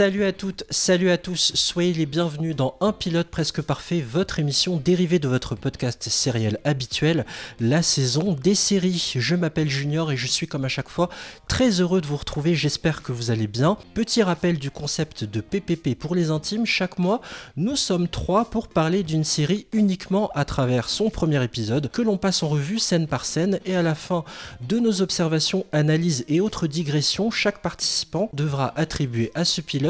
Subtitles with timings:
[0.00, 4.38] Salut à toutes, salut à tous, soyez les bienvenus dans Un pilote presque parfait, votre
[4.38, 7.26] émission dérivée de votre podcast sériel habituel,
[7.60, 9.12] la saison des séries.
[9.16, 11.10] Je m'appelle Junior et je suis comme à chaque fois
[11.48, 13.76] très heureux de vous retrouver, j'espère que vous allez bien.
[13.92, 17.20] Petit rappel du concept de PPP pour les intimes, chaque mois
[17.58, 22.16] nous sommes trois pour parler d'une série uniquement à travers son premier épisode que l'on
[22.16, 24.24] passe en revue scène par scène et à la fin
[24.66, 29.89] de nos observations, analyses et autres digressions, chaque participant devra attribuer à ce pilote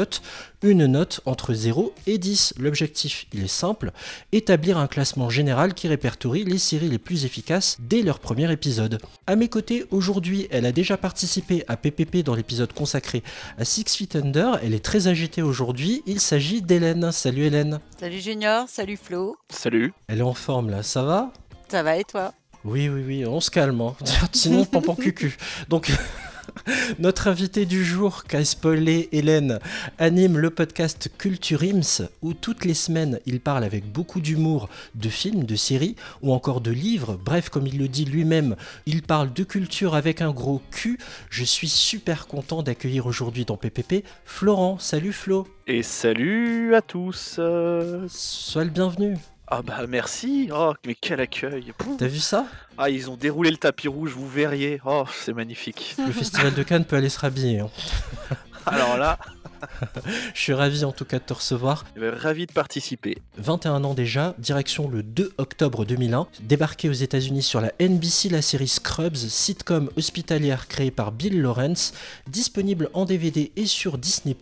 [0.63, 2.55] une note entre 0 et 10.
[2.59, 3.91] L'objectif, il est simple,
[4.31, 8.99] établir un classement général qui répertorie les séries les plus efficaces dès leur premier épisode.
[9.27, 13.23] À mes côtés, aujourd'hui, elle a déjà participé à PPP dans l'épisode consacré
[13.57, 14.59] à Six Feet Under.
[14.63, 16.03] Elle est très agitée aujourd'hui.
[16.05, 17.11] Il s'agit d'Hélène.
[17.11, 17.79] Salut Hélène.
[17.99, 19.37] Salut Junior, salut Flo.
[19.49, 19.93] Salut.
[20.07, 21.31] Elle est en forme là, ça va?
[21.69, 22.33] Ça va et toi?
[22.63, 23.81] Oui, oui, oui, on se calme.
[23.81, 23.95] Hein.
[24.33, 25.37] Sinon, pampan cucu.
[25.69, 25.91] Donc.
[26.99, 29.59] Notre invité du jour, qu'a spoilé Hélène,
[29.97, 35.09] anime le podcast Culture Ims, où toutes les semaines il parle avec beaucoup d'humour de
[35.09, 37.19] films, de séries ou encore de livres.
[37.23, 40.97] Bref, comme il le dit lui-même, il parle de culture avec un gros cul.
[41.29, 44.79] Je suis super content d'accueillir aujourd'hui dans PPP Florent.
[44.79, 45.47] Salut Flo.
[45.67, 47.39] Et salut à tous.
[48.07, 49.15] Sois le bienvenu.
[49.53, 51.73] Ah bah merci, oh mais quel accueil.
[51.97, 52.45] T'as vu ça?
[52.77, 55.95] Ah ils ont déroulé le tapis rouge, vous verriez, oh c'est magnifique.
[55.99, 57.59] Le festival de Cannes peut aller se rhabiller.
[57.59, 57.69] Hein.
[58.65, 59.19] Alors là...
[60.33, 61.85] Je suis ravi en tout cas de te recevoir.
[61.97, 63.17] Ravi de participer.
[63.37, 66.27] 21 ans déjà, direction le 2 octobre 2001.
[66.41, 71.93] Débarqué aux États-Unis sur la NBC, la série Scrubs, sitcom hospitalière créée par Bill Lawrence,
[72.27, 74.35] disponible en DVD et sur Disney+.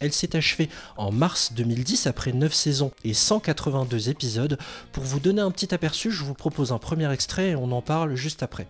[0.00, 4.58] Elle s'est achevée en mars 2010 après 9 saisons et 182 épisodes.
[4.92, 7.82] Pour vous donner un petit aperçu, je vous propose un premier extrait et on en
[7.82, 8.66] parle juste après.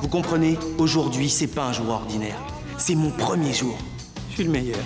[0.00, 2.38] Vous comprenez, aujourd'hui c'est pas un jour ordinaire.
[2.78, 3.76] C'est mon premier jour.
[4.30, 4.78] Je suis le meilleur.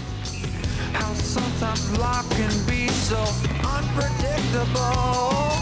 [1.30, 3.22] Sometimes life can be so
[3.62, 5.52] unpredictable.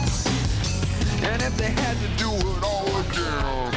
[1.22, 3.70] And if they had to do it all again.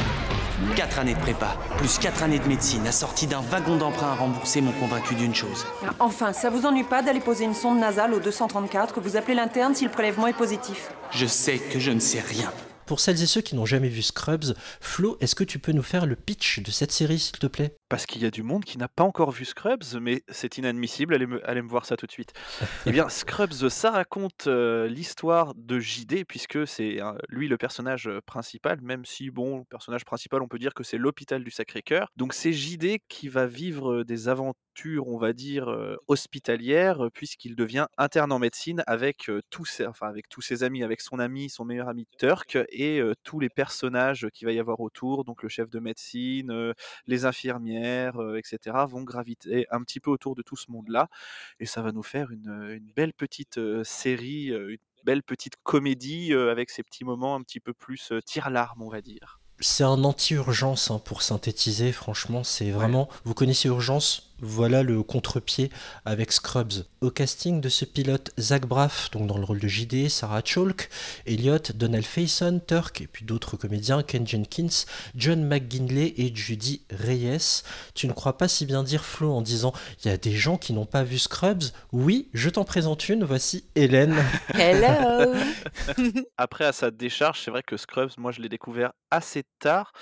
[0.74, 4.62] 4 années de prépa, plus 4 années de médecine, assorties d'un wagon d'emprunt à rembourser,
[4.62, 5.66] m'ont convaincu d'une chose.
[6.00, 9.34] Enfin, ça vous ennuie pas d'aller poser une sonde nasale au 234 que vous appelez
[9.34, 12.50] l'interne si le prélèvement est positif Je sais que je ne sais rien.
[12.92, 15.82] Pour celles et ceux qui n'ont jamais vu Scrubs, Flo, est-ce que tu peux nous
[15.82, 17.74] faire le pitch de cette série, s'il te plaît?
[17.88, 21.14] Parce qu'il y a du monde qui n'a pas encore vu Scrubs, mais c'est inadmissible,
[21.14, 22.34] allez me, allez me voir ça tout de suite.
[22.86, 28.10] eh bien, Scrubs, ça raconte euh, l'histoire de JD, puisque c'est euh, lui le personnage
[28.26, 32.08] principal, même si, bon, le personnage principal, on peut dire que c'est l'hôpital du Sacré-Cœur.
[32.16, 37.86] Donc c'est JD qui va vivre des aventures, on va dire, euh, hospitalières, puisqu'il devient
[37.96, 41.64] interne en médecine avec, tous ses, enfin, avec tous ses amis, avec son ami, son
[41.64, 42.81] meilleur ami Turk, et
[43.22, 46.72] tous les personnages qu'il va y avoir autour, donc le chef de médecine,
[47.06, 51.08] les infirmières, etc., vont graviter un petit peu autour de tout ce monde-là.
[51.60, 56.70] Et ça va nous faire une, une belle petite série, une belle petite comédie avec
[56.70, 59.40] ces petits moments un petit peu plus tire-larme, on va dire.
[59.60, 63.08] C'est un anti-urgence hein, pour synthétiser, franchement, c'est vraiment...
[63.24, 64.31] Vous connaissez Urgence?
[64.42, 65.70] Voilà le contre-pied
[66.04, 66.84] avec Scrubs.
[67.00, 70.90] Au casting de ce pilote, Zach Braff, donc dans le rôle de JD, Sarah Chalk,
[71.26, 77.62] Elliot, Donald Faison, Turk, et puis d'autres comédiens, Ken Jenkins, John McGinley et Judy Reyes.
[77.94, 79.72] Tu ne crois pas si bien dire Flo en disant
[80.04, 81.62] il y a des gens qui n'ont pas vu Scrubs?
[81.92, 84.16] Oui, je t'en présente une, voici Hélène.
[84.54, 85.34] Hello
[86.36, 89.92] Après, à sa décharge, c'est vrai que Scrubs, moi je l'ai découvert assez tard,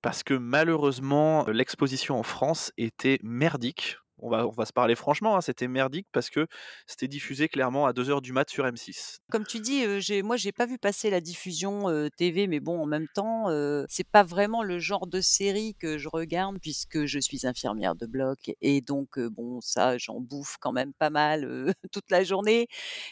[0.00, 3.89] parce que malheureusement, l'exposition en France était merdique
[4.22, 6.46] on va, se parler franchement, hein, c'était merdique parce que
[6.86, 9.18] c'était diffusé clairement à 2h du mat sur M6.
[9.30, 11.86] Comme tu dis, euh, j'ai, moi j'ai pas vu passer la diffusion
[12.16, 13.46] TV, mais bon, en même temps,
[13.88, 18.06] c'est pas vraiment le genre de série que je regarde puisque je suis infirmière de
[18.06, 22.68] bloc et donc bon, ça, j'en bouffe quand même pas mal toute la journée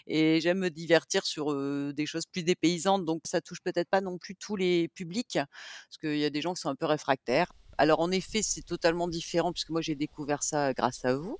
[0.06, 1.54] et j'aime me divertir sur
[1.92, 5.38] des choses plus dépaysantes, donc ça touche peut-être pas non plus tous les publics
[5.88, 7.52] parce qu'il y a des gens qui sont un peu réfractaires.
[7.78, 11.38] Alors en effet, c'est totalement différent puisque moi j'ai découvert ça grâce à vous.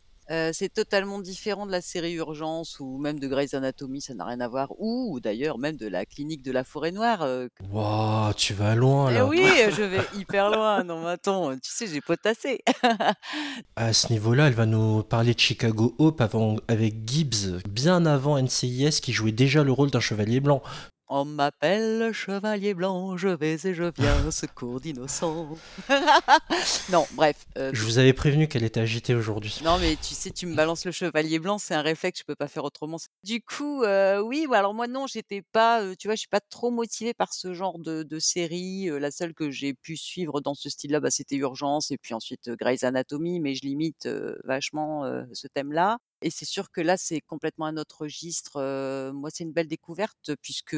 [0.53, 4.41] c'est totalement différent de la série Urgence ou même de Grey's Anatomy, ça n'a rien
[4.41, 4.69] à voir.
[4.79, 7.27] Ou, d'ailleurs même de la clinique de la forêt noire.
[7.73, 9.27] Waouh, tu vas loin Eh là.
[9.27, 9.43] oui,
[9.77, 10.85] je vais hyper loin.
[10.85, 12.61] Non, mais attends, tu sais, j'ai potassé.
[13.77, 18.39] À ce niveau-là, elle va nous parler de Chicago Hope avant, avec Gibbs, bien avant
[18.41, 20.63] NCIS, qui jouait déjà le rôle d'un chevalier blanc.
[21.11, 25.49] On m'appelle chevalier blanc, je vais et je viens, secours d'innocents.
[26.93, 27.47] non, bref.
[27.57, 29.59] euh, Je vous avais prévenu qu'elle était agitée aujourd'hui.
[29.65, 32.35] Non, mais tu sais, tu me balances le chevalier blanc, c'est un réflexe, je peux
[32.35, 32.99] pas faire autrement.
[33.25, 36.29] Du coup, euh, oui, ouais, alors moi non, j'étais pas, euh, tu vois, je suis
[36.29, 38.91] pas trop motivée par ce genre de, de série.
[38.91, 42.13] Euh, la seule que j'ai pu suivre dans ce style-là, bah, c'était Urgence, et puis
[42.13, 45.97] ensuite Grey's Anatomy, mais je limite euh, vachement ce thème-là.
[46.23, 48.61] Et c'est sûr que là, c'est complètement un autre registre.
[48.61, 50.77] Heu, moi, c'est une belle découverte puisque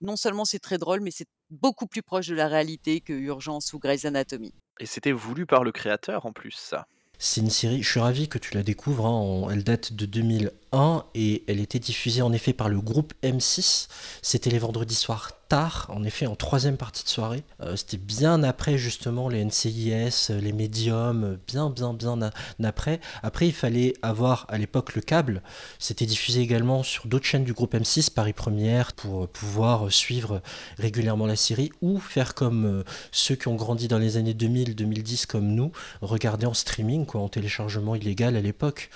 [0.00, 3.72] non seulement c'est très drôle, mais c'est beaucoup plus proche de la réalité que Urgence
[3.72, 4.52] ou Grey's Anatomy.
[4.80, 6.86] Et c'était voulu par le créateur en plus, ça?
[7.18, 10.04] C'est une série, je suis ravi que tu la découvres, hein, elle date de
[10.74, 13.88] 2001 et elle était diffusée en effet par le groupe M6.
[14.22, 17.44] C'était les vendredis soirs tard, en effet en troisième partie de soirée.
[17.60, 22.18] Euh, C'était bien après justement les NCIS, euh, les médiums, euh, bien bien bien
[22.62, 23.00] après.
[23.22, 25.42] Après il fallait avoir à l'époque le câble.
[25.78, 30.42] C'était diffusé également sur d'autres chaînes du groupe M6, Paris Première, pour pouvoir suivre
[30.78, 35.26] régulièrement la série ou faire comme euh, ceux qui ont grandi dans les années 2000-2010
[35.26, 38.90] comme nous, regarder en streaming, quoi, en téléchargement illégal à l'époque,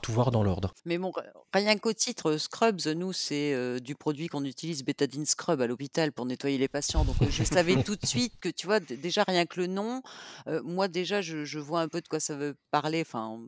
[0.00, 0.72] tout voir dans l'ordre.
[0.84, 1.12] Mais bon,
[1.52, 6.12] rien qu'au titre, Scrubs, nous, c'est, heu, du produit qu'on utilise, Betadine Scrub, à l'hôpital
[6.12, 7.04] pour nettoyer les patients.
[7.04, 10.02] Donc, heu, je savais tout de suite que, tu vois, déjà rien que le nom,
[10.64, 13.40] moi déjà je je vois un peu de quoi ça veut parler, enfin,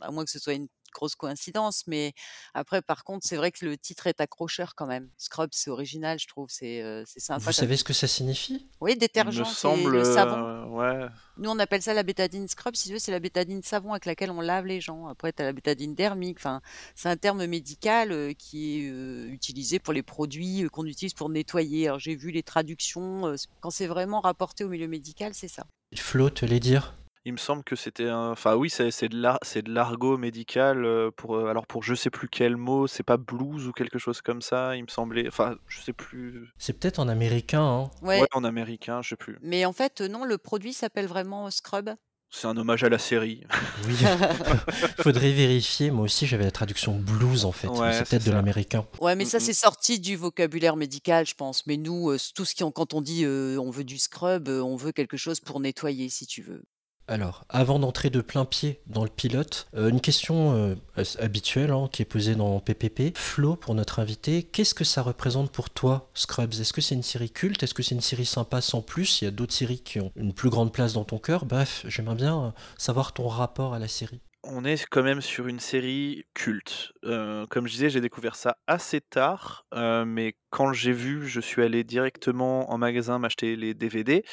[0.00, 2.12] à moins que ce soit une grosse coïncidence, mais
[2.54, 5.08] après par contre, c'est vrai que le titre est accrocheur quand même.
[5.18, 8.66] Scrubs, c'est original, je trouve, c'est, c'est sympa Vous savez ce que ça signifie?
[8.80, 10.36] Oui, détergent, semble, le savon.
[10.36, 11.08] euh, ouais.
[11.36, 12.74] Nous, on appelle ça la bétadine scrub.
[12.74, 15.06] Si tu veux, c'est la bétadine savon avec laquelle on lave les gens.
[15.06, 16.38] Après, tu as la bétadine dermique.
[16.38, 16.60] Enfin,
[16.96, 21.14] c'est un terme médical euh, qui est euh, utilisé pour les produits euh, qu'on utilise
[21.14, 21.86] pour nettoyer.
[21.86, 23.26] Alors, j'ai vu les traductions.
[23.26, 25.64] euh, quand c'est vraiment rapporté au milieu médical, c'est ça.
[25.94, 26.94] Flo, te les dire
[27.24, 28.30] Il me semble que c'était un.
[28.30, 30.84] Enfin, oui, c'est c'est de l'ar- c'est de l'argot médical.
[30.84, 33.98] euh, Pour, euh, alors, pour je sais plus quel mot, c'est pas blues ou quelque
[33.98, 35.26] chose comme ça, il me semblait.
[35.28, 36.48] Enfin, je sais plus.
[36.58, 37.90] C'est peut-être en américain, hein.
[38.02, 38.20] Ouais.
[38.22, 39.36] Ouais, en américain, je sais plus.
[39.42, 41.90] Mais en fait, euh, non, le produit s'appelle vraiment scrub.
[42.30, 43.42] C'est un hommage à la série.
[43.86, 43.94] Oui,
[44.98, 45.90] faudrait vérifier.
[45.90, 47.68] Moi aussi, j'avais la traduction blues en fait.
[47.68, 48.36] mais Ouais, c'est c'est peut-être de ça.
[48.36, 48.86] l'américain.
[49.00, 51.66] Ouais, mais ça, Mm, c'est sorti du vocabulaire médical, je pense.
[51.66, 54.60] Mais nous, euh, tout ce qui, quand on dit euh, on veut du scrub, euh,
[54.62, 56.62] on veut quelque chose pour nettoyer, si tu veux.
[57.10, 60.74] Alors, avant d'entrer de plein pied dans le pilote, euh, une question euh,
[61.18, 63.16] habituelle hein, qui est posée dans PPP.
[63.16, 66.52] Flo, pour notre invité, qu'est-ce que ça représente pour toi, Scrubs?
[66.52, 67.62] Est-ce que c'est une série culte?
[67.62, 69.22] Est-ce que c'est une série sympa sans plus?
[69.22, 71.46] Il y a d'autres séries qui ont une plus grande place dans ton cœur.
[71.46, 74.20] Bref, j'aimerais bien euh, savoir ton rapport à la série.
[74.44, 76.92] On est quand même sur une série culte.
[77.02, 81.82] Comme je disais, j'ai découvert ça assez tard, mais quand j'ai vu, je suis allé
[81.82, 84.24] directement en magasin m'acheter les DVD.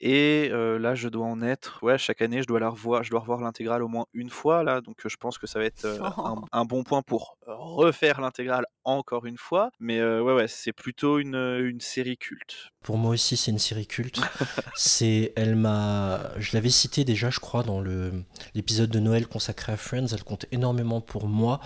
[0.00, 1.80] Et euh, là, je dois en être.
[1.82, 3.02] Ouais, chaque année, je dois la revoir.
[3.02, 5.64] Je dois revoir l'intégrale au moins une fois là, donc je pense que ça va
[5.64, 9.70] être euh, un, un bon point pour refaire l'intégrale encore une fois.
[9.80, 12.70] Mais euh, ouais, ouais, c'est plutôt une, une série culte.
[12.82, 14.20] Pour moi aussi, c'est une série culte.
[14.76, 18.12] c'est, elle m'a, je l'avais cité déjà, je crois, dans le
[18.54, 20.06] l'épisode de Noël consacré à Friends.
[20.12, 21.60] Elle compte énormément pour moi.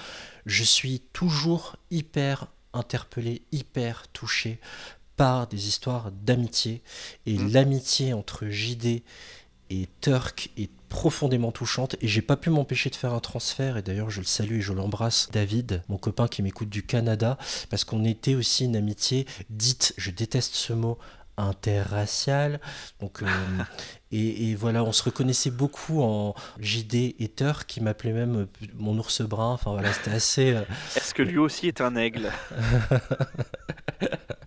[0.46, 4.58] Je suis toujours hyper interpellé, hyper touché
[5.22, 6.82] par des histoires d'amitié.
[7.26, 7.52] Et Mm.
[7.52, 9.04] l'amitié entre JD
[9.70, 11.94] et Turk est profondément touchante.
[12.00, 13.76] Et j'ai pas pu m'empêcher de faire un transfert.
[13.76, 17.38] Et d'ailleurs je le salue et je l'embrasse David mon copain qui m'écoute du Canada.
[17.70, 20.98] Parce qu'on était aussi une amitié dite je déteste ce mot
[21.36, 22.60] interraciale.
[23.00, 23.26] Donc euh,
[24.10, 28.46] et, et voilà on se reconnaissait beaucoup en JD et Turk qui m'appelait même euh,
[28.76, 29.52] mon ours brun.
[29.52, 30.62] Enfin voilà c'était assez euh,
[30.96, 32.32] Est-ce que lui aussi est un aigle?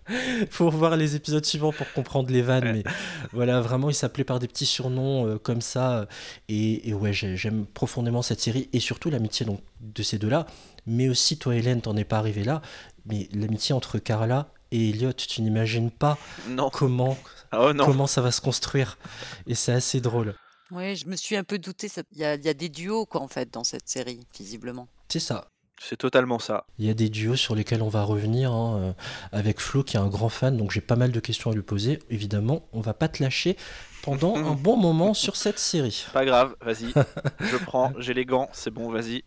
[0.50, 2.72] faut revoir les épisodes suivants pour comprendre les vannes, Ouais.
[2.72, 2.84] mais
[3.32, 5.98] voilà, vraiment, il s'appelait par des petits surnoms euh, comme ça.
[6.00, 6.06] euh,
[6.48, 10.46] Et, et ouais, j'ai- j'aime profondément cette série et surtout l'amitié donc de ces deux-là.
[10.86, 12.62] Mais aussi, toi, Hélène, t'en es pas arrivé là,
[13.06, 16.70] mais l'amitié entre Carla et Elliot, tu n'imagines pas Non.
[16.70, 17.16] comment,
[17.52, 17.84] Oh non.
[17.84, 18.98] comment ça va se construire.
[19.46, 20.34] Et c'est assez drôle.
[20.72, 21.88] Oui, je me suis un peu douté.
[22.12, 24.88] Il y a, il y a des duos, quoi, en fait, dans cette série, visiblement.
[25.08, 25.48] C'est ça.
[25.80, 26.66] C'est totalement ça.
[26.78, 28.92] Il y a des duos sur lesquels on va revenir hein, euh,
[29.32, 31.62] avec Flo qui est un grand fan, donc j'ai pas mal de questions à lui
[31.62, 31.98] poser.
[32.08, 33.56] Évidemment, on va pas te lâcher
[34.02, 36.06] pendant un bon moment sur cette série.
[36.12, 36.92] Pas grave, vas-y.
[37.40, 39.24] Je prends, j'ai les gants, c'est bon, vas-y.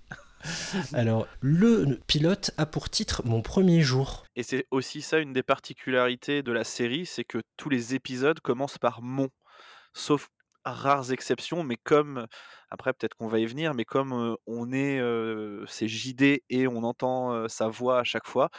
[0.94, 4.24] Alors, le pilote a pour titre Mon premier jour.
[4.36, 8.40] Et c'est aussi ça une des particularités de la série, c'est que tous les épisodes
[8.40, 9.30] commencent par mon.
[9.94, 10.30] Sauf
[10.64, 12.28] rares exceptions, mais comme,
[12.72, 15.02] après peut-être qu'on va y venir, mais comme on est,
[15.68, 18.50] c'est JD et on entend sa voix à chaque fois,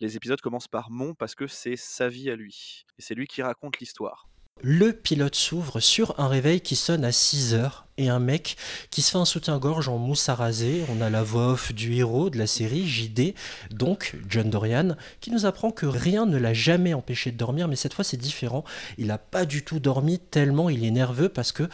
[0.00, 2.84] les épisodes commencent par mon parce que c'est sa vie à lui.
[2.98, 4.28] Et c'est lui qui raconte l'histoire.
[4.62, 8.56] Le pilote s'ouvre sur un réveil qui sonne à 6 heures et un mec
[8.90, 10.82] qui se fait un soutien-gorge en mousse à raser.
[10.88, 13.34] On a la voix off du héros de la série, JD,
[13.70, 17.76] donc John Dorian, qui nous apprend que rien ne l'a jamais empêché de dormir, mais
[17.76, 18.64] cette fois c'est différent.
[18.96, 21.68] Il n'a pas du tout dormi tellement il est nerveux parce que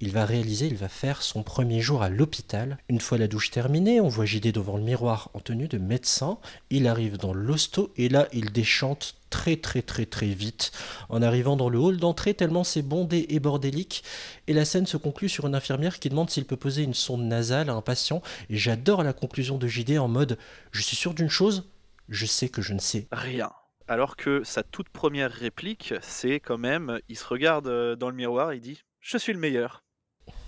[0.00, 2.78] il va réaliser, il va faire son premier jour à l'hôpital.
[2.88, 6.38] Une fois la douche terminée, on voit JD devant le miroir en tenue de médecin.
[6.70, 10.72] Il arrive dans l'hosto et là, il déchante très très très très vite
[11.10, 14.02] en arrivant dans le hall d'entrée tellement c'est bondé et bordélique
[14.46, 17.24] et la scène se conclut sur une infirmière qui demande s'il peut poser une sonde
[17.24, 20.38] nasale à un patient et j'adore la conclusion de JD en mode
[20.72, 21.68] je suis sûr d'une chose
[22.08, 23.50] je sais que je ne sais Rien.
[23.86, 28.16] Alors que sa toute première réplique, c'est quand même, il se regarde euh, dans le
[28.16, 29.82] miroir, il dit Je suis le meilleur.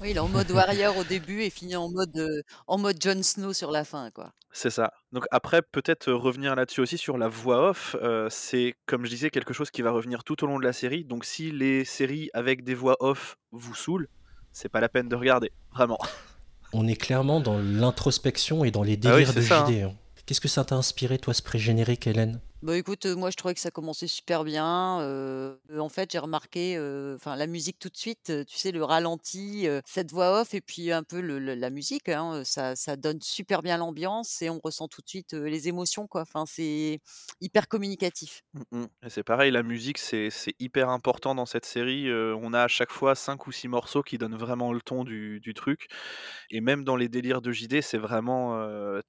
[0.00, 2.96] Oui, il est en mode warrior au début et finit en mode, euh, en mode
[3.02, 4.32] Jon Snow sur la fin, quoi.
[4.52, 4.92] C'est ça.
[5.12, 9.10] Donc après, peut-être euh, revenir là-dessus aussi sur la voix off, euh, c'est comme je
[9.10, 11.04] disais quelque chose qui va revenir tout au long de la série.
[11.04, 14.08] Donc si les séries avec des voix off vous saoulent,
[14.52, 15.98] c'est pas la peine de regarder, vraiment.
[16.72, 19.82] on est clairement dans l'introspection et dans les Ah oui, délires c'est de ça, JD
[19.82, 19.92] hein.
[20.26, 22.40] qu'est-ce que ça t'a inspiré toi ce pré-générique Hélène?
[22.62, 24.98] Bah écoute, moi je trouvais que ça commençait super bien.
[25.78, 26.76] en fait, j'ai remarqué,
[27.24, 31.02] la musique tout de suite, tu sais, le ralenti, cette voix off et puis un
[31.02, 35.32] peu la musique, hein, ça, donne super bien l'ambiance et on ressent tout de suite
[35.32, 36.06] les émotions,
[36.46, 37.00] c'est
[37.40, 38.42] hyper communicatif.
[38.52, 38.86] Mm, mm.
[39.06, 42.12] Et c'est pareil, la musique, c'est hyper important dans cette série.
[42.12, 45.40] on a à chaque fois cinq ou six morceaux qui donnent vraiment le ton du,
[45.54, 45.88] truc.
[46.50, 48.62] Et même dans les délires de JD, c'est vraiment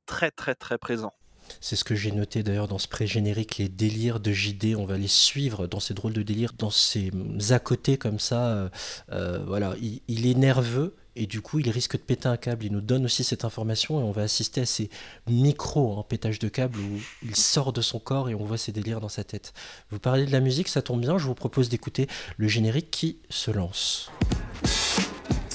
[0.06, 1.12] très très très présent.
[1.60, 4.98] C'est ce que j'ai noté d'ailleurs dans ce pré-générique, les délires de JD, on va
[4.98, 7.12] les suivre dans ces drôles de délires, dans ces
[7.50, 8.48] à côté comme ça.
[8.48, 8.70] euh,
[9.12, 9.76] euh, voilà,
[10.08, 12.66] il, est nerveux et du coup il risque de péter un câble.
[12.66, 14.90] Il nous donne aussi cette information et on va assister à ces
[15.28, 18.72] micros en pétage de câble où il sort de son corps et on voit ses
[18.72, 19.54] délires dans sa tête.
[19.90, 23.18] Vous parlez de la musique, ça tombe bien, je vous propose d'écouter le générique qui
[23.30, 24.12] se lance.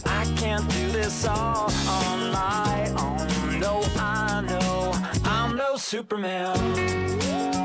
[0.04, 1.68] I can't do this all
[5.86, 7.55] Superman.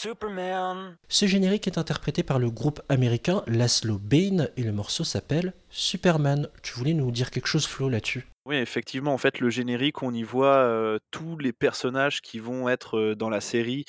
[0.00, 0.96] Superman.
[1.08, 6.48] Ce générique est interprété par le groupe américain Laszlo Bain et le morceau s'appelle Superman.
[6.62, 8.28] Tu voulais nous dire quelque chose Flo là-dessus?
[8.44, 12.68] Oui, effectivement, en fait, le générique, on y voit euh, tous les personnages qui vont
[12.68, 13.84] être euh, dans la série,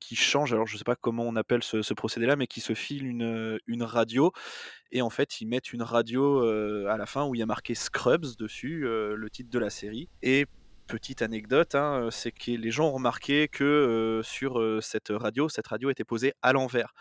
[0.00, 0.54] qui changent.
[0.54, 3.06] Alors, je ne sais pas comment on appelle ce, ce procédé-là, mais qui se filent
[3.06, 4.32] une, euh, une radio.
[4.90, 7.46] Et en fait, ils mettent une radio euh, à la fin où il y a
[7.46, 10.08] marqué Scrubs dessus, euh, le titre de la série.
[10.22, 10.46] Et
[10.88, 15.10] petite anecdote, hein, euh, c'est que les gens ont remarqué que euh, sur euh, cette
[15.10, 16.92] radio, cette radio était posée à l'envers.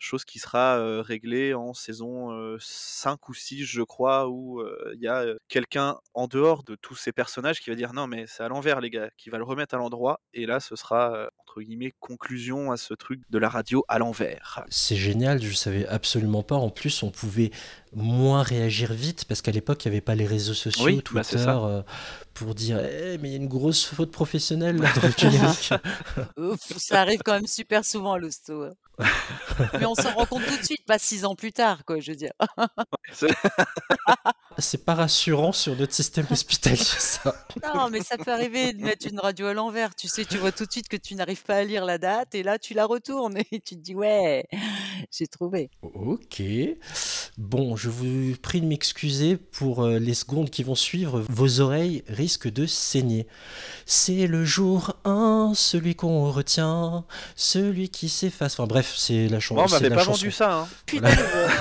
[0.00, 4.60] Chose qui sera euh, réglée en saison euh, 5 ou 6, je crois, où
[4.92, 8.24] il y a quelqu'un en dehors de tous ces personnages qui va dire non, mais
[8.26, 10.20] c'est à l'envers, les gars, qui va le remettre à l'endroit.
[10.34, 14.64] Et là, ce sera, entre guillemets, conclusion à ce truc de la radio à l'envers.
[14.68, 16.56] C'est génial, je savais absolument pas.
[16.56, 17.52] En plus, on pouvait
[17.92, 21.36] moins réagir vite parce qu'à l'époque, il n'y avait pas les réseaux sociaux, Oui, Twitter,
[21.36, 21.64] bah, ça.
[21.64, 21.82] euh,
[22.34, 25.72] pour dire Eh, mais il y a une grosse faute professionnelle là, dans le générique.
[26.36, 28.64] Ouf, ça arrive quand même super souvent à l'hosto.
[28.64, 28.72] hein.
[29.80, 32.12] Mais on s'en rend compte tout de suite, pas six ans plus tard, quoi, je
[32.12, 32.32] veux dire.
[33.12, 33.26] C'est-
[34.58, 37.34] C'est pas rassurant sur notre système hospitalier, ça.
[37.74, 39.96] Non, mais ça peut arriver de mettre une radio à l'envers.
[39.96, 42.36] Tu sais, tu vois tout de suite que tu n'arrives pas à lire la date
[42.36, 44.46] et là, tu la retournes et tu te dis, ouais,
[45.10, 45.70] j'ai trouvé.
[45.82, 46.40] Ok.
[47.36, 51.24] Bon, je vous prie de m'excuser pour euh, les secondes qui vont suivre.
[51.28, 53.26] Vos oreilles risquent de saigner.
[53.86, 57.04] C'est le jour 1, celui qu'on retient,
[57.36, 58.54] celui qui s'efface.
[58.54, 60.12] Enfin bref, c'est la, chan Moi, on c'est m'avait pas chanson.
[60.12, 60.66] vendu ça.
[60.92, 61.00] hein.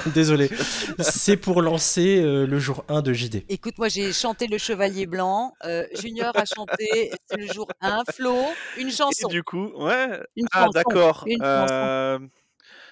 [0.15, 0.49] Désolé.
[0.99, 3.43] C'est pour lancer euh, le jour 1 de JD.
[3.49, 5.53] Écoute, moi, j'ai chanté Le Chevalier Blanc.
[5.65, 8.37] euh, Junior a chanté C'est le jour 1, Flo,
[8.77, 9.27] une Et chanson.
[9.27, 10.19] du coup, ouais.
[10.37, 10.71] Une Ah, chanson.
[10.73, 11.25] d'accord.
[11.27, 11.65] Chanson.
[11.71, 12.19] euh,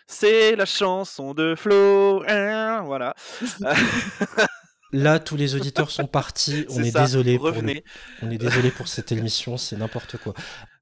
[0.07, 2.23] C'est la chanson de Flo.
[2.27, 3.13] hein, Voilà.
[4.93, 6.65] Là, tous les auditeurs sont partis.
[6.69, 7.83] On est désolé pour le- Revenez.
[8.21, 10.33] on est désolé pour cette émission, c'est n'importe quoi.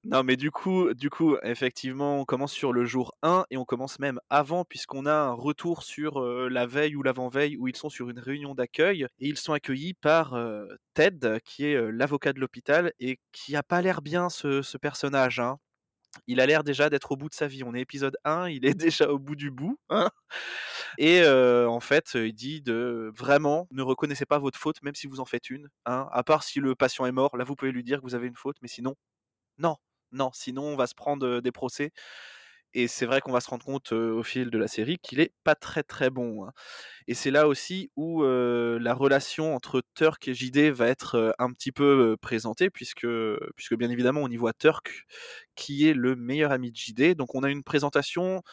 [0.05, 3.65] Non, mais du coup, du coup, effectivement, on commence sur le jour 1 et on
[3.65, 7.75] commence même avant, puisqu'on a un retour sur euh, la veille ou l'avant-veille où ils
[7.75, 11.91] sont sur une réunion d'accueil et ils sont accueillis par euh, Ted, qui est euh,
[11.91, 15.39] l'avocat de l'hôpital et qui a pas l'air bien ce, ce personnage.
[15.41, 15.57] hein.
[16.27, 17.63] Il a l'air déjà d'être au bout de sa vie.
[17.63, 19.79] On est épisode 1, il est déjà au bout du bout.
[19.89, 20.09] hein.
[20.97, 25.07] Et euh, en fait, il dit de vraiment ne reconnaissez pas votre faute, même si
[25.07, 25.69] vous en faites une.
[25.85, 26.07] hein.
[26.11, 28.27] À part si le patient est mort, là vous pouvez lui dire que vous avez
[28.27, 28.95] une faute, mais sinon,
[29.59, 29.77] non,
[30.11, 31.91] non, sinon on va se prendre euh, des procès.
[32.73, 35.19] Et c'est vrai qu'on va se rendre compte euh, au fil de la série qu'il
[35.19, 36.45] est pas très très bon.
[36.45, 36.51] hein.
[37.07, 41.31] Et c'est là aussi où euh, la relation entre Turk et JD va être euh,
[41.39, 43.07] un petit peu euh, présentée, puisque,
[43.55, 45.05] puisque bien évidemment on y voit Turk
[45.55, 47.15] qui est le meilleur ami de JD.
[47.15, 48.43] Donc on a une présentation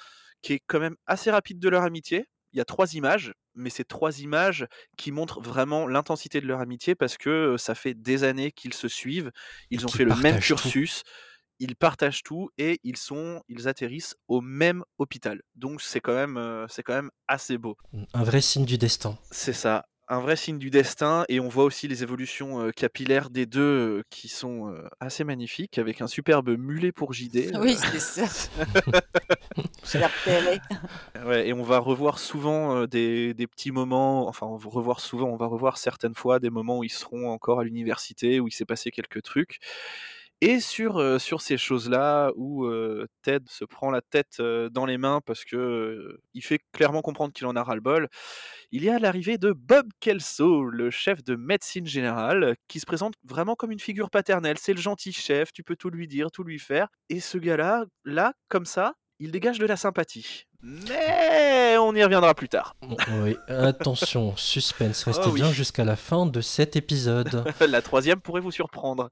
[0.43, 2.27] qui est quand même assez rapide de leur amitié.
[2.53, 6.61] Il y a trois images, mais c'est trois images qui montrent vraiment l'intensité de leur
[6.61, 9.31] amitié parce que euh, ça fait des années qu'ils se suivent,
[9.71, 10.55] ils ont qu'ils fait le même partagent tout.
[10.55, 11.03] cursus,
[11.59, 15.43] ils partagent tout et ils sont ils atterrissent au même hôpital.
[15.55, 17.77] Donc c'est quand même, heu, c'est quand même assez beau.
[18.15, 19.19] Un vrai signe du destin.
[19.31, 23.31] C'est ça, un vrai signe du destin et on voit aussi les évolutions, heu, capillaires
[23.31, 28.01] des 2, heu, qui sont, assez magnifiques avec un superbe mulet pour JD, Oui, c'est
[28.01, 28.27] ça.
[29.85, 30.61] Je repéré.
[31.25, 35.29] Ouais et on va revoir souvent, des des petits moments, enfin on va revoir souvent,
[35.29, 38.53] on va revoir certaines fois des moments où ils seront encore à l'université, où il
[38.53, 39.61] s'est passé quelques trucs
[40.43, 44.85] et sur, heu, sur ces choses-là où, heu, Ted se prend la tête, heu, dans
[44.87, 48.09] les mains parce que, il fait clairement comprendre qu'il en a ras-le-bol.
[48.73, 53.15] Il y a l'arrivée de Bob Kelso, le chef de médecine générale, qui se présente
[53.25, 54.57] vraiment comme une figure paternelle.
[54.59, 57.85] C'est le gentil chef, tu peux tout lui dire, tout lui faire et ce gars-là,
[58.05, 60.45] là, comme ça, il dégage de la sympathie.
[60.63, 62.75] Mais on y reviendra plus tard.
[63.23, 65.41] Oui, attention, suspense, restez Oh oui.
[65.41, 67.45] bien jusqu'à la fin de cet épisode.
[67.67, 69.09] La troisième pourrait vous surprendre.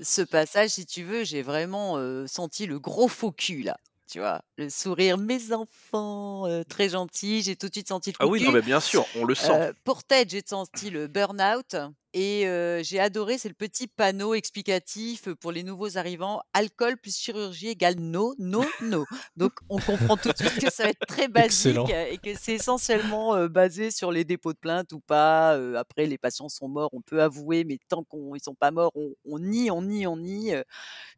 [0.00, 4.42] Ce passage, si tu veux, j'ai vraiment, senti le gros faux cul là, tu vois?
[4.58, 8.40] Le sourire: «Mes enfants», très gentil, j'ai tout de suite senti le Ah faux oui,
[8.40, 9.60] non mais bien sûr, on le sent.
[9.60, 11.76] Heu, pour Ted, j'ai senti le burn-out
[12.14, 12.44] et
[12.84, 17.96] j'ai adoré, c'est le petit panneau explicatif, pour les nouveaux arrivants: «Alcool plus chirurgie égale
[17.98, 19.06] no, no, no».
[19.36, 21.90] Donc on comprend tout de suite que ça va être très basique Excellent.
[21.90, 26.48] et que c'est essentiellement, basé sur les dépôts de plainte ou pas, après les patients
[26.48, 29.82] sont morts, on peut avouer, mais tant qu'ils sont pas morts, on on nie, on
[29.82, 30.52] nie, on nie,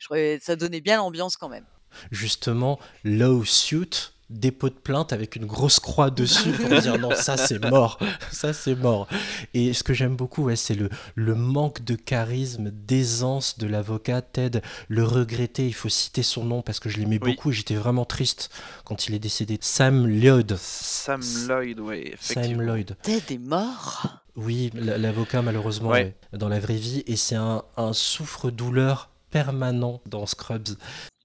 [0.01, 1.67] je ça donnait bien l'ambiance quand même.
[2.11, 7.65] Justement, lawsuit, dépôt de plainte avec une grosse croix dessus pour dire non, ça c'est
[7.71, 7.99] mort,
[8.31, 9.09] ça c'est mort.
[9.55, 14.21] Et ce que j'aime beaucoup, ouais, c'est le, le manque de charisme, d'aisance de l'avocat
[14.21, 17.33] Ted, le regretter, il faut citer son nom parce que je l'aimais Oui.
[17.33, 18.51] beaucoup et j'étais vraiment triste
[18.85, 19.57] quand il est décédé.
[19.63, 20.57] Sam Lloyd.
[20.61, 22.63] Sam Lloyd, ouais, Sam effectivement.
[22.65, 22.97] Lloyd.
[23.03, 24.09] Ted est mort?
[24.37, 26.15] Oui, l'avocat malheureusement Ouais.
[26.33, 30.69] ouais, dans la vraie vie et c'est un, un souffre-douleur permanent dans Scrubs.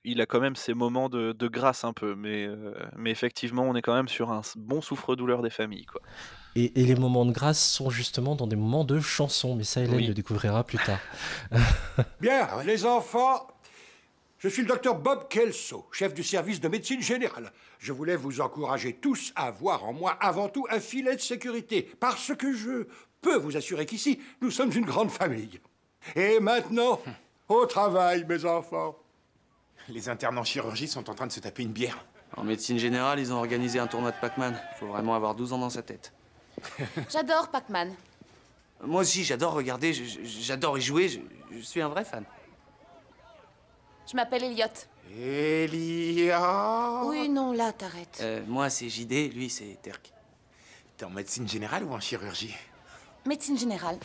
[0.05, 3.63] Il a quand même ses moments de de grâce un peu, mais heu, mais effectivement,
[3.63, 6.01] on est quand même sur un bon souffre-douleur des familles, quoi.
[6.55, 9.81] Et, et les moments de grâce sont justement dans des moments de chansons, mais ça
[9.81, 10.07] Hélène Oui.
[10.07, 11.00] le découvrira plus tard.
[12.22, 13.48] Bien, les enfants,
[14.39, 17.51] je suis le docteur Bob Kelso, chef du service de médecine générale.
[17.79, 21.89] Je voulais vous encourager tous à voir en moi avant tout un filet de sécurité,
[22.00, 22.87] parce que je
[23.22, 25.59] peux vous assurer qu'ici, nous sommes une grande famille.
[26.16, 27.00] Et maintenant,
[27.48, 28.98] au travail, mes enfants.
[29.89, 32.05] Les internes en chirurgie sont en train de se taper une bière.
[32.35, 34.59] En médecine générale, ils ont organisé un tournoi de Pac-Man.
[34.79, 36.13] Faut vraiment avoir 12 ans dans sa tête.
[37.09, 37.93] J'adore Pac-Man.
[38.85, 41.19] Moi aussi, j'adore regarder, j'adore y jouer, je,
[41.55, 42.25] je suis un vrai fan.
[44.11, 44.65] Je m'appelle Elliot.
[45.17, 48.19] Elia Oui, non, là, t'arrêtes.
[48.22, 50.11] Euh, moi, c'est JD, lui, c'est Terk.
[50.98, 52.55] T'es en médecine générale ou en chirurgie?
[53.25, 53.98] Médecine générale.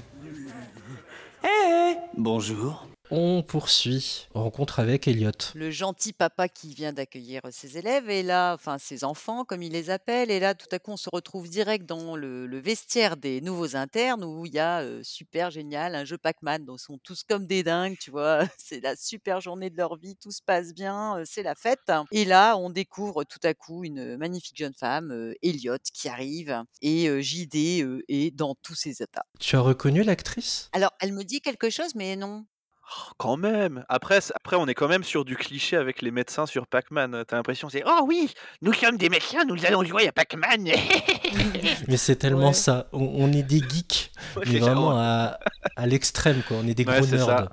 [2.17, 2.87] Bonjour.
[3.11, 5.31] On poursuit, rencontre avec Elliot.
[5.55, 9.73] le gentil papa qui vient d'accueillir ses élèves et là, enfin ses enfants comme il
[9.73, 13.17] les appelle, et là tout à coup on se retrouve direct dans le, le vestiaire
[13.17, 16.85] des nouveaux internes où il y a euh, super génial un jeu Pac-Man, donc ils
[16.85, 20.31] sont tous comme des dingues, tu vois, c'est la super journée de leur vie, tout
[20.33, 21.91] se passe bien, euh, c'est la fête.
[22.13, 26.63] Et là on découvre tout à coup une magnifique jeune femme, euh, Elliot, qui arrive
[26.83, 29.25] et euh, JD est dans tous ses états.
[29.41, 30.69] Tu as reconnu l'actrice?
[30.73, 32.45] Alors elle me dit quelque chose, mais non.
[32.91, 33.85] Oh, quand même!
[33.89, 37.25] Après c après on est quand même sur du cliché avec les médecins sur Pac-Man,
[37.29, 40.65] tu l'impression c'est: «Oh oui, nous sommes des médecins, nous allons jouer à Pac-Man!»
[41.89, 42.55] Mais c'est tellement Ouais.
[42.55, 45.39] ça, on, on est des geeks, Ouais, mais vraiment à,
[45.77, 47.27] à l'extrême quoi, on est des Ouais, gros c'est nerds.
[47.27, 47.49] ça.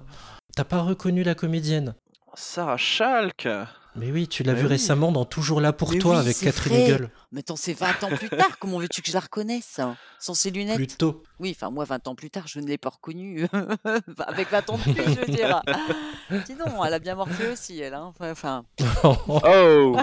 [0.55, 1.95] T'as pas reconnu la comédienne?
[2.33, 3.47] Sarah Chalk!
[3.97, 4.71] Mais oui, tu l'as Mais vu oui.
[4.73, 6.75] récemment dans Toujours là pour Mais toi oui, avec Catherine.
[6.75, 7.09] Hegel.
[7.31, 10.33] Mais attends, c'est 20 ans plus tard, comment veux-tu que je la reconnaisse hein, Sans
[10.33, 10.75] ses lunettes?
[10.75, 11.23] Plutôt.
[11.39, 13.47] Oui, enfin moi 20 ans plus tard, je ne l'ai pas reconnue.
[14.27, 15.61] Avec 20 ans de plus, je veux dire.
[16.45, 17.93] Dis donc, elle a bien morflé aussi, elle.
[17.93, 18.13] hein.
[18.19, 18.65] Enfin,
[19.03, 19.97] Oh!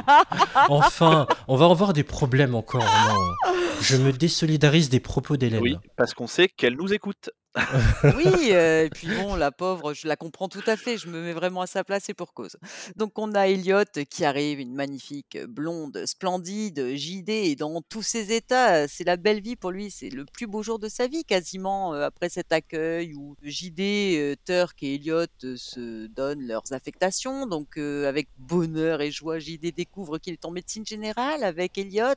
[0.68, 2.83] enfin, on va avoir des problèmes encore.
[2.85, 3.52] non?
[3.81, 5.61] Je me désolidarise des propos d'Hélène.
[5.62, 7.31] Oui, parce qu'on sait qu'elle nous écoute.
[8.16, 10.96] oui, euh, et puis bon, la pauvre, je la comprends tout à fait.
[10.96, 12.56] Je me mets vraiment à sa place et pour cause.
[12.96, 18.32] Donc on a Elliot qui arrive, une magnifique blonde, splendide, JD, et dans tous ses
[18.32, 18.88] états.
[18.88, 19.90] C'est la belle vie pour lui.
[19.90, 23.80] C'est le plus beau jour de sa vie quasiment euh, après cet accueil où JD,
[23.80, 27.46] euh, Turk et Elliot euh, se donnent leurs affectations.
[27.46, 32.14] Donc euh, avec bonheur et joie, JD découvre qu'il est en médecine générale avec Elliot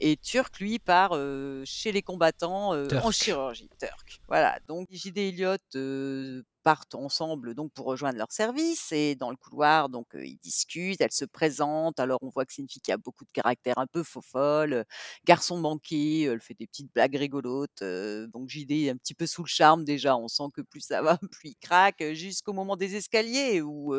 [0.00, 3.12] et Turk lui part euh, chez les combattants euh, en Turk.
[3.12, 3.70] chirurgie.
[3.78, 4.20] Turk.
[4.28, 4.58] Voilà.
[4.68, 9.88] Donc JD Elliot euh, partent ensemble donc pour rejoindre leur service et dans le couloir
[9.88, 12.00] donc ils discutent, elle se présente.
[12.00, 14.72] Alors on voit que c'est une fille qui a beaucoup de caractère, un peu faux-folle,
[14.72, 14.84] heu,
[15.24, 17.84] garçon manqué, elle fait des petites blagues rigolotes,
[18.32, 20.16] donc JD est un petit peu sous le charme déjà.
[20.16, 23.94] On sent que plus ça va, plus il craque, jusqu'au moment des escaliers où,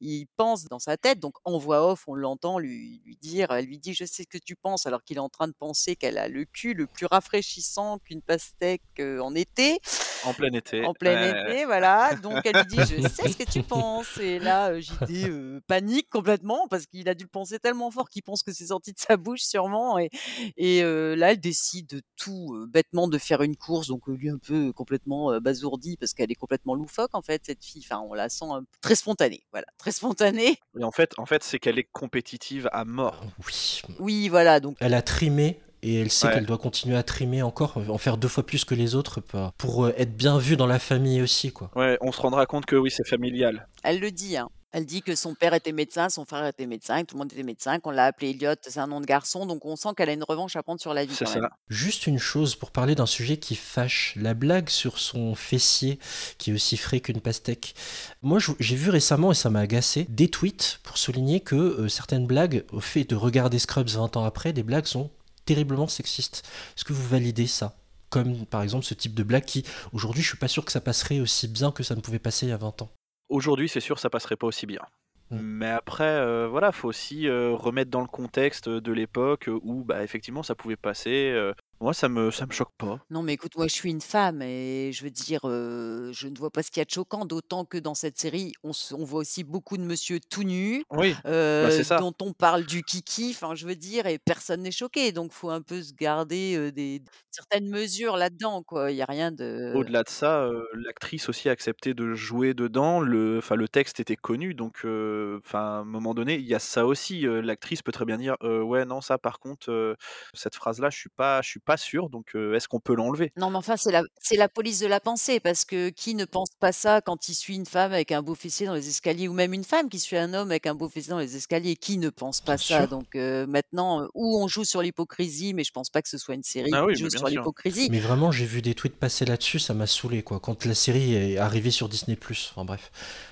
[0.00, 3.66] il pense dans sa tête, donc en voix off, on l'entend lui lui dire elle
[3.66, 5.94] lui dit: «Je sais ce que tu penses», alors qu'il est en train de penser
[5.94, 9.78] qu'elle a le cul le plus rafraîchissant qu'une pastèque, en été.
[10.24, 13.44] En plein été, En plein été, voilà, donc elle lui dit: «Je sais ce que
[13.50, 17.58] tu penses» et là, heu, JD, heu, panique complètement parce qu'il a dû le penser
[17.58, 20.10] tellement fort qu'il pense que c'est sorti de sa bouche sûrement et
[20.56, 24.72] et heu, là, elle décide tout, bêtement de faire une course, donc lui un peu
[24.72, 28.28] complètement, heu, abasourdi parce qu'elle est complètement loufoque en fait cette fille, enfin on la
[28.28, 28.44] sent
[28.80, 30.58] très spontanée, voilà, très spontanée.
[30.78, 33.24] Et en fait en fait, c'est qu'elle est compétitive à mort.
[33.46, 33.82] Oui.
[33.98, 36.34] Oui, voilà, donc Elle a trimé et elle sait Ouais.
[36.34, 39.20] qu'elle doit continuer à trimer encore, en faire 2 fois plus que les autres
[39.58, 41.70] pour, heu, être bien vue dans la famille aussi, quoi.
[41.76, 43.66] Ouais, on se rendra compte que oui, c'est familial.
[43.82, 44.48] Elle le dit, hein.
[44.72, 47.32] Elle dit que son père était médecin, son frère était médecin, que tout le monde
[47.32, 50.08] était médecin, qu'on l'a appelé Elliot, c'est un nom de garçon, donc on sent qu'elle
[50.08, 51.42] a une revanche à prendre sur la vie C'est quand même.
[51.42, 51.48] ça.
[51.68, 55.98] Juste une chose pour parler d'un sujet qui fâche, la blague sur son fessier
[56.38, 57.74] qui est aussi frais qu'une pastèque.
[58.22, 62.28] Moi, j'ai vu récemment, et ça m'a agacé, des tweets pour souligner que, heu, certaines
[62.28, 65.10] blagues, au fait de regarder Scrubs 20 ans après, des blagues sont
[65.44, 66.42] terriblement sexistes.
[66.76, 67.76] Est-ce que vous validez ça?
[68.08, 70.80] Comme par exemple ce type de blague qui, aujourd'hui, je suis pas sûr que ça
[70.80, 72.90] passerait aussi bien que ça ne pouvait passer il y a 20 ans.
[73.28, 74.82] Aujourd'hui, c'est sûr, ça passerait pas aussi bien.
[75.30, 75.38] Mmh.
[75.38, 80.02] Mais après, heu, voilà, faut aussi, heu, remettre dans le contexte, de l'époque, où, bah,
[80.02, 81.54] effectivement ça pouvait passer, heu.
[81.80, 83.06] Moi ça me ça me choque pas.
[83.10, 86.38] Non, mais écoute, moi je suis une femme et je veux dire, heu, je ne
[86.38, 88.94] vois pas ce qu'il y a de choquant, d'autant que dans cette série, on se
[88.94, 91.20] on voit aussi beaucoup de monsieur tout nus, Oui,
[91.60, 92.00] bah, c'est ça.
[92.00, 95.50] dont on parle du kiki, enfin je veux dire et personne n'est choqué, donc faut
[95.50, 98.92] un peu se garder, heu, des certaines mesures là-dedans, quoi.
[98.92, 102.98] Il y a rien de Au-delà de ça, l'actrice aussi a accepté de jouer dedans,
[103.00, 106.58] le enfin le texte était connu donc enfin à un moment donné, il y a
[106.58, 109.96] ça aussi, l'actrice peut très bien dire: «Heu, ouais, non, ça par contre,
[110.34, 113.50] cette phrase-là, je suis pas je suis pas sûr, donc est-ce qu'on peut l'enlever?» Non,
[113.50, 116.50] mais enfin, c'est la c'est la police de la pensée parce que qui ne pense
[116.58, 119.32] pas ça quand il suit une femme avec un beau fessier dans les escaliers ou
[119.32, 121.98] même une femme qui suit un homme avec un beau fessier dans les escaliers, qui
[121.98, 122.78] ne pense pas Bien ça?
[122.80, 122.88] sûr.
[122.88, 126.42] Donc maintenant, ou on joue sur l'hypocrisie, mais je pense pas que ce soit une
[126.42, 127.88] série Ah oui, qui mais joue sur l'hypocrisie.
[127.90, 131.14] Mais vraiment, j'ai vu des tweets passer là-dessus, ça m'a saoulé, quoi, quand la série
[131.14, 132.18] est arrivée sur Disney+.
[132.50, 132.90] Enfin bref,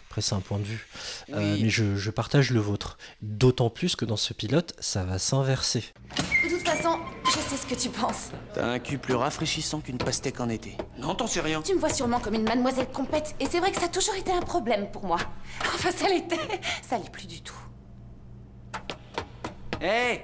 [0.09, 0.87] après c'est un point de vue.
[1.29, 1.62] Oui.
[1.62, 2.98] mais je je partage le vôtre.
[3.22, 5.85] D'autant plus que dans ce pilote, ça va s'inverser.
[6.44, 6.68] De toute façon,
[7.31, 8.31] je sais ce que tu penses.
[8.55, 10.77] T'as un cul plus rafraîchissant qu'une pastèque en été.
[10.99, 11.62] Non, t'en sais rien.
[11.62, 14.14] Tu me vois sûrement comme une mademoiselle compète, et c'est vrai que ça a toujours
[14.14, 15.19] été un problème pour moi.
[15.61, 16.37] Enfin, ça l'était.
[16.88, 17.55] Ça l'est plus du tout.
[19.81, 20.23] Hé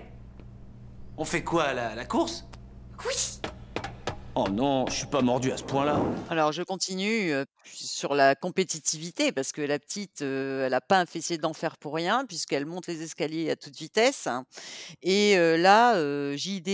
[1.16, 2.44] On fait quoi là La course?
[3.06, 3.14] Oui
[4.36, 6.00] Oh non, je suis pas mordu à ce point-là.
[6.28, 11.06] Alors je continue, heu, sur la compétitivité parce que la petite, elle a pas un
[11.06, 14.28] fessier d'enfer pour rien puisqu'elle monte les escaliers à toute vitesse
[15.02, 16.68] et heu, là, heu, JD,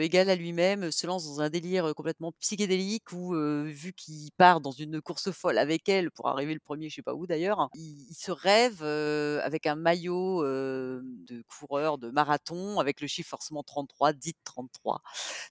[0.00, 4.70] égal à lui-même, se lance dans un délire, complètement psychédélique où, vu qu'il part dans
[4.72, 8.06] une course folle avec elle pour arriver le 1er je sais pas où d'ailleurs, il
[8.10, 14.12] il se rêve, avec un maillot, de coureur de marathon avec le chiffre forcément 33,
[14.12, 15.00] dites 33.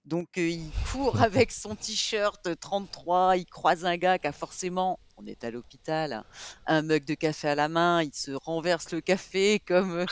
[0.06, 4.81] Donc il court avec son t-shirt 33, il croise un gars qui a forcément
[5.22, 6.24] on est à l'hôpital,
[6.66, 10.06] un mug de café à la main, il se renverse le café comme,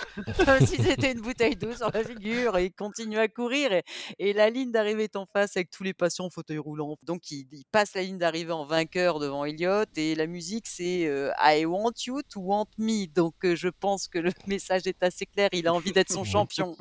[0.65, 3.83] si c'était une bouteille d'eau sur la figure et il continue à courir et
[4.19, 6.97] et la ligne d'arrivée est en face avec tous les patients en fauteuil roulant.
[7.03, 11.05] Donc il il passe la ligne d'arrivée en vainqueur devant Elliot et la musique c'est,
[11.05, 13.07] heu, I want you to want me.
[13.07, 16.23] Donc heu, je pense que le message est assez clair, il a envie d'être son
[16.23, 16.75] champion.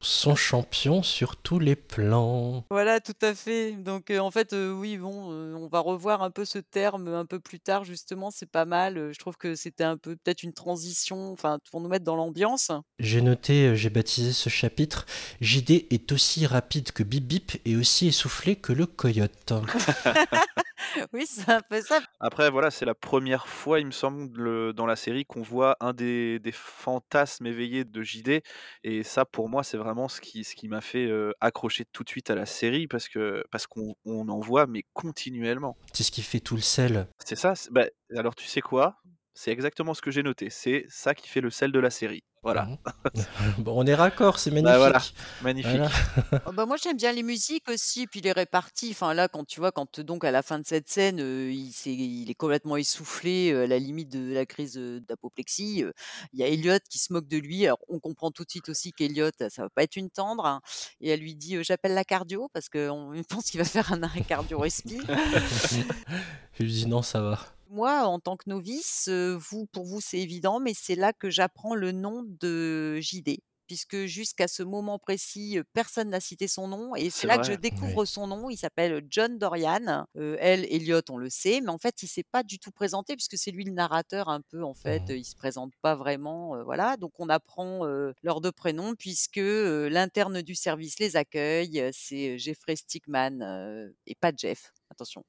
[0.00, 2.64] Son champion sur tous les plans.
[2.70, 3.72] Voilà, tout à fait.
[3.72, 7.40] Donc heu, en fait, oui, bon, on va revoir un peu ce terme, un peu
[7.40, 11.32] plus tard justement, c'est pas mal, je trouve que c'était un peu peut-être une transition,
[11.32, 12.70] enfin pour nous mettre dans l'ambiance.
[12.98, 15.04] J'ai noté, j'ai baptisé ce chapitre:
[15.40, 19.52] «JD est aussi rapide que Bip Bip et aussi essoufflé que le coyote».
[21.12, 22.00] Oui, c'est un peu ça.
[22.20, 25.92] Après voilà, c'est la 1re fois, il me semble, dans la série qu'on voit un
[25.92, 28.40] des des fantasmes éveillés de JD
[28.84, 32.08] et ça pour moi, c'est vraiment ce qui ce qui m'a fait, accrocher tout de
[32.08, 35.76] suite à la série parce que parce qu'on on en voit mais continuellement.
[35.92, 37.08] C'est ce qui fait tout le sel.
[37.24, 38.96] C'est ça, bah, alors tu sais quoi?
[39.34, 42.24] C'est exactement ce que j'ai noté, c'est ça qui fait le sel de la série.
[42.46, 42.64] Voilà.
[42.64, 42.76] Mmh
[43.58, 45.00] Bon, on est raccord, c'est Bah, voilà,
[45.42, 45.72] magnifique.
[45.72, 45.72] magnifique.
[46.30, 46.42] Voilà.
[46.46, 48.90] Oh bah, moi j'aime bien les musiques aussi, puis les réparties.
[48.92, 51.72] Enfin là, quand tu vois, quand donc à la fin de cette scène, heu, il
[51.72, 55.84] s'est il est complètement essoufflé, heu, à la limite de la crise, heu, d'apoplexie,
[56.32, 57.64] il y a Elliot qui se moque de lui.
[57.66, 60.60] Alors on comprend tout de suite aussi qu'Elliot, ça va pas être une tendre hein
[61.00, 64.22] et elle lui dit, «J'appelle la cardio» parce qu'on pense qu'il va faire un arrêt
[64.22, 65.00] cardio-respi.
[66.58, 67.38] Il lui dit: «Non, ça va».
[67.68, 71.74] Moi, en tant que novice, vous pour vous, c'est évident, mais c'est là que j'apprends
[71.74, 77.10] le nom de JD, puisque jusqu'à ce moment précis, personne n'a cité son nom et
[77.10, 77.54] c'est C'est là que je vrai.
[77.54, 78.06] découvre Oui.
[78.06, 78.50] son nom.
[78.50, 80.06] Il s'appelle John Dorian.
[80.16, 83.38] Elle, Elliot, on le sait, mais en fait, il s'est pas du tout présenté puisque
[83.38, 86.96] c'est lui le narrateur un peu, en fait, heu, il se présente pas vraiment, voilà.
[86.96, 92.76] Donc on apprend, heu, leurs 2 prénoms puisque, l'interne du service les accueille, c'est Jeffrey
[92.76, 95.24] Stickman, et pas Jeff, attention.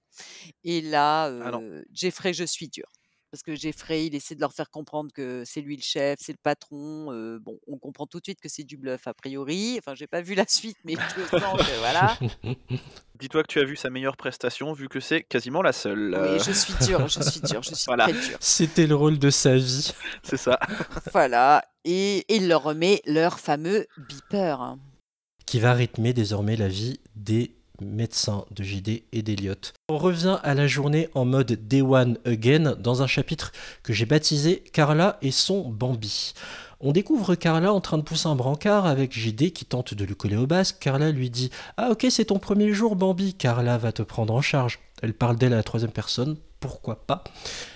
[0.63, 1.63] Et là, Ah non.
[1.93, 2.88] Jeffrey, je suis dur.
[3.38, 6.32] Parce que Jeffrey, il essaie de leur faire comprendre que c'est lui le chef, c'est
[6.32, 7.06] le patron,
[7.39, 9.76] bon, on comprend tout de suite que c'est du bluff a priori.
[9.78, 12.17] Enfin, j'ai pas vu la suite, mais je sens que voilà.
[13.19, 16.39] Dis-toi que tu as vu sa meilleure prestation, vu que c'est quasiment la seule, Oui,
[16.43, 18.06] je suis dure, je suis dure, je suis Voilà.
[18.06, 18.38] très dure.
[18.39, 19.91] C'était le rôle de sa vie.
[20.23, 20.60] c'est ça.
[21.13, 24.78] Voilà et et il leur remet leur fameux beeper.
[25.45, 29.74] qui va rythmer désormais la vie des médecins de JD et d'Eliott.
[29.90, 33.52] On revient à la journée en mode Day One Again dans un chapitre
[33.84, 36.34] que j'ai baptisé Carla et son Bambi.
[36.80, 40.16] On découvre Carla en train de pousser un brancard avec JD qui tente de lui
[40.16, 40.78] coller au basque.
[40.80, 44.42] Carla lui dit Ah ok c'est ton premier jour Bambi, Carla va te prendre en
[44.42, 44.80] charge.
[45.02, 47.24] Elle parle d'elle à la troisième personne, pourquoi pas?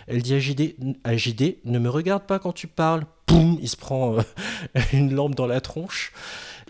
[0.08, 3.06] Elle dit à JD, à JD Ne me regarde pas quand tu parles.
[3.26, 4.22] Poum Il se prend euh,
[4.94, 6.14] une lampe dans la tronche.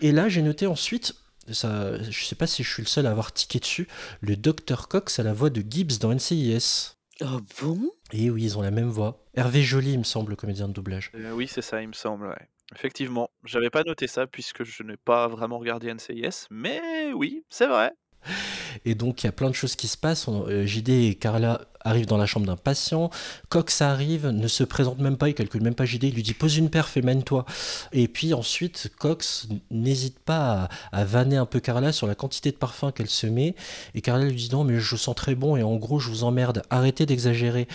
[0.00, 1.14] Et là j'ai noté ensuite
[1.50, 3.88] ça, je sais pas si je suis le seul à avoir tiqué dessus,
[4.20, 6.96] le Dr Cox a la voix de Gibbs dans NCIS.
[7.20, 7.90] Oh bon?
[8.12, 9.24] Et oui, ils ont la même voix.
[9.34, 11.10] Hervé Joly, il me semble, le comédien de doublage.
[11.14, 12.48] Heu, oui, c'est ça, il me semble, ouais.
[12.74, 17.66] Effectivement, j'avais pas noté ça puisque je n'ai pas vraiment regardé NCIS, mais oui, c'est
[17.66, 17.92] vrai.
[18.84, 20.26] Et donc, il y a plein de choses qui se passent.
[20.28, 23.10] Euh, JD et Carla arrivent dans la chambre d'un patient.
[23.48, 26.04] Cox arrive, ne se présente même pas, il calcule même pas JD.
[26.04, 27.44] Il lui dit pose une perf et mène-toi.
[27.92, 32.50] Et puis ensuite, Cox n'hésite pas à, à vanner un peu Carla sur la quantité
[32.50, 33.54] de parfum qu'elle se met.
[33.94, 36.24] Et Carla lui dit non, mais je sens très bon et en gros, je vous
[36.24, 36.62] emmerde.
[36.70, 37.68] Arrêtez d'exagérer.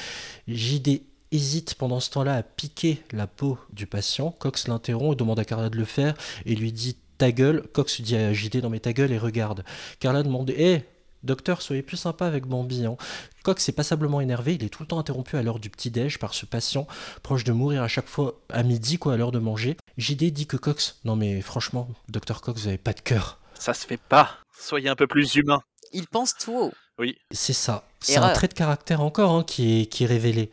[0.48, 4.32] JD hésite pendant ce temps-là à piquer la peau du patient.
[4.32, 7.64] Cox l'interrompt et demande à Carla de le faire et lui dit ta gueule.
[7.74, 9.64] Cox dit à JD non mais ta gueule et regarde.
[10.00, 10.84] Carla demande hé
[11.24, 12.86] docteur soyez plus sympa avec Bambi.
[12.86, 12.96] hein.
[13.44, 16.34] Cox est passablement énervé, il est tout le temps interrompu à l'heure du petit-déj par
[16.34, 16.88] ce patient
[17.24, 19.78] proche de mourir à chaque fois à midi quoi à l'heure de manger.
[19.98, 23.40] JD dit que Cox non mais franchement docteur Cox vous avez pas de cœur.
[23.60, 24.38] Ça se fait pas.
[24.60, 25.62] Soyez un peu plus humain.
[25.92, 26.74] Il pense tout haut.
[27.00, 27.18] Oui.
[27.32, 27.88] C'est ça.
[28.00, 30.52] C'est un trait de caractère encore hein, qui, est, qui est révélé.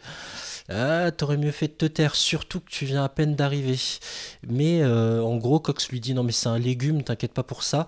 [0.70, 3.76] Ah, t'aurais mieux fait de te taire, surtout que tu viens à peine d'arriver.
[4.48, 7.62] Mais euh, en gros, Cox lui dit non mais c'est un légume, t'inquiète pas pour
[7.62, 7.86] ça.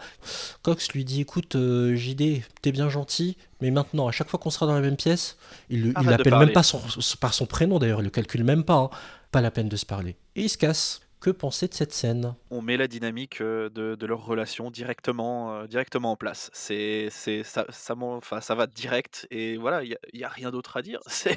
[0.63, 4.51] Cox lui dit écoute euh, JD, t'es bien gentil, mais maintenant à chaque fois qu'on
[4.51, 5.39] sera dans la même pièce,
[5.71, 6.83] il l'appelle même pas son-
[7.19, 8.75] par son prénom d'ailleurs, il le calcule même pas.
[8.77, 8.91] hein.
[9.33, 10.17] Pas la peine de se parler.
[10.37, 11.01] Et il se casse.
[11.27, 15.57] Que penser de cette scène On met la dynamique euh, de, de leur relation directement,
[15.57, 16.51] euh, directement en place.
[16.53, 20.77] C'est, c'est, ça, ça, enfin, ça va direct et voilà, il n'y a, rien d'autre
[20.77, 21.01] à dire.
[21.09, 21.37] C'est,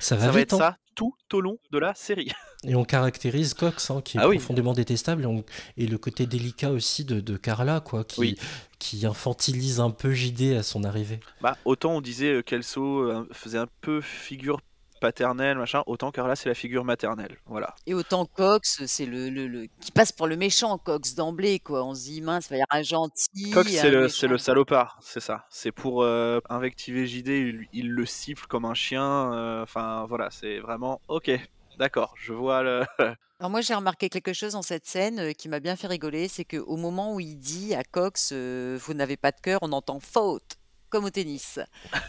[0.00, 0.58] Ça va ça va être hein.
[0.58, 2.32] ça tout au long de la série.
[2.64, 4.38] Et on caractérise Cox, hein, qui est Ah oui.
[4.38, 5.44] profondément détestable, et, on-
[5.76, 8.38] et le côté délicat aussi de, de Carla, quoi, qui, Oui.
[8.78, 11.20] qui infantilise un peu JD à son arrivée.
[11.42, 12.42] Bah, autant on disait euh,
[12.78, 14.62] euh, faisait un peu figure
[15.06, 17.36] paternelle, machin, autant Carla c'est la figure maternelle.
[17.46, 17.76] Voilà.
[17.86, 21.84] Et autant Cox, c'est le, le, le- qui passe pour le méchant, Cox d'emblée, quoi.
[21.84, 23.50] On se dit mince, il va y avoir un gentil.
[23.52, 25.46] Cox c'est le, le salopard, c'est ça.
[25.48, 29.32] C'est pour euh, invectiver JD, il, il le siffle comme un chien.
[29.32, 31.30] euh, Enfin voilà, c'est vraiment ok.
[31.78, 32.82] D'accord, je vois le.
[33.38, 36.26] Alors moi j'ai remarqué quelque chose dans cette scène euh, qui m'a bien fait rigoler,
[36.26, 39.70] c'est qu'au moment où il dit à Cox euh, vous n'avez pas de cœur, on
[39.72, 40.56] entend faute
[40.88, 41.60] comme au tennis.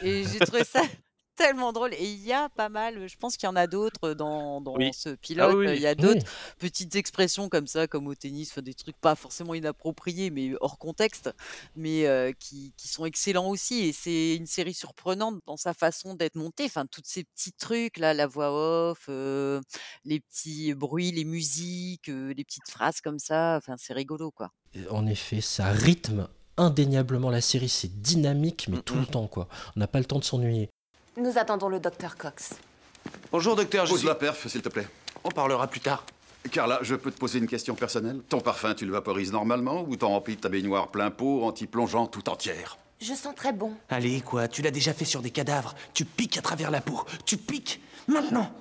[0.02, 0.82] Et j'ai trouvé ça
[1.38, 1.94] tellement drôle.
[1.94, 4.76] Et il y a pas mal, je pense qu'il y en a d'autres dans, dans
[4.76, 4.92] Oui.
[4.94, 5.50] ce pilote.
[5.52, 5.74] Ah oui, oui.
[5.76, 6.26] Il y a d'autres
[6.60, 11.30] petites expressions comme ça, comme au tennis, des trucs pas forcément inappropriés, mais hors contexte,
[11.76, 13.88] mais euh, qui, qui sont excellents aussi.
[13.88, 16.66] Et c'est une série surprenante dans sa façon d'être montée.
[16.66, 18.52] Enfin, tous ces petits trucs là, la voix
[18.92, 19.62] off, euh,
[20.04, 23.56] les petits bruits, les musiques, euh, les petites phrases comme ça.
[23.58, 24.52] Enfin, c'est rigolo, quoi.
[24.90, 29.00] En effet, ça rythme indéniablement la série, c'est dynamique, mais Mm, tout mm.
[29.00, 29.48] le temps, quoi.
[29.76, 30.70] On n'a pas le temps de s'ennuyer.
[31.18, 32.54] Nous attendons le docteur Cox.
[33.32, 34.08] Bonjour docteur, je Pose suis...
[34.08, 34.88] la perf, s'il te plaît.
[35.24, 36.06] On parlera plus tard.
[36.52, 38.22] Carla, je peux te poser une question personnelle?
[38.30, 42.30] Ton parfum, tu le vaporises normalement ou t'en remplis ta baignoire plein pot, anti-plongeant tout
[42.30, 42.78] entière?
[43.02, 43.74] Je sens très bon.
[43.90, 45.74] Allez, quoi, tu l'as déjà fait sur des cadavres.
[45.96, 47.04] Tu piques à travers la peau.
[47.26, 48.52] Tu piques Maintenant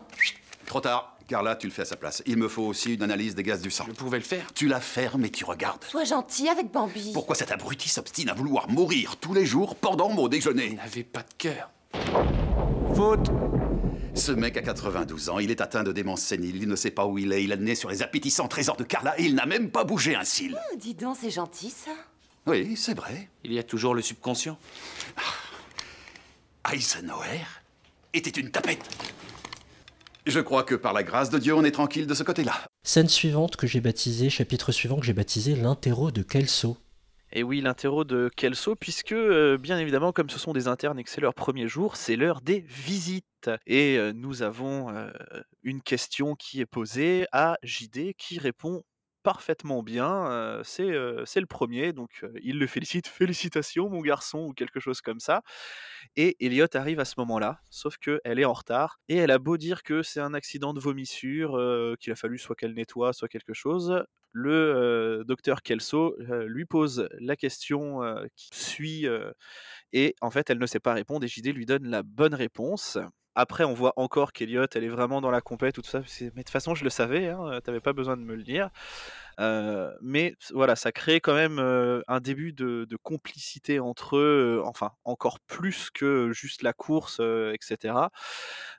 [0.65, 1.17] Trop tard.
[1.29, 2.23] Carla, tu le fais à sa place.
[2.25, 3.85] Il me faut aussi une analyse des gaz du sang.
[3.87, 4.47] Je pouvais le faire.
[4.55, 5.85] Tu la fermes et tu regardes.
[5.85, 7.13] Sois gentil avec Bambi.
[7.13, 11.05] Pourquoi cet abruti s'obstine à vouloir mourir tous les jours pendant mon Il déjeuner n'avait
[11.05, 11.71] pas de cœur.
[12.97, 13.31] Faute
[14.15, 17.05] Ce mec a 92 ans, il est atteint de démence sénile, il ne sait pas
[17.05, 19.35] où il est, il a le nez sur les appétissants trésors de Carla et il
[19.35, 20.57] n'a même pas bougé un cil.
[20.57, 21.91] Oh, dis donc, c'est gentil ça.
[22.47, 23.29] Oui, c'est vrai.
[23.45, 24.57] Il y a toujours le subconscient.
[26.73, 27.45] Eisenhower
[28.15, 28.89] était une tapette.
[30.25, 32.55] Je crois que par la grâce de Dieu, on est tranquille de ce côté-là.
[32.83, 36.79] Scène suivante que j'ai baptisée, chapitre suivant que j'ai baptisé l'interro de Kelso.
[37.33, 41.05] Et oui, l'interro de Kelso, puisque euh, bien évidemment, comme ce sont des internes et
[41.05, 43.51] que c'est leur premier jour, c'est l'heure des visites.
[43.67, 45.11] Et euh, nous avons euh,
[45.63, 48.85] une question qui est posée à JD qui répond
[49.27, 50.63] parfaitement bien.
[50.63, 53.09] c'est le premier, donc il le félicite.
[53.09, 55.43] Félicitations, mon garçon, ou quelque chose comme ça.
[56.15, 59.01] Et Elliot arrive à ce moment-là, sauf qu'elle est en retard.
[59.09, 61.59] Et elle a beau dire que c'est un accident de vomissure,
[61.99, 64.05] qu'il a fallu soit qu'elle nettoie, soit quelque chose.
[64.31, 66.15] Le docteur Kelso
[66.47, 68.03] lui pose la question
[68.37, 69.07] qui suit,
[69.93, 72.97] et en fait, elle ne sait pas répondre, et JD lui donne la bonne réponse.
[73.39, 76.01] Après, on voit encore qu'Elliot, elle est vraiment dans la compète, tout ça.
[76.21, 78.71] Mais de toute façon, je le savais, hein, t'avais pas besoin de me le dire.
[79.39, 84.67] Euh, mais voilà, ça crée quand même euh, un début de, complicité entre eux, euh,
[84.67, 87.95] enfin encore plus que juste la course, euh, etc.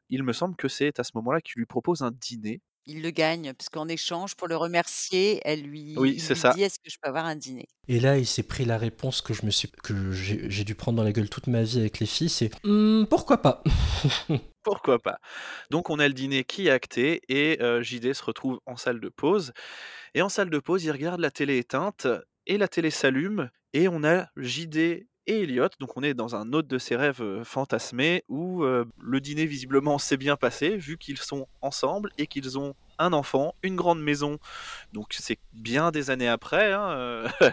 [0.10, 2.62] Il me semble que c'est à ce moment-là qu'il lui propose un dîner.
[2.88, 6.36] Il le gagne, parce qu'en échange, pour le remercier, elle lui, Oui, il c'est lui
[6.36, 6.56] ça.
[6.56, 7.68] dit Est-ce que je peux avoir un dîner?
[7.90, 10.76] Et là, il s'est pris la réponse que je me suis, que j'ai j'ai dû
[10.76, 13.64] prendre dans la gueule toute ma vie avec les filles, c'est Hmm, pourquoi pas?
[14.64, 15.20] Pourquoi pas?
[15.72, 19.00] Donc on a le dîner qui est acté et euh, JD se retrouve en salle
[19.00, 19.54] de pause.
[20.16, 22.08] Et en salle de pause, il regarde la télé éteinte
[22.48, 25.70] et la télé s'allume et on a JD et Elliot.
[25.80, 29.46] Donc on est dans un autre de ses rêves euh, fantasmés où euh, le dîner
[29.46, 34.02] visiblement s'est bien passé vu qu'ils sont ensemble et qu'ils ont un enfant, une grande
[34.02, 34.40] maison.
[34.94, 36.72] Donc c'est bien des années après.
[36.72, 37.28] hein, euh,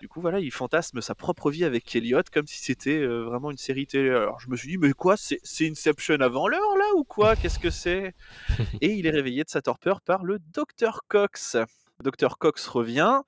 [0.00, 3.58] Du coup, voilà, il fantasme sa propre vie avec Elliot comme si c'était vraiment une
[3.58, 4.08] série télé.
[4.08, 7.36] Alors je me suis dit, mais quoi, c'est c'est Inception avant l'heure là ou quoi?
[7.36, 8.14] Qu'est-ce que c'est?
[8.80, 11.58] Et il est réveillé de sa torpeur par le docteur Cox.
[12.02, 13.20] Dr Cox revient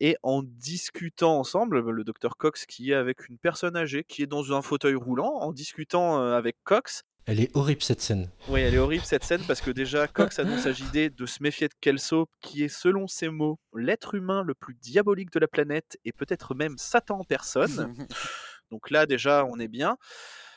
[0.00, 4.26] et en discutant ensemble, le docteur Cox qui est avec une personne âgée qui est
[4.26, 8.30] dans un fauteuil roulant, en discutant euh, avec Cox, Elle est horrible cette scène.
[8.48, 11.42] oui, elle est horrible cette scène parce que déjà Cox annonce à JD de se
[11.42, 15.48] méfier de Kelso, qui est selon ses mots l'être humain le plus diabolique de la
[15.48, 17.94] planète et peut-être même Satan en personne.
[18.70, 19.96] Donc là déjà on est bien.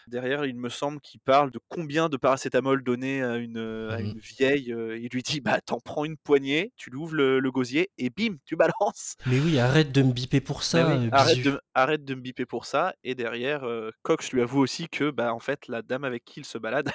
[0.07, 4.01] Derrière, il me semble qu'il parle de combien de paracétamol donner à une, euh, à
[4.01, 4.71] une vieille.
[4.73, 7.89] euh, Il lui dit bah t'en prends une poignée, tu lui ouvres le, le gosier
[7.97, 9.15] et bim, tu balances.
[9.25, 10.87] Mais oui, arrête de me biper pour ça.
[10.87, 12.93] oui, euh, arrête, de, arrête de me biper pour ça.
[13.03, 13.65] Et derrière,
[14.01, 16.89] Cox lui avoue aussi que bah en fait la dame avec qui il se balade,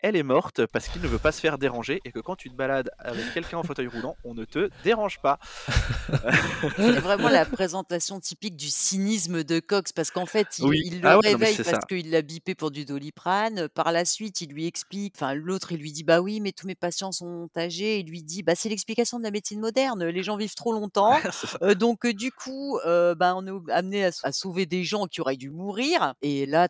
[0.00, 2.50] elle est morte parce qu'il ne veut pas se faire déranger et que quand tu
[2.50, 5.38] te balades avec quelqu'un en fauteuil roulant, on ne te dérange pas.
[6.76, 10.82] C'est vraiment la présentation typique du cynisme de Cox, parce qu'en fait, il, Oui.
[10.84, 13.68] il le Ah ouais, réveille parce qu'il l'a bipé pour du doliprane.
[13.68, 16.66] Par la suite, il lui explique, enfin, l'autre, il lui dit, bah oui, mais tous
[16.66, 17.98] mes patients sont âgés.
[17.98, 20.04] Il lui dit, bah c'est l'explication de la médecine moderne.
[20.04, 21.16] Les gens vivent trop longtemps.
[21.62, 25.20] Euh, donc, euh, du coup, euh, bah, on est amené à, sauver des gens qui
[25.20, 26.14] auraient dû mourir.
[26.22, 26.68] Et là,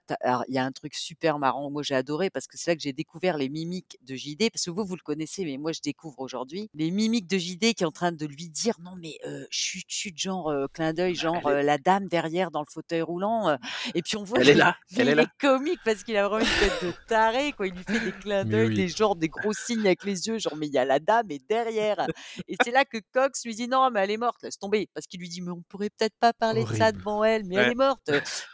[0.48, 1.70] il y a un truc super marrant.
[1.70, 4.50] Moi, j'ai adoré parce que c'est là que j'ai découvert les mimiques de JD.
[4.52, 7.74] Parce que vous, vous le connaissez, mais moi, je découvre aujourd'hui les mimiques de JD
[7.74, 10.92] qui est en train de lui dire non, mais euh, chut, chut, genre euh, clin
[10.92, 13.56] d'œil, genre est- euh, la dame derrière dans le fauteuil roulant.
[13.94, 15.22] et puis on voit est qu'il- là, mais elle est là.
[15.22, 17.52] est comique parce qu'il a vraiment une tête de taré.
[17.52, 17.66] Quoi.
[17.66, 18.74] Il lui fait des clins d'œil, oui.
[18.74, 21.30] des genres, des gros signes avec les yeux, genre mais il y a la dame
[21.30, 22.06] et derrière.
[22.48, 24.88] Et c'est là que Cox lui dit non, mais elle est morte, laisse tomber.
[24.94, 27.56] Parce qu'il lui dit mais on pourrait peut-être pas parler de ça devant elle, mais
[27.56, 28.10] elle est morte.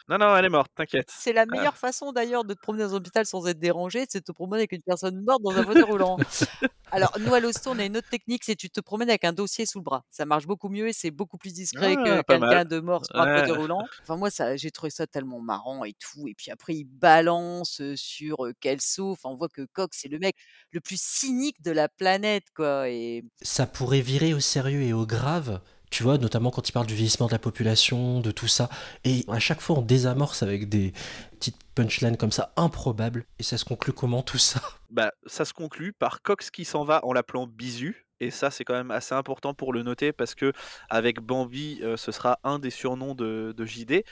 [0.08, 1.08] Non, non, elle est morte, t'inquiète.
[1.16, 4.18] C'est la meilleure façon d'ailleurs de te promener dans un hôpital sans être dérangé, c'est
[4.20, 6.18] de te promener avec une personne morte dans un fauteuil roulant.
[6.90, 9.32] Alors, nous à l'hosto, on a une autre technique, c'est tu te promènes avec un
[9.32, 10.04] dossier sous le bras.
[10.10, 13.16] Ça marche beaucoup mieux et c'est beaucoup plus discret que Ah, quelqu'un de mort sur
[13.18, 13.40] un Ouais.
[13.40, 13.88] fauteuil roulant.
[14.06, 16.28] Enfin, moi, ça, j'ai trouvé ça tellement marrant et tout.
[16.28, 19.10] Et puis après, il balance euh, sur euh, Kelso.
[19.12, 20.36] Enfin, on voit que Cox, c'est le mec
[20.70, 22.88] le plus cynique de la planète, quoi.
[22.90, 25.60] Et Ça pourrait virer au sérieux et au grave.
[25.94, 28.68] Tu vois, notamment quand il parle du vieillissement de la population, de tout ça.
[29.04, 30.92] Et à chaque fois, on désamorce avec des
[31.38, 33.24] petites punchlines comme ça, improbables.
[33.38, 34.60] Et ça se conclut comment tout ça?
[34.90, 38.08] Bah, ça se conclut par Cox qui s'en va en l'appelant Bisu.
[38.18, 40.52] Et ça, c'est quand même assez important pour le noter parce que
[40.90, 44.02] avec Bambi, euh, ce sera un des surnoms de, de JD.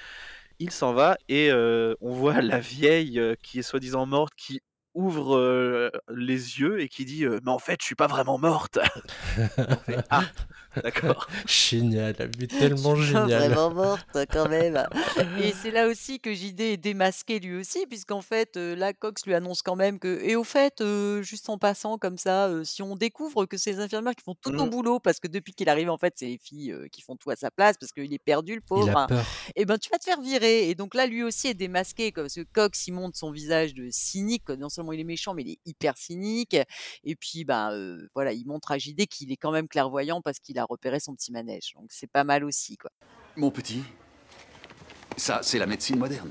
[0.61, 4.61] Il s'en va et euh, on voit la vieille euh, qui est soi-disant morte qui
[4.95, 8.39] ouvre euh, les yeux et qui dit euh, Mais en fait, je suis pas vraiment
[8.39, 8.79] morte.
[10.11, 10.25] Ah,
[10.83, 11.27] d'accord.
[11.47, 13.53] Génial, mais tellement génial.
[13.53, 14.87] vraiment morte quand même.
[15.41, 19.27] Et c'est là aussi que JD est démasqué lui aussi, puisqu'en fait, euh, là, Cox
[19.27, 22.65] lui annonce quand même que, et au fait, euh, juste en passant comme ça, euh,
[22.65, 24.71] si on découvre que c'est les infirmières qui font tout ton Mhm.
[24.71, 27.31] boulot, parce que depuis qu'il arrive, en fait, c'est les filles euh, qui font tout
[27.31, 29.25] à sa place, parce qu'il est perdu, le Il pauvre, a hein, peur.
[29.57, 30.69] et ben tu vas te faire virer.
[30.71, 33.75] Et donc là, lui aussi est démasqué, quoi, parce que Cox, il montre son visage
[33.75, 36.57] de cynique, non seulement il est méchant, mais il est hyper cynique.
[37.05, 40.39] Et puis, ben euh, voilà, il montre à JD qu'il est quand même clairvoyant parce
[40.39, 41.75] qu'il a repéré son petit manège.
[41.77, 42.91] Donc c'est pas mal aussi, quoi.
[43.37, 43.83] Mon petit,
[45.17, 46.31] ça, c'est la médecine moderne.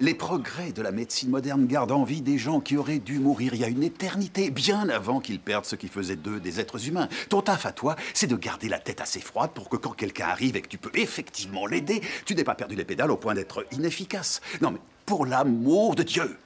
[0.00, 3.54] Les progrès de la médecine moderne gardent en vie des gens qui auraient dû mourir
[3.54, 6.88] il y a une éternité, bien avant qu'ils perdent ce qui faisait d'eux des êtres
[6.88, 7.08] humains.
[7.28, 10.26] Ton taf à toi, c'est de garder la tête assez froide pour que quand quelqu'un
[10.26, 13.34] arrive et que tu peux effectivement l'aider, tu n'aies pas perdu les pédales au point
[13.34, 14.40] d'être inefficace.
[14.60, 16.38] Non mais, pour l'amour de Dieu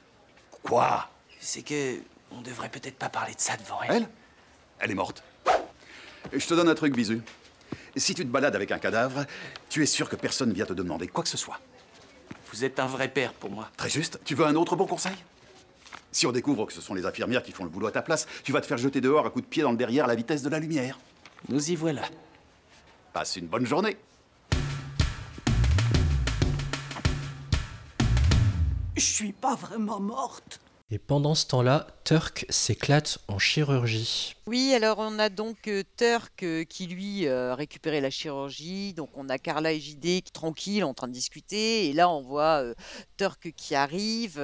[0.63, 1.09] Quoi?
[1.41, 1.97] C'est que.
[2.33, 3.95] On devrait peut-être pas parler de ça devant elle.
[3.97, 4.09] Elle?
[4.81, 5.23] Elle est morte.
[6.33, 7.21] Je te donne un truc, Bisu.
[7.97, 9.25] Si tu te balades avec un cadavre,
[9.69, 11.59] tu es sûr que personne vient te demander quoi que ce soit.
[12.53, 13.71] Vous êtes un vrai père pour moi.
[13.77, 14.21] Très juste.
[14.25, 15.17] Tu veux un autre bon conseil?
[16.13, 18.27] Si on découvre que ce sont les infirmières qui font le boulot à ta place,
[18.43, 20.15] tu vas te faire jeter dehors à coups de pied dans le derrière à la
[20.15, 20.99] vitesse de la lumière.
[21.49, 22.03] Nous y voilà.
[23.13, 23.97] Passe une bonne journée.
[28.97, 30.61] Je suis pas vraiment morte.
[30.89, 34.37] Et pendant ce temps-là, Turk s'éclate en chirurgie.
[34.47, 38.95] Oui, alors on a donc euh, Turk euh, qui lui euh, a récupéré la chirurgie.
[38.95, 41.89] Donc on a Carla et JD qui tranquilles en train de discuter.
[41.89, 42.75] Et là on voit euh,
[43.17, 44.41] Turk qui arrive.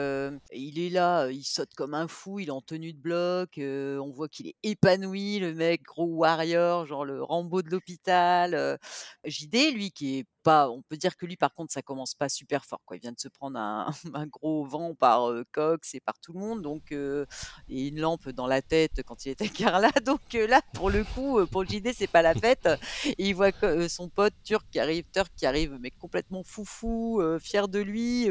[0.52, 3.50] il est là, il saute comme un fou, il est en tenue de bloc.
[3.58, 8.80] on voit qu'il est épanoui, le mec, gros warrior, genre le Rambo de l'hôpital.
[9.24, 12.28] JD, lui, qui est pas, on peut dire que lui par contre ça commence pas
[12.28, 12.80] super fort.
[12.84, 12.96] Quoi.
[12.96, 16.32] Il vient de se prendre un, un gros vent par euh, Cox et par tout
[16.32, 16.62] le monde.
[16.62, 17.24] Donc euh,
[17.68, 19.90] et une lampe dans la tête quand il était Carla.
[20.04, 22.68] Donc euh, là, pour le coup, pour le JD, c'est pas la fête.
[23.04, 27.22] Et il voit que, son pote turc qui arrive, turc qui arrive, mais complètement foufou,
[27.40, 28.28] fier de lui.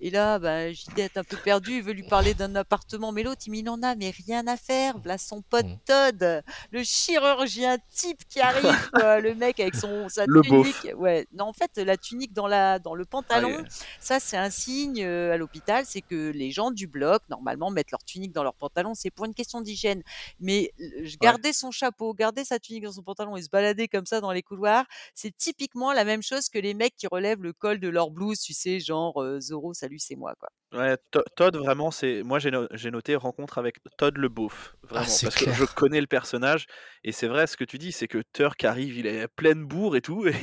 [0.00, 3.22] et là, bah, JD est un peu perdu, il veut lui parler d'un appartement, mais
[3.22, 4.94] l'autre, il en a, mais rien à faire.
[5.04, 8.64] Là, son pote Todd, le chirurgien type qui arrive,
[9.22, 10.82] le mec avec son sa Le tunique.
[10.82, 10.94] beauf.
[10.96, 13.68] Ouais, non, fait, la tunique dans la dans le pantalon, Ah, ouais.
[14.00, 17.90] ça, c'est un signe euh, à l'hôpital, c'est que les gens du bloc, normalement, mettent
[17.90, 20.02] leur tunique dans leur pantalon, c'est pour une question d'hygiène.
[20.40, 20.72] Mais
[21.20, 24.32] garder son chapeau, garder sa tunique dans son pantalon et se balader comme ça dans
[24.32, 24.84] les couloirs,
[25.14, 28.40] c'est typiquement la même chose que les mecs qui relèvent le col de leur blouse,
[28.40, 30.48] tu sais, genre euh, Zoro, salut, c'est moi, quoi.
[30.72, 30.96] Ouais,
[31.36, 32.24] Todd, vraiment, c'est.
[32.24, 34.74] Moi, j'ai no- j'ai noté rencontre avec Todd le beauf.
[34.82, 35.06] Vraiment.
[35.06, 35.56] c'est parce clair.
[35.56, 36.66] que je connais le personnage.
[37.04, 39.94] Et c'est vrai, ce que tu dis, c'est que Turk arrive, il est pleine bourre
[39.94, 40.26] et tout.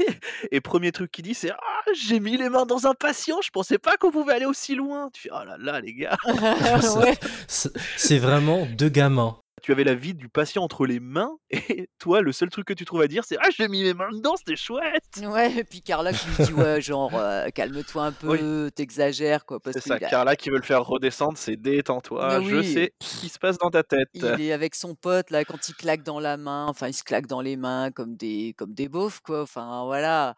[0.52, 3.42] Et, et premier truc qu'il dit, c'est Ah, j'ai mis les mains dans un patient,
[3.42, 5.10] je pensais pas qu'on pouvait aller aussi loin.
[5.14, 6.18] Tu fais Oh là là, les gars.
[7.48, 9.41] c'est vraiment deux gamins.
[9.62, 11.32] Tu avais la vie du patient entre les mains.
[11.52, 13.94] Et toi, le seul truc que tu trouves à dire, c'est Ah, j'ai mis mes
[13.94, 15.04] mains dedans, c'était chouette.
[15.24, 19.60] Ouais, et puis Carla qui lui dit ouais, genre euh, calme-toi un peu, t'exagères quoi,
[19.72, 23.30] C'est ça, a- Carla qui veut le faire redescendre, c'est détends-toi, je sais ce qui
[23.30, 24.08] se passe dans ta tête.
[24.14, 27.04] il est avec son pote là quand il claque dans la main, enfin il se
[27.04, 30.36] claque dans les mains comme des comme des beaufs quoi, enfin voilà.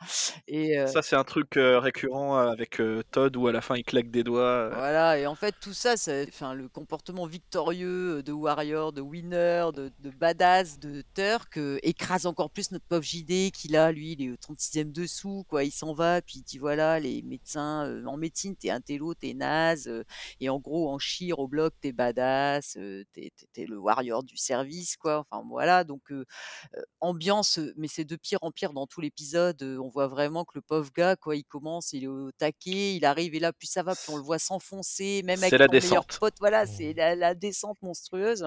[0.48, 3.84] Et euh, Ça, c'est un truc euh, récurrent avec Todd où à la fin il
[3.84, 4.70] claque des doigts.
[4.70, 9.70] Voilà, et en fait, tout ça, c'est enfin, le comportement victorieux de warrior, de winner,
[9.76, 14.14] de, de badass, de Turk, euh, écrase encore plus notre pauvre JD qui, là, lui,
[14.14, 15.64] il est au 36e dessous, quoi.
[15.64, 19.14] Il s'en va, puis il dit voilà, les médecins, euh, en médecine, t'es un télo,
[19.14, 20.04] t'es naze, euh,
[20.40, 23.32] et en gros, en chire au bloc, t'es badass, euh, t'es
[23.68, 25.26] le warrior du service, quoi.
[25.30, 26.02] Enfin, voilà, donc,
[27.02, 29.62] ambiance, mais c'est de pire en pire dans tout l'épisode.
[29.62, 32.96] euh, on voit vraiment que le pauvre gars, quoi, il commence, il est au taquet,
[32.96, 35.58] il arrive et là, plus ça va, plus on le voit s'enfoncer, même avec C'est
[35.58, 36.36] la son meilleur pote.
[36.40, 38.46] Voilà, c'est la, la descente monstrueuse.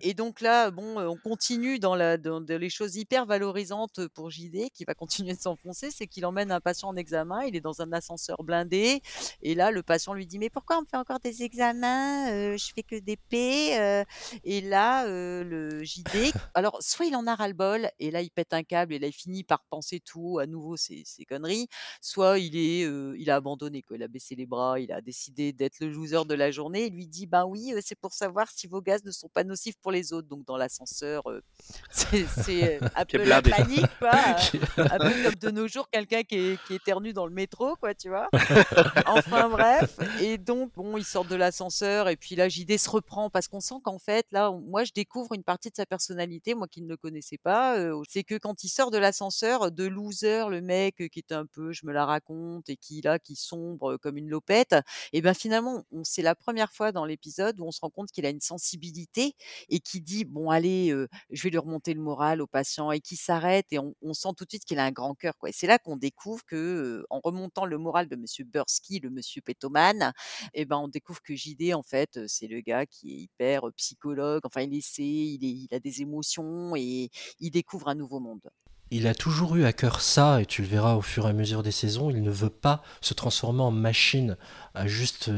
[0.00, 4.30] Et donc là, bon, on continue dans, la, dans, dans les choses hyper valorisantes pour
[4.30, 4.94] JD, qui va
[5.28, 8.42] continuer de s'enfoncer, c'est qu'il emmène un patient en examen, il est dans un ascenseur
[8.42, 9.00] blindé,
[9.42, 12.56] et là, le patient lui dit, mais pourquoi on me fait encore des examens Euh,
[12.56, 13.78] Je fais que des P.
[13.78, 14.04] euh.
[14.44, 18.52] Et là, euh, le JD, alors, soit il en a ras-le-bol, et là, il pète
[18.52, 21.68] un câble, et là, il finit par penser tout haut à nouveau ces, ces conneries,
[22.00, 23.96] soit il est, euh, il a abandonné, quoi.
[23.96, 26.94] il a baissé les bras, il a décidé d'être le loser de la journée, il
[26.94, 29.92] lui dit, ben oui, c'est pour savoir si vos gaz ne sont pas nocifs pour
[29.92, 30.28] les autres.
[30.28, 31.40] Donc, dans l'ascenseur, euh,
[31.90, 34.10] c'est euh, un peu la panique, quoi.
[34.76, 37.94] un peu comme de nos jours, quelqu'un qui, est- qui éternue dans le métro, quoi,
[37.94, 38.28] tu vois.
[39.06, 43.30] Enfin bref, et donc bon, ils sortent de l'ascenseur et puis là JD se reprend
[43.30, 46.68] parce qu'on sent qu'en fait là, moi je découvre une partie de sa personnalité, moi
[46.68, 50.48] qui ne le connaissais pas, euh, c'est que quand il sort de l'ascenseur, de loser,
[50.50, 53.96] le mec qui est un peu, je me la raconte et qui là, qui sombre
[53.96, 54.74] comme une lopette,
[55.12, 58.26] et ben finalement, c'est la première fois dans l'épisode où on se rend compte qu'il
[58.26, 59.34] a une sensibilité
[59.68, 60.94] et qui dit bon allez,
[61.30, 64.44] je vais lui remonter le moral au patient et qui s'arrête et on, sent tout
[64.44, 65.48] de suite qu'il a un grand cœur quoi.
[65.48, 69.42] Et c'est là qu'on découvre que en remontant le moral de Monsieur Bursky, le Monsieur
[69.42, 70.12] Pétoman,
[70.54, 74.42] et ben on découvre que JD en fait c'est le gars qui est hyper psychologue.
[74.44, 78.48] Enfin il essaie, il, a des émotions et il découvre un nouveau monde.
[78.90, 81.32] Il a toujours eu à cœur ça, et tu le verras au fur et à
[81.34, 84.38] mesure des saisons, il ne veut pas se transformer en machine,
[84.72, 85.30] à juste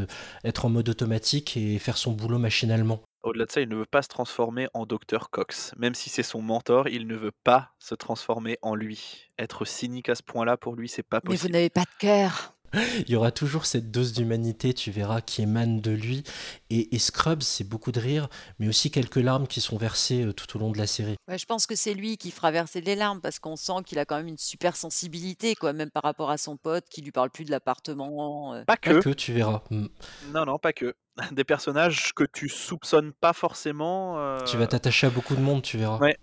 [0.45, 3.03] être en mode automatique et faire son boulot machinalement.
[3.23, 5.75] Au-delà de ça, il ne veut pas se transformer en Dr Cox.
[5.77, 9.31] Même si c'est son mentor, il ne veut pas se transformer en lui.
[9.39, 11.53] Être cynique à ce point-là, pour lui, c'est pas Mais vous possible.
[11.53, 12.55] n'avez pas de cœur.
[13.07, 16.23] Il y aura toujours cette dose d'humanité, tu verras, qui émane de lui.
[16.71, 20.33] Et, et Scrubs, c'est beaucoup de rire, mais aussi quelques larmes qui sont versées euh,
[20.33, 21.17] tout au long de la série.
[21.29, 23.99] Ouais, je pense que c'est lui qui fera verser les larmes parce qu'on sent qu'il
[23.99, 27.11] a quand même une super sensibilité, quoi, même par rapport à son pote qui lui
[27.13, 28.55] parle plus de l'appartement.
[28.55, 28.65] euh.
[28.65, 29.01] Pas Pas que.
[29.01, 29.63] que, tu verras.
[29.71, 29.87] Mm.
[30.35, 30.95] Non, non, pas que.
[31.33, 34.19] Des personnages que tu soupçonnes pas forcément.
[34.19, 35.99] euh, Tu vas t'attacher à beaucoup de monde, tu verras.
[35.99, 36.17] Ouais.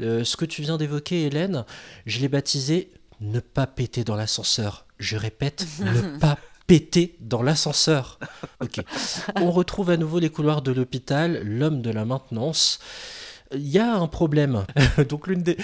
[0.00, 1.64] Euh, ce que tu viens d'évoquer, Hélène,
[2.04, 4.86] je l'ai baptisé ne pas péter dans l'ascenseur.
[4.98, 8.18] Je répète, ne pas péter dans l'ascenseur.
[8.60, 8.80] Ok.
[9.36, 12.78] On retrouve à nouveau les couloirs de l'hôpital, l'homme de la maintenance.
[13.52, 14.64] Il y a un problème.
[15.08, 15.56] Donc l'une des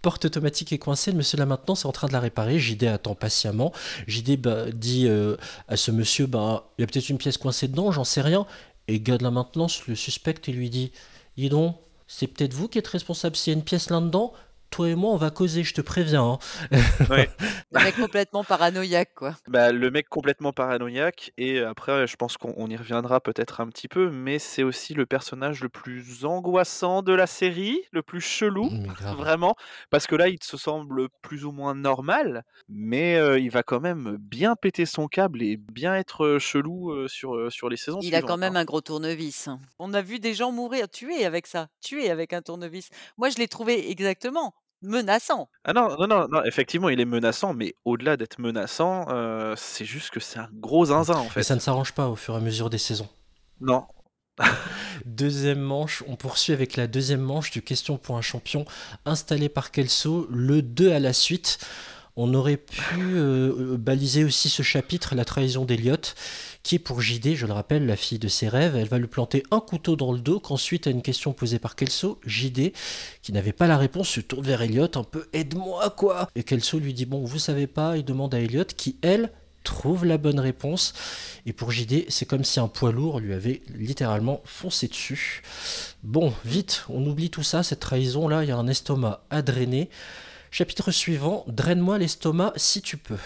[0.00, 2.58] portes automatiques est coincée, le monsieur de la maintenance est en train de la réparer.
[2.58, 3.72] JD attend patiemment.
[4.06, 5.36] JD bah, dit euh,
[5.68, 8.46] à ce monsieur, bah, il y a peut-être une pièce coincée dedans, j'en sais rien.
[8.86, 10.92] Et le gars de la maintenance le suspecte et lui dit,
[11.36, 11.76] dis donc,
[12.06, 14.32] c'est peut-être vous qui êtes responsable s'il y a une pièce là-dedans
[14.70, 16.38] toi et moi, on va causer, je te préviens.
[16.72, 16.78] hein.
[17.10, 17.28] Ouais.
[17.72, 19.34] Le mec complètement paranoïaque, quoi.
[19.46, 23.68] Bah, le mec complètement paranoïaque, et après, je pense qu'on on y reviendra peut-être un
[23.68, 28.20] petit peu, mais c'est aussi le personnage le plus angoissant de la série, le plus
[28.20, 29.16] chelou, grave.
[29.16, 29.54] vraiment,
[29.90, 33.80] parce que là, il se semble plus ou moins normal, mais euh, il va quand
[33.80, 37.76] même bien péter son câble et bien être euh, chelou euh, sur, euh, sur les
[37.76, 38.60] saisons Il a quand même hein.
[38.60, 39.48] un gros tournevis.
[39.48, 39.60] hein.
[39.78, 42.88] On a vu des gens mourir tués avec ça, tués avec un tournevis.
[43.18, 45.48] Moi, je l'ai trouvé exactement menaçant.
[45.64, 49.84] Ah non, non, non, non, effectivement, il est menaçant, mais au-delà d'être menaçant, euh, c'est
[49.84, 51.42] juste que c'est un gros zinzin, en Mais fait.
[51.42, 53.08] ça ne s'arrange pas au fur et à mesure des saisons.
[53.60, 53.86] Non.
[55.04, 58.64] Deuxième manche, on poursuit avec la deuxième manche du question pour un champion
[59.04, 61.58] installé par Kelso, le 2 à la suite.
[62.20, 66.16] On aurait pu euh, baliser aussi ce chapitre, la trahison d'Eliott,
[66.64, 68.74] qui est pour JD, je le rappelle, la fille de ses rêves.
[68.74, 71.76] Elle va lui planter un couteau dans le dos, qu'ensuite, à une question posée par
[71.76, 72.72] Kelso, JD,
[73.22, 76.80] qui n'avait pas la réponse, se tourne vers Elliot, un peu aide-moi quoi Et Kelso
[76.80, 79.30] lui dit bon, vous savez pas, il demande à Elliot, qui elle
[79.62, 80.94] trouve la bonne réponse.
[81.46, 85.42] Et pour JD, c'est comme si un poids lourd lui avait littéralement foncé dessus.
[86.02, 89.40] Bon, vite, on oublie tout ça, cette trahison là, il y a un estomac à
[89.40, 89.88] drainer.
[90.50, 93.18] Chapitre suivant, draine-moi l'estomac si tu peux.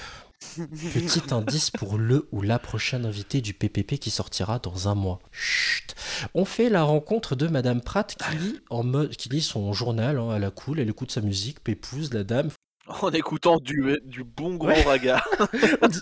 [0.57, 5.21] Petit indice pour le ou la prochaine invitée du PPP qui sortira dans un mois.
[5.31, 5.95] Chut.
[6.35, 10.19] On fait la rencontre de Madame Pratt qui lit, en mode, qui lit son journal
[10.19, 12.51] hein, à la cool, elle écoute sa musique, pépouse la dame.
[12.89, 14.83] En écoutant du, du bon gros Ouais.
[14.83, 15.25] raga.
[15.83, 16.01] On, di-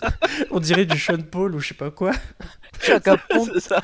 [0.49, 2.11] on dirait du Sean Paul ou je sais pas quoi.
[2.81, 3.79] c'est ça.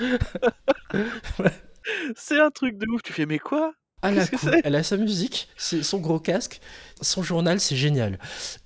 [2.16, 3.02] C'est un truc de ouf.
[3.04, 3.74] Tu fais, mais quoi?
[4.02, 4.60] À la cool.
[4.64, 6.60] Elle a sa musique, c'est son gros casque,
[7.02, 8.20] son journal, c'est génial.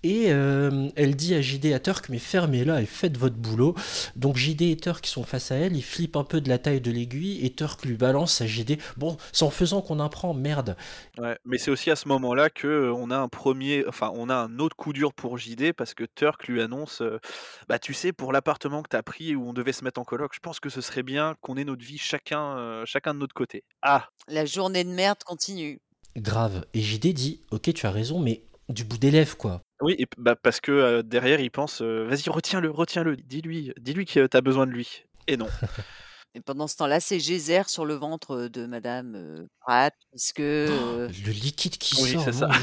[0.03, 3.75] Et euh, elle dit à JD et à Turk, mais fermez-la et faites votre boulot.
[4.15, 6.81] Donc JD et Turk sont face à elle, ils flippent un peu de la taille
[6.81, 8.77] de l'aiguille et Turk lui balance à JD.
[8.97, 10.75] Bon, c'est en faisant qu'on apprend, merde.
[11.17, 14.29] Ouais, mais c'est aussi à ce moment-là que euh, on a un premier, enfin, on
[14.29, 17.19] a un autre coup dur pour JD parce que Turk lui annonce, euh,
[17.67, 20.03] bah, tu sais, pour l'appartement que t'as pris et où on devait se mettre en
[20.03, 23.19] coloc, je pense que ce serait bien qu'on ait notre vie chacun, euh, chacun de
[23.19, 23.63] notre côté.
[23.81, 25.79] Ah, La journée de merde continue.
[26.17, 26.65] Grave.
[26.73, 29.61] Et JD dit, ok, tu as raison, mais du bout des lèvres, quoi.
[29.81, 34.05] oui, et bah, parce que euh, derrière il pense, euh, vas-y, retiens-le, retiens-le, dis-lui, dis-lui
[34.05, 35.03] que t'as besoin de lui.
[35.27, 35.47] Et non.
[36.33, 41.09] Et pendant ce temps-là, c'est geyser sur le ventre de Madame euh, Pratt, puisque euh,
[41.09, 42.47] Le liquide qui Oui, sort, c'est ça.
[42.47, 42.53] mon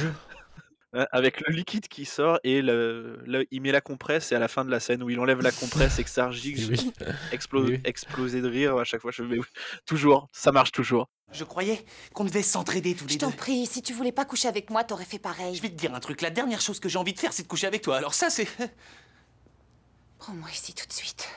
[0.94, 4.38] Ouais, Avec le liquide qui sort et le, le- il met la compresse et à
[4.38, 6.68] la fin de la scène où il enlève la compresse et que ça gicle, je
[6.70, 6.92] Oui.
[7.32, 7.80] explose, Oui, oui.
[7.84, 9.10] exploser de rire à chaque fois.
[9.10, 9.44] Je fais, mais oui,
[9.84, 11.08] toujours, ça marche toujours.
[11.30, 11.84] Je croyais
[12.14, 13.26] qu'on devait s'entraider tous les Je deux.
[13.26, 15.54] t'en prie, si tu voulais pas coucher avec moi, t'aurais fait pareil.
[15.54, 17.42] Je vais te dire un truc, la dernière chose que j'ai envie de faire, c'est
[17.42, 17.98] de coucher avec toi.
[17.98, 18.48] Alors ça, c'est...
[20.18, 21.28] Prends-moi ici tout de suite.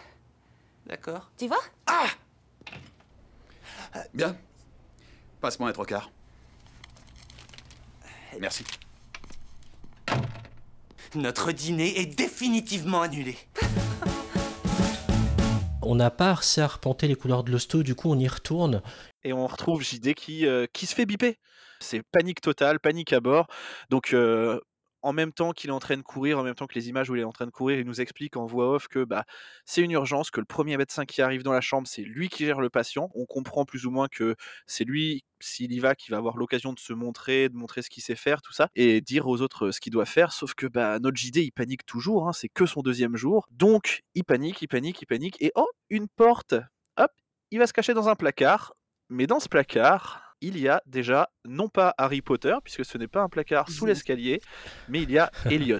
[0.86, 1.30] D'accord.
[1.38, 1.62] Tu vois?
[1.88, 2.06] Ah
[4.14, 4.38] Bien.
[5.42, 6.10] Passe-moi un trocard.
[8.40, 8.64] Merci.
[11.16, 13.36] Notre dîner est définitivement annulé.
[15.82, 18.82] On n'a pas assez arpenté les couleurs de l'hosto, du coup on y retourne.
[19.26, 21.38] Et on retrouve JD qui, euh, qui se fait biper.
[21.82, 23.48] C'est panique totale, panique à bord.
[23.90, 24.62] Donc, euh,
[25.02, 27.10] en même temps qu'il est en train de courir, en même temps que les images
[27.10, 29.26] où il est en train de courir, il nous explique en voix off que bah,
[29.66, 32.46] c'est une urgence, que le premier médecin qui arrive dans la chambre, c'est lui qui
[32.46, 33.10] gère le patient.
[33.16, 34.36] On comprend plus ou moins que
[34.68, 37.90] c'est lui, s'il y va, qui va avoir l'occasion de se montrer, de montrer ce
[37.90, 40.32] qu'il sait faire, tout ça, et dire aux autres euh, ce qu'il doit faire.
[40.32, 43.48] Sauf que bah, notre JD, il panique toujours, hein, c'est que son deuxième jour.
[43.52, 45.38] Donc, il panique, il panique, il panique.
[45.42, 46.56] Et oh, une porte
[46.98, 47.12] Hop,
[47.52, 48.74] il va se cacher dans un placard.
[49.10, 53.08] Mais dans ce placard, il y a déjà, non pas Harry Potter, puisque ce n'est
[53.08, 54.42] pas un placard sous l'escalier,
[54.90, 55.80] mais il y a Elliot.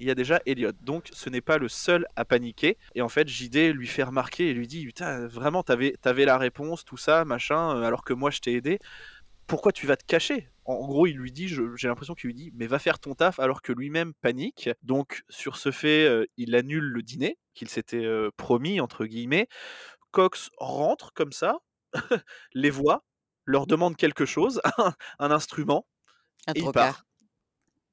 [0.00, 0.72] Il y a déjà Elliot.
[0.82, 2.76] Donc ce n'est pas le seul à paniquer.
[2.94, 6.36] Et en fait, JD lui fait remarquer et lui dit Putain, vraiment, t'avais avais la
[6.36, 8.78] réponse, tout ça, machin, euh, alors que moi je t'ai aidé.
[9.46, 10.50] pourquoi tu vas te cacher?
[10.66, 13.38] En gros, il lui dit, j'ai l'impression qu'il lui dit, mais va faire ton taf,
[13.38, 14.70] alors que lui-même panique.
[14.82, 19.46] Donc, sur ce fait, euh, il annule le dîner qu'il s'était euh, promis, entre guillemets.
[20.10, 21.58] Cox rentre comme ça,
[22.54, 23.04] les voit,
[23.44, 24.60] leur demande quelque chose,
[25.18, 25.86] un, instrument,
[26.46, 27.04] un et il part.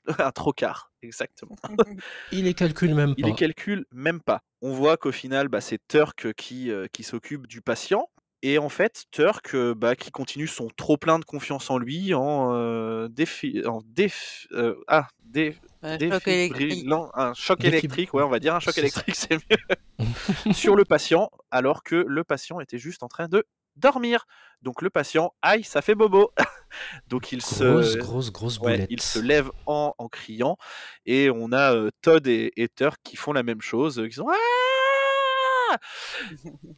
[0.19, 1.55] un trocard, exactement.
[2.31, 3.15] il les calcule même pas.
[3.17, 4.41] Il les calcule même pas.
[4.61, 8.07] On voit qu'au final, bah, c'est Turk qui, euh, qui s'occupe du patient.
[8.43, 12.15] Et en fait, Turk, euh, bah, qui continue son trop plein de confiance en lui
[12.15, 16.87] en euh, défi, en déf, euh, ah, dé, un choc électrique.
[17.13, 21.29] un choc électrique, ouais, on va dire un choc électrique, c'est mieux, sur le patient,
[21.51, 23.45] alors que le patient était juste en train de
[23.75, 24.25] dormir.
[24.61, 26.31] Donc le patient, aïe, ça fait bobo.
[27.07, 30.57] Donc il grosse, se, grosse, grosse ouais, il se lève en, en, criant,
[31.05, 34.29] et on a euh, Todd et, et Turk qui font la même chose, qui sont
[34.29, 34.35] ah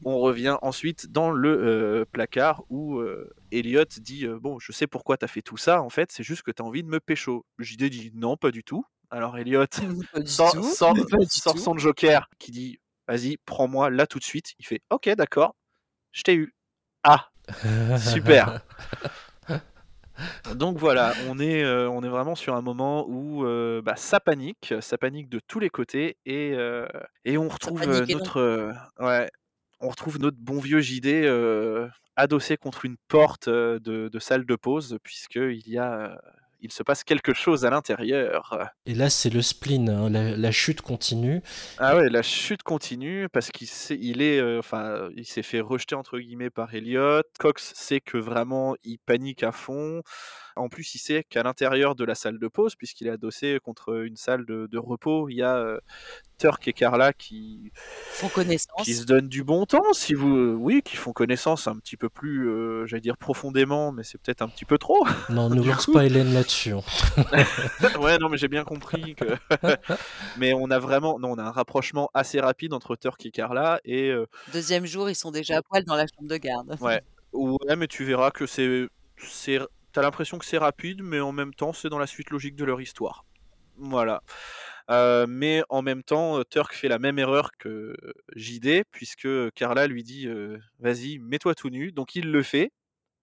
[0.06, 4.88] on revient ensuite dans le euh, placard où euh, Elliot dit euh, Bon, je sais
[4.88, 7.46] pourquoi t'as fait tout ça, en fait, c'est juste que t'as envie de me pécho.
[7.60, 8.86] JD dit Non, pas du tout.
[9.10, 9.66] Alors Elliot
[10.26, 14.54] sort, son joker qui dit Vas-y, prends-moi là tout de suite.
[14.60, 15.56] Il fait Ok, d'accord,
[16.12, 16.54] je t'ai eu.
[17.04, 17.30] Ah,
[18.00, 18.62] super.
[20.56, 24.20] Donc voilà, on est, euh, on est vraiment sur un moment où euh, bah, ça
[24.20, 26.88] panique, ça panique de tous les côtés et, euh,
[27.26, 29.30] et on retrouve notre, ouais,
[29.80, 31.28] on retrouve notre bon vieux JD
[32.16, 36.22] adossé contre une porte de, de salle de pause puisqu'il y a
[36.64, 38.72] il se passe quelque chose à l'intérieur.
[38.86, 41.42] Et là, c'est le spleen, hein, la, chute continue.
[41.78, 43.68] Ah ouais, la chute continue parce qu'il
[44.00, 47.22] il est, euh, enfin, il s'est fait rejeter entre guillemets par Elliot.
[47.38, 50.02] Cox sait que vraiment il panique à fond.
[50.56, 54.04] En plus, il sait qu'à l'intérieur de la salle de pause, puisqu'il est adossé contre
[54.04, 55.80] une salle de, repos, il y a euh,
[56.38, 60.82] Turk et Carla qui font connaissance, qui se donnent du bon temps, si vous, oui,
[60.84, 64.50] qui font connaissance un petit peu plus, euh, j'allais dire profondément, mais c'est peut-être un
[64.50, 65.06] petit peu trop.
[65.30, 66.74] Non, ne lance pas Hélène là-dessus.
[66.74, 66.82] Hein.
[68.00, 69.26] ouais, non, mais j'ai bien compris que.
[70.38, 73.80] mais on a vraiment, non, on a un rapprochement assez rapide entre Turk et Carla
[73.86, 74.10] et.
[74.10, 76.78] Euh, Deuxième jour, ils sont déjà à poil dans la chambre de garde.
[76.82, 77.02] Ouais.
[77.32, 78.88] Ouais, mais tu verras que c'est
[79.18, 79.60] c'est
[79.94, 82.66] t'as l'impression que c'est rapide, mais en même temps, c'est dans la suite logique de
[82.66, 83.26] leur histoire.
[83.78, 84.22] Voilà.
[84.92, 87.96] Euh, mais en même temps, euh, Turk fait la même erreur que
[88.36, 90.28] JD, puisque Carla lui dit
[90.80, 91.92] Vas-y, mets-toi tout nu.
[91.92, 92.72] Donc il le fait.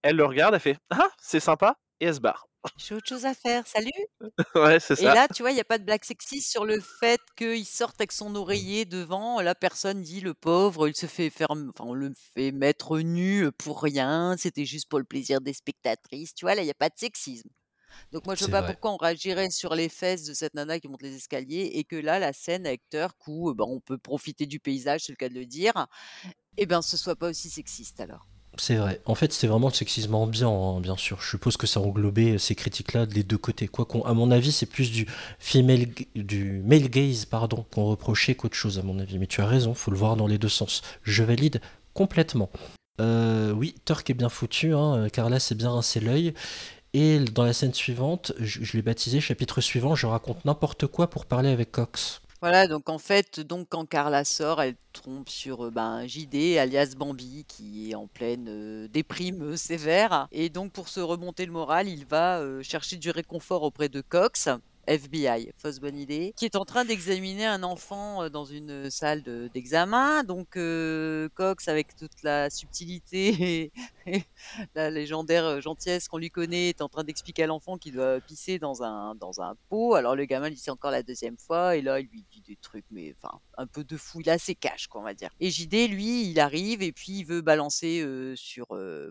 [0.01, 2.47] Elle le regarde, elle fait Ah, c'est sympa, et elle se barre.
[2.77, 3.89] J'ai autre chose à faire, salut.
[4.55, 5.01] ouais, c'est ça.
[5.01, 7.65] Et là, tu vois, il n'y a pas de blague sexiste sur le fait qu'il
[7.65, 9.41] sorte avec son oreiller devant.
[9.41, 13.51] La personne dit le pauvre, il se fait faire, enfin, on le fait mettre nu
[13.51, 14.35] pour rien.
[14.37, 16.35] C'était juste pour le plaisir des spectatrices.
[16.35, 17.49] Tu vois, là, il n'y a pas de sexisme.
[18.11, 20.79] Donc moi, je ne sais pas pourquoi on réagirait sur les fesses de cette nana
[20.79, 24.45] qui monte les escaliers et que là, la scène avec Turk où on peut profiter
[24.45, 25.87] du paysage, c'est le cas de le dire,
[26.57, 28.30] et eh ben ce soit pas aussi sexiste alors.
[28.57, 29.01] C'est vrai.
[29.05, 31.21] En fait, c'est vraiment le sexisme ambiant, hein, bien sûr.
[31.21, 33.67] Je suppose que ça englobait ces critiques-là des deux côtés.
[33.67, 35.07] Quoi qu'on, à mon avis, c'est plus du
[35.39, 39.19] female, du male gaze, pardon, qu'on reprochait qu'autre chose, à mon avis.
[39.19, 40.81] Mais tu as raison, faut le voir dans les deux sens.
[41.03, 41.61] Je valide
[41.93, 42.49] complètement.
[42.99, 45.07] Euh, oui, Turk est bien foutu, hein.
[45.11, 46.33] Carla s'est bien rincé l'œil.
[46.93, 51.25] Et dans la scène suivante, je l'ai baptisé chapitre suivant, je raconte n'importe quoi pour
[51.25, 52.21] parler avec Cox.
[52.41, 56.95] Voilà, donc en fait, donc quand Carla sort, elle trompe sur euh, ben, JD, alias
[56.97, 60.27] Bambi, qui est en pleine euh, déprime euh, sévère.
[60.31, 64.49] Et donc pour se remonter le moral, il va chercher du réconfort auprès de Cox.
[64.87, 69.23] FBI, fausse bonne idée, qui est en train d'examiner un enfant dans une salle
[69.53, 70.23] d'examen.
[70.23, 70.57] Donc
[71.35, 73.71] Cox, avec toute la subtilité
[74.05, 74.23] et,
[74.75, 78.59] la légendaire gentillesse qu'on lui connaît, est en train d'expliquer à l'enfant qu'il doit pisser
[78.59, 79.95] dans un, dans un pot.
[79.95, 82.55] Alors le gamin lui dit encore la deuxième fois, et là il lui dit des
[82.55, 85.29] trucs, mais enfin un peu de fou, il est assez cash, quoi, on va dire.
[85.39, 88.03] Et JD, lui, il arrive et puis il veut balancer
[88.35, 88.67] sur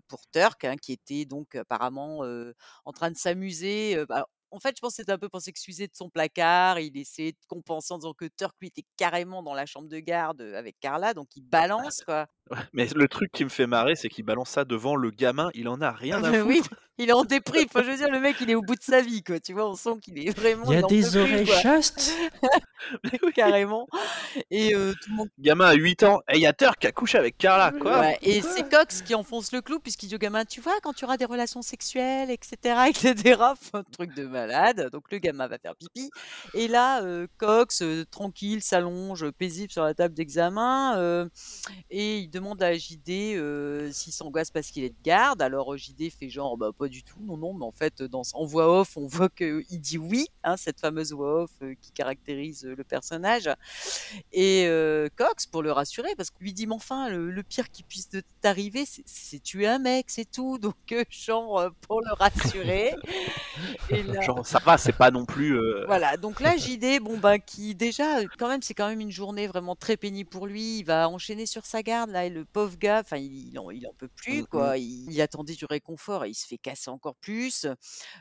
[0.08, 2.24] pour Turk, hein, qui était donc apparemment
[2.84, 4.04] en train de s'amuser.
[4.53, 6.80] En fait, je pense que c'était un peu pour s'excuser de son placard.
[6.80, 9.98] Il essayait de compenser en disant que Turk, lui, était carrément dans la chambre de
[9.98, 12.26] garde avec Carla, donc il balance, quoi.
[12.72, 15.68] Mais le truc qui me fait marrer, c'est qu'il balance ça devant le gamin, il
[15.68, 16.46] en a rien à foutre.
[16.46, 16.62] Oui,
[17.01, 17.64] il est en déprime.
[17.66, 19.40] Enfin, je veux dire, le mec, il est au bout de sa vie, quoi.
[19.40, 20.64] Tu vois, on sent qu'il est vraiment.
[20.70, 22.14] Il y a des oreilles chastes.
[23.34, 23.86] Carrément.
[24.51, 25.28] Et euh, tout le monde.
[25.38, 28.09] Gamin à 8 ans, et il y a Turk qui a couché avec Carla, quoi.
[28.22, 31.05] Et c'est Cox qui enfonce le clou, puisqu'il dit au gamin, tu vois, quand tu
[31.05, 32.57] auras des relations sexuelles, etc.,
[32.88, 33.40] etc.,
[33.72, 34.90] un truc de malade.
[34.92, 36.11] Donc le gamin va faire pipi.
[36.55, 41.28] Et là, euh, Cox, euh, tranquille, s'allonge, paisible sur la table d'examen,
[41.90, 45.41] et il demande demande à JD euh, s'il s'angoisse parce qu'il est de garde.
[45.43, 48.45] Alors JD fait genre bah pas du tout, non non, mais en fait dans en
[48.45, 52.64] voix off, on voit qu'il dit oui, hein, cette fameuse voix off euh, qui caractérise
[52.64, 53.49] le personnage.
[54.32, 54.66] Et
[55.16, 58.09] Cox pour le rassurer parce qu'il lui dit mais enfin le, le pire qui puisse
[58.41, 60.59] t'arriver, c'est- tuer un mec, c'est tout.
[60.61, 60.74] Donc
[61.11, 62.95] genre pour le rassurer.
[63.91, 65.59] Et là- Genre, ça va, c'est pas non plus.
[65.86, 69.47] voilà, donc là, JD, bon, bah, qui déjà, quand même, c'est quand même une journée
[69.47, 70.78] vraiment très pénible pour lui.
[70.78, 73.86] Il va enchaîner sur sa garde, là, le pauvre gars, enfin, il, il en, il
[73.86, 74.78] en peut plus, Mm, quoi.
[74.78, 77.66] Il, il attendait du réconfort et il se fait casser encore plus.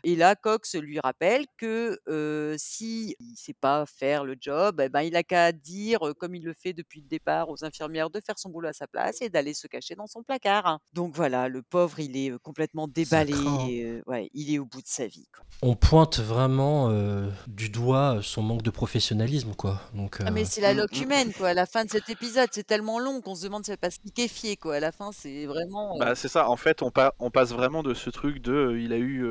[0.03, 4.89] Et là, Cox lui rappelle que euh, si il sait pas faire le job, eh
[4.89, 8.09] ben, il a qu'à dire, euh, comme il le fait depuis le départ aux infirmières,
[8.09, 10.65] de faire son boulot à sa place et d'aller se cacher dans son placard.
[10.67, 10.79] hein.
[10.93, 13.33] Donc voilà, le pauvre, il est euh, complètement déballé.
[13.33, 15.27] craint, et, euh, ouais, il est au bout de sa vie.
[15.35, 15.45] quoi.
[15.61, 19.81] On pointe vraiment euh, du doigt son manque de professionnalisme, quoi.
[19.93, 21.49] Donc, Ah mais euh, c'est la Mm, loque humaine quoi.
[21.49, 24.55] À la fin de cet épisode, c'est tellement long qu'on se demande si elle liquéfier
[24.57, 24.75] quoi.
[24.75, 25.95] À la fin, c'est vraiment.
[25.95, 28.51] euh, Bah, c'est ça, en fait, on, pa- on passe vraiment de ce truc de.
[28.53, 29.23] euh, il a eu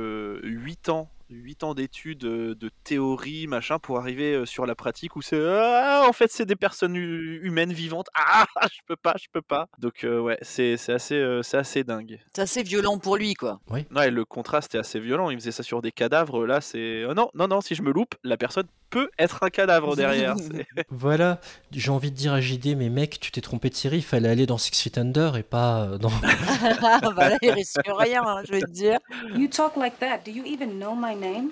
[0.42, 1.08] 8 ans.
[1.30, 5.38] 8 ans d'études euh, de théorie, machin, pour arriver euh, sur la pratique où c'est
[5.38, 8.06] ah, en fait c'est des personnes hu- humaines vivantes.
[8.16, 9.68] Ah, je peux pas, je peux pas.
[9.78, 12.18] Donc euh, ouais, c'est c'est assez, euh, c'est assez dingue.
[12.34, 13.60] C'est assez violent pour lui quoi.
[13.68, 15.28] Ouais, le contraste est assez violent.
[15.28, 16.46] Il faisait ça sur des cadavres.
[16.46, 17.60] Là, c'est oh non, non, non.
[17.60, 20.34] Si je me loupe, la personne peut être un cadavre derrière.
[20.90, 24.04] Voilà, j'ai envie de dire à JD, mais mec, tu t'es trompé de série, il
[24.04, 26.10] fallait aller dans Six Feet Under et pas euh, dans.
[27.14, 28.98] bah là, il risque rien, hein, je vais te dire.
[29.34, 30.18] You talk like that.
[30.24, 31.50] Do you even know my name?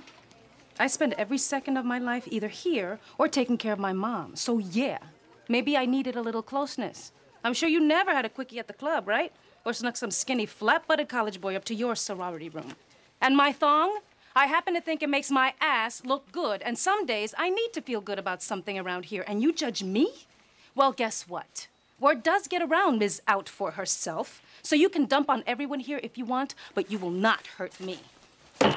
[0.78, 4.32] I spend every second of my life either here or taking care of my mom.
[4.34, 4.99] So, yeah,
[5.49, 7.12] maybe I needed a little closeness.
[7.45, 9.32] I'm sure you never had a quickie at the club, right?
[9.64, 12.74] Or snuck some skinny, flat butted college boy up to your sorority room.
[13.20, 13.99] And my thong?
[14.39, 17.72] I happen to think it makes my ass look good, and some days I need
[17.72, 20.11] to feel good about something around here, and you judge me?
[20.74, 21.68] Well, guess what?
[21.99, 23.22] Word does get around Ms.
[23.26, 26.99] Out for herself, so you can dump on everyone here if you want, but you
[26.99, 28.01] will not hurt me.
[28.61, 28.76] Her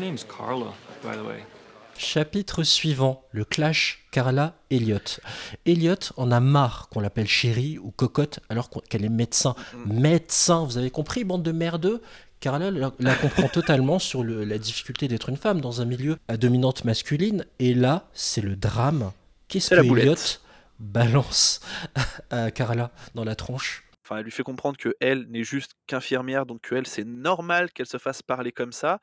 [0.00, 1.44] name's Carla, by the way.
[1.96, 5.20] Chapitre suivant, le clash Carla-Elliot.
[5.64, 9.54] Elliot en a marre qu'on l'appelle chérie ou cocotte alors qu'elle est médecin.
[9.86, 12.02] Médecin, vous avez compris, bande de merdeux?
[12.44, 16.36] Carla la, comprend totalement sur le- la difficulté d'être une femme dans un milieu à
[16.36, 17.46] dominante masculine.
[17.58, 19.12] Et là, c'est le drame.
[19.48, 20.42] Qu'est-ce que la boulette.
[20.78, 21.60] Balance
[22.30, 26.44] à Carla dans la tronche Enfin, elle lui fait comprendre que elle n'est juste qu'infirmière,
[26.44, 28.98] donc que elle c'est normal qu'elle se fasse parler comme ça,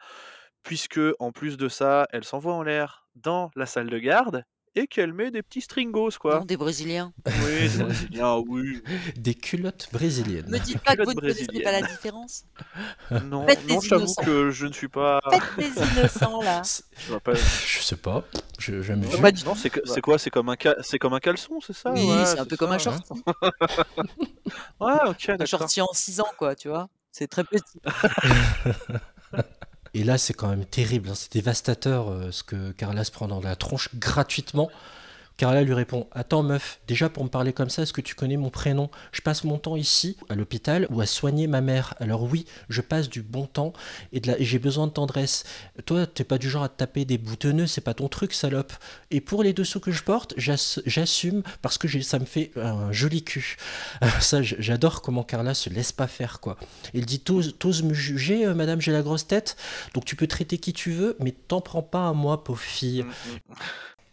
[0.61, 4.43] puisque en plus de ça, elle s'envoie en l'air dans la salle de garde
[4.75, 6.39] et qu'elle met des petits stringos quoi.
[6.39, 7.11] Non, des Brésiliens.
[7.25, 8.81] Oui, des Brésiliens, oui.
[9.17, 10.49] Des culottes brésiliennes.
[10.49, 12.45] Me dites pas que vous ne connaissez pas la différence.
[13.25, 15.19] Non, Faites non, j'avoue que je ne suis pas.
[15.29, 16.61] Faites les innocents là.
[16.97, 17.33] Je pas.
[17.33, 18.23] Je sais pas,
[18.59, 19.43] je jamais Non, vu.
[19.45, 20.17] non, c'est quoi?
[20.19, 21.91] C'est comme un ca- c'est comme un caleçon, c'est ça?
[21.91, 23.11] Oui, Ouais, c'est un peu comme un short.
[24.79, 26.87] Ouais, ok, Un shorty en 6 ans quoi, tu vois.
[27.11, 27.79] C'est très petit.
[29.93, 33.27] Et là, c'est quand même terrible, hein, c'est dévastateur euh, ce que Carla se prend
[33.27, 34.69] dans la tronche gratuitement.
[35.41, 38.37] Carla lui répond Attends, meuf, déjà pour me parler comme ça, est-ce que tu connais
[38.37, 38.91] mon prénom?
[39.11, 41.95] Je passe mon temps ici, à l'hôpital, ou à soigner ma mère.
[41.99, 43.73] Alors, oui, je passe du bon temps
[44.13, 45.43] et, j'ai besoin de tendresse.
[45.87, 48.71] Toi, t'es pas du genre à te taper des boutonneux, c'est pas ton truc, salope.
[49.09, 52.91] Et pour les dessous que je porte, j'ass- j'assume parce que ça me fait un
[52.91, 53.57] joli cul.
[54.19, 56.55] ça, j'adore comment Carla se laisse pas faire, quoi.
[56.93, 59.57] Il dit T'oses me juger, euh, madame, j'ai la grosse tête?
[59.95, 63.03] Donc tu peux traiter qui tu veux, mais t'en prends pas à moi, pauvre fille.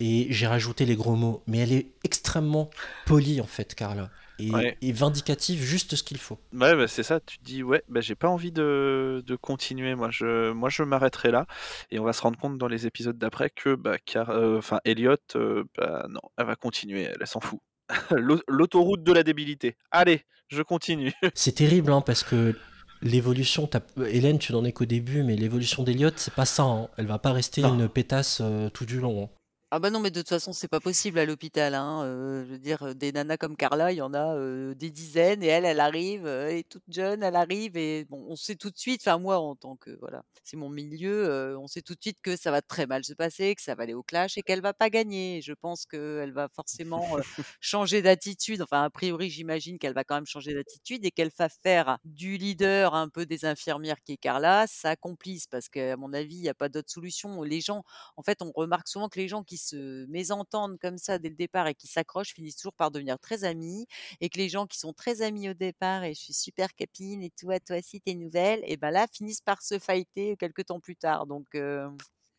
[0.00, 2.70] Et j'ai rajouté les gros mots, mais elle est extrêmement
[3.06, 4.10] polie en fait, Carla.
[4.40, 4.76] Et, Ouais.
[4.82, 6.38] et vindicative, juste ce qu'il faut.
[6.52, 9.96] Ouais, bah, c'est ça, tu te dis, ouais, bah, j'ai pas envie de, de continuer,
[9.96, 11.46] moi je, moi je m'arrêterai là,
[11.90, 14.78] et on va se rendre compte dans les épisodes d'après que, bah, car, euh, enfin,
[14.84, 17.58] Elliot, euh, bah, non, elle va continuer, elle, elle s'en fout.
[18.12, 19.76] L'au- L'autoroute de la débilité.
[19.90, 21.12] Allez, je continue.
[21.34, 22.54] C'est terrible, hein, parce que
[23.02, 23.68] l'évolution,
[24.06, 26.62] Hélène, tu n'en es qu'au début, mais l'évolution d'Eliott, c'est pas ça.
[26.64, 26.88] hein.
[26.96, 29.24] Elle va pas rester une pétasse euh, tout du long.
[29.24, 29.28] hein.
[29.70, 31.74] Ah bah non, mais de toute façon, c'est pas possible à l'hôpital.
[31.74, 32.02] Hein.
[32.04, 35.42] euh, je veux dire, des nanas comme Carla, il y en a euh, des dizaines,
[35.42, 38.70] et elle, elle arrive, elle est toute jeune, elle arrive, et bon, on sait tout
[38.70, 41.94] de suite, enfin moi, en tant que, voilà, c'est mon milieu, euh, on sait tout
[41.94, 44.38] de suite que ça va très mal se passer, que ça va aller au clash,
[44.38, 45.42] et qu'elle va pas gagner.
[45.42, 47.20] Je pense qu'elle va forcément euh,
[47.60, 51.50] changer d'attitude, enfin, a priori, j'imagine qu'elle va quand même changer d'attitude, et qu'elle va
[51.50, 56.14] faire du leader un peu des infirmières qui est Carla, sa complice, parce qu'à mon
[56.14, 57.42] avis, il n'y a pas d'autre solution.
[57.42, 57.84] Les gens,
[58.16, 61.34] en fait, on remarque souvent que les gens qui se mésentendent comme ça dès le
[61.34, 63.86] départ et qui s'accrochent finissent toujours par devenir très amis
[64.20, 67.22] et que les gens qui sont très amis au départ et je suis super copine
[67.22, 70.80] et toi, toi aussi, t'es nouvelle, et ben là, finissent par se fighter quelques temps
[70.80, 71.26] plus tard.
[71.26, 71.88] Donc, euh,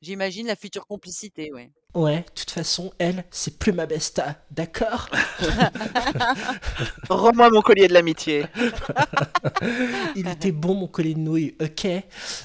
[0.01, 1.73] J'imagine la future complicité, ouais.
[1.93, 5.09] Ouais, de toute façon, elle, c'est plus ma besta, d'accord?
[7.09, 8.45] Rends-moi mon collier de l'amitié.
[10.15, 11.87] Il était bon mon collier de nouilles, ok?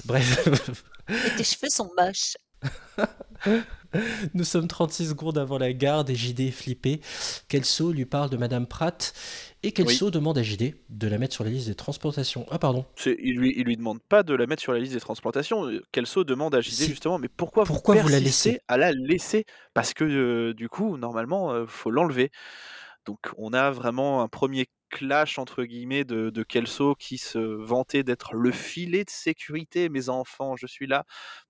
[0.05, 0.49] Bref.
[1.09, 2.37] Et tes cheveux sont moches.
[4.34, 7.01] Nous sommes 36 secondes avant la gare et JD est flippé.
[7.49, 9.14] Kelso lui parle de Madame Pratt
[9.62, 12.47] et Kelso demande à JD de la mettre sur la liste des transplantations.
[12.51, 12.84] Ah pardon.
[13.07, 15.70] Il lui, il lui demande pas de la mettre sur la liste des transplantations.
[15.92, 16.86] Kelso demande à JD Si.
[16.88, 18.61] justement, mais pourquoi, Pourquoi vous la persistez laissez?
[18.68, 19.45] à la laisser?
[19.72, 22.30] Parce que euh, du coup, normalement, euh, faut l'enlever.
[23.07, 28.03] Donc on a vraiment un premier clash entre guillemets de, de Kelso qui se vantait
[28.03, 31.05] d'être le filet de sécurité, mes enfants, je suis là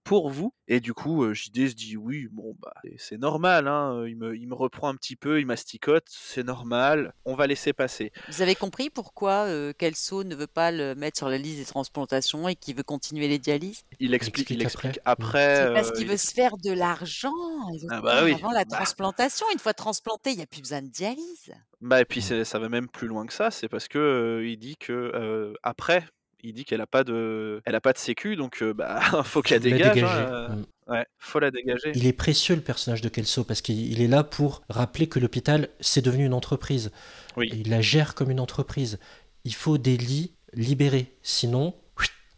[0.05, 0.53] pour vous.
[0.69, 4.37] Et du coup, euh, JD se dit oui, bon bah c'est- normal, hein, il, me,
[4.37, 8.13] il me reprend un petit peu, il masticote, c'est normal, on va laisser passer.
[8.29, 11.65] Vous avez compris pourquoi euh, Kelso ne veut pas le mettre sur la liste des
[11.65, 13.83] transplantations et qu'il veut continuer les dialyses?
[13.99, 15.67] Il explique, il explique après.
[15.69, 17.33] C'est parce euh, qu'il il- veut se faire de l'argent.
[17.73, 18.33] Il veut Ah bah oui.
[18.35, 18.77] Avant la Bah.
[18.77, 21.53] transplantation, une fois transplanté, il n'y a plus besoin de dialyse.
[21.81, 24.57] Bah et puis ça va même plus loin que ça, c'est parce que euh, il
[24.59, 26.07] dit que euh, après,
[26.45, 29.43] il dit qu'elle a pas de, elle a pas de sécu, donc euh, bah faut
[29.43, 29.95] qu'elle la dégage.
[29.95, 30.05] dégager.
[30.23, 30.65] hein, euh, Mm.
[30.87, 31.93] Ouais, faut la dégager.
[31.95, 35.19] Il est précieux le personnage de Kelso parce qu'il il est là pour rappeler que
[35.19, 36.91] l'hôpital c'est devenu une entreprise.
[37.39, 37.49] Oui.
[37.53, 38.99] Il la gère comme une entreprise.
[39.45, 41.75] Il faut des lits libérés, sinon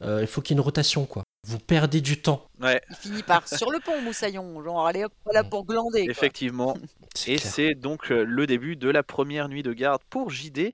[0.03, 1.25] euh, il faut qu'il y ait une rotation quoi.
[1.49, 2.47] Vous perdez du temps.
[2.61, 4.63] Ouais, Il finit par sur le pont, Moussaillon.
[4.63, 6.05] Genre, allez hop, voilà pour glander.
[6.05, 6.11] quoi.
[6.13, 6.77] effectivement.
[7.27, 10.71] Et c'est donc euh, le début de la première nuit de garde pour JD,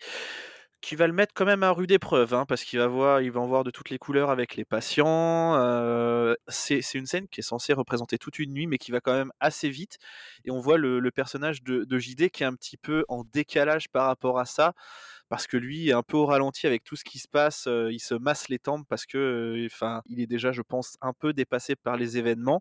[0.83, 3.47] qui va le mettre quand même à rude épreuve, hein, parce qu'il va va en
[3.47, 5.55] voir de toutes les couleurs avec les patients.
[5.57, 9.15] euh, c'est une scène qui est censée représenter toute une nuit, mais qui va quand
[9.15, 9.99] même assez vite.
[10.45, 13.89] Et on voit le, personnage de, de JD qui est un petit peu en décalage
[13.91, 14.75] par rapport à ça,
[15.29, 17.67] parce que lui est un peu au ralenti avec tout ce qui se passe.
[17.69, 21.13] euh, il se masse les tempes parce que, euh, il est déjà, je pense, un
[21.13, 22.61] peu dépassé par les événements.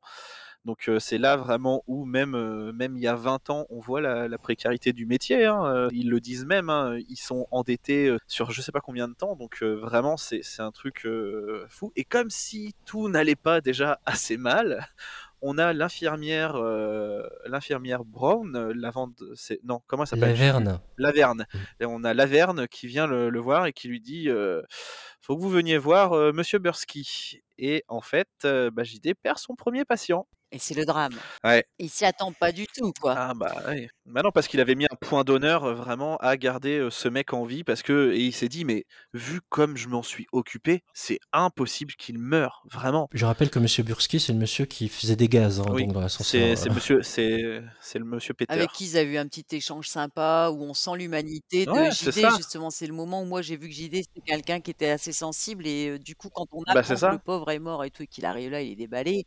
[0.64, 3.80] Donc euh, c'est là vraiment où même, euh, même il y a 20 ans, on
[3.80, 5.46] voit la, la précarité du métier.
[5.46, 9.08] hein, euh, ils le disent même, hein, ils sont endettés sur je sais pas combien
[9.08, 9.36] de temps.
[9.36, 11.08] Donc euh, vraiment c'est un truc
[11.68, 11.92] fou.
[11.96, 14.88] Et comme si tout n'allait pas déjà assez mal,
[15.42, 16.54] on a l'infirmière
[17.48, 20.30] l'infirmière Brown, euh, Lavande, c'est non comment ça s'appelle?
[20.38, 20.80] Laverne.
[21.00, 21.46] Laverne.
[21.80, 24.30] Et on a Laverne qui vient le, le voir et qui lui dit
[25.22, 27.42] faut que vous veniez voir Monsieur Bursky.
[27.58, 30.28] Et en fait, bah, JD perd son premier patient.
[30.52, 31.14] Et c'est le drame.
[31.46, 31.64] Ouais.
[31.80, 33.16] Il s'y attend pas du tout, quoi.
[33.18, 33.88] Ah bah oui.
[34.06, 37.08] Bah non, parce qu'il avait mis un point d'honneur euh, vraiment à garder euh, ce
[37.08, 38.84] mec en vie parce que et il s'est dit mais
[39.14, 43.08] vu comme je m'en suis occupé, c'est impossible qu'il meure vraiment.
[43.14, 45.94] Je rappelle que Monsieur Bursky c'est le monsieur qui faisait des gaz hein, Oui, donc
[45.94, 46.26] dans l'ascenseur.
[46.26, 48.52] c'est c'est monsieur c'est c'est le monsieur Peter.
[48.52, 51.92] Avec qui ils avaient eu un petit échange sympa où on sent l'humanité de Ouais,
[51.92, 52.36] JD.
[52.38, 55.14] Justement, c'est le moment où moi j'ai vu que JD c'était quelqu'un qui était assez
[55.14, 57.86] sensible et euh, du coup quand on Bah, apprend c'est que le pauvre est mort
[57.86, 59.26] et tout et qu'il arrive là, il est déballé.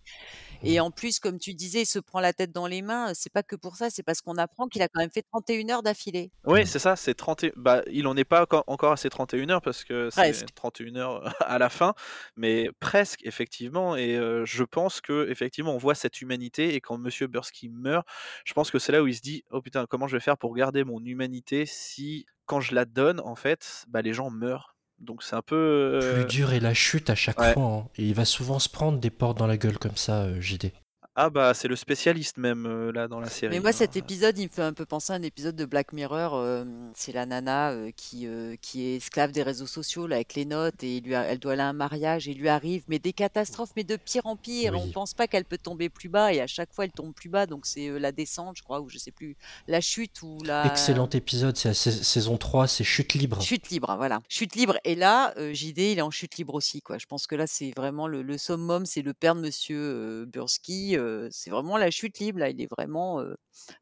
[0.64, 0.66] Mmh.
[0.66, 3.12] Et en plus, comme tu disais, il se prend la tête dans les mains.
[3.14, 5.70] C'est pas que pour ça, c'est parce qu'on apprend qu'il a quand même fait 31
[5.70, 6.32] heures d'affilée.
[6.46, 9.50] Oui, c'est ça, c'est 30 et- bah il en est pas encore- à ses 31
[9.50, 10.54] heures parce que c'est Presque.
[10.54, 11.94] 31 heures à la fin,
[12.36, 16.98] mais presque effectivement et euh, je pense que effectivement on voit cette humanité et quand
[16.98, 18.06] monsieur Bursky meurt,
[18.44, 20.38] je pense que c'est là où il se dit "Oh putain, comment je vais faire
[20.38, 24.73] pour garder mon humanité si quand je la donne en fait, bah les gens meurent."
[24.98, 27.52] Donc c'est un peu Plus euh, dur est la chute à chaque ouais.
[27.52, 27.62] fois.
[27.64, 27.88] hein.
[27.96, 30.72] Et il va souvent se prendre des portes dans la gueule comme ça, euh, JD.
[31.16, 33.54] Ah bah c'est le spécialiste même euh, là dans la série.
[33.54, 33.72] Mais moi, hein.
[33.72, 36.34] cet épisode, il me fait un peu penser à un épisode de Black Mirror.
[36.34, 36.64] euh,
[36.96, 40.44] c'est la nana euh, qui, euh, qui est esclave des réseaux sociaux là, avec les
[40.44, 42.82] notes et il lui a- elle doit aller à un mariage et il lui arrive
[42.88, 44.72] mais des catastrophes, mais de pire en pire.
[44.74, 44.80] Oui.
[44.84, 47.28] On pense pas qu'elle peut tomber plus bas et à chaque fois elle tombe plus
[47.28, 47.46] bas.
[47.46, 49.36] Donc c'est euh, la descente, je crois, ou je sais plus,
[49.68, 53.40] la chute ou la Excellent épisode, c'est la sais- saison 3, c'est chute libre.
[53.40, 54.20] Chute libre, voilà.
[54.28, 54.78] Chute libre.
[54.82, 56.98] Et là, euh, JD, il est en chute libre aussi, quoi.
[56.98, 60.26] Je pense que là, c'est vraiment le, le summum, c'est le père de Monsieur euh,
[60.26, 60.96] Bursky.
[61.30, 62.40] C'est vraiment la chute libre.
[62.40, 63.22] Là, il est vraiment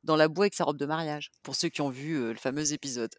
[0.05, 1.31] dans la boue avec sa robe de mariage.
[1.43, 3.11] Pour ceux qui ont vu le fameux épisode.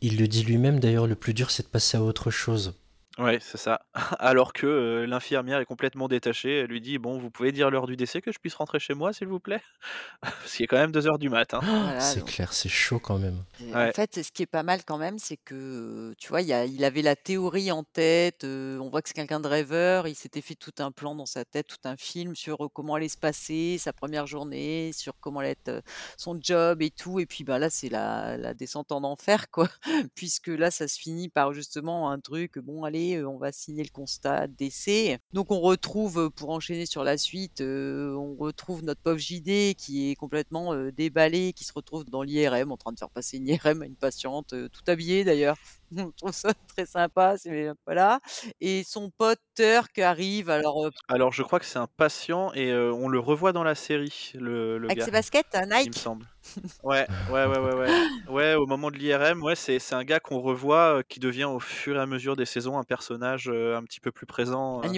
[0.00, 2.74] Il le dit lui-même d'ailleurs, le plus dur c'est de passer à autre chose.
[3.18, 3.80] Ouais, c'est ça.
[4.20, 7.86] Alors que euh, l'infirmière est complètement détachée, elle lui dit "Bon, vous pouvez dire l'heure
[7.88, 9.60] du décès que je puisse rentrer chez moi s'il vous plaît?
[10.22, 11.58] Parce qu'il est quand même 2 heures du matin.
[11.62, 12.28] Voilà, c'est donc.
[12.28, 13.42] clair, c'est chaud quand même.
[13.60, 13.88] Et Ouais.
[13.88, 16.52] En fait, ce qui est pas mal quand même, c'est que, tu vois, il, y
[16.52, 18.44] a- il avait la théorie en tête.
[18.44, 20.06] euh, on voit que c'est quelqu'un de rêveur.
[20.06, 23.08] Il s'était fait tout un plan dans sa tête, tout un film sur comment allait
[23.08, 25.82] se passer sa première journée, sur comment allait être
[26.16, 27.18] son job et tout.
[27.18, 29.68] Et puis, bah, là, c'est la, la descente en enfer, quoi.
[30.14, 32.58] Puisque là, ça se finit par justement un truc.
[32.58, 35.18] Bon, allez, on va signer le constat de décès.
[35.32, 40.16] Donc, on retrouve, pour enchaîner sur la suite, on retrouve notre pauvre JD qui est
[40.16, 43.86] complètement déballé, qui se retrouve dans l'IRM en train de faire passer une IRM à
[43.86, 45.56] une patiente, tout habillée d'ailleurs.
[45.96, 48.20] je trouve ça très sympa, c'est voilà
[48.60, 53.08] et son pote Turk arrive alors, Alors je crois que c'est un patient et on
[53.08, 55.96] le revoit dans la série, le le avec gars, ses baskets, heu, il me Nike?
[55.96, 56.28] semble.
[56.82, 57.94] Ouais, ouais, ouais, ouais, ouais.
[58.28, 61.60] Ouais, au moment de l'IRM, ouais, c'est c'est un gars qu'on revoit, qui devient au
[61.60, 64.92] fur et à mesure des saisons un personnage, un petit peu plus présent, Un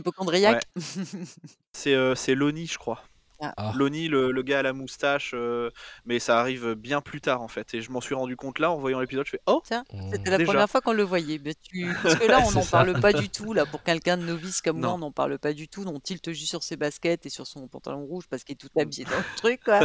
[0.47, 0.63] ouais.
[1.73, 3.03] C'est, heu, c'est Lonnie, je crois.
[3.43, 3.55] Ah.
[3.57, 3.73] Ah.
[3.75, 5.71] Lonnie, le le gars à la moustache, heu,
[6.05, 8.71] mais ça arrive bien plus tard, en fait et je m'en suis rendu compte là,
[8.71, 9.63] en voyant l'épisode, je fais: «Oh!
[9.65, 11.39] Tiens, c'était la Déjà?» 1re fois qu'on le voyait.
[11.63, 14.61] Tu parce que là, on n'en parle pas du tout là, pour quelqu'un de novice
[14.63, 17.31] comme moi, on n'en parle pas du tout, on tilte juste sur ses baskets et
[17.31, 19.85] sur son pantalon rouge parce qu'il est tout habillé dans le truc, quoi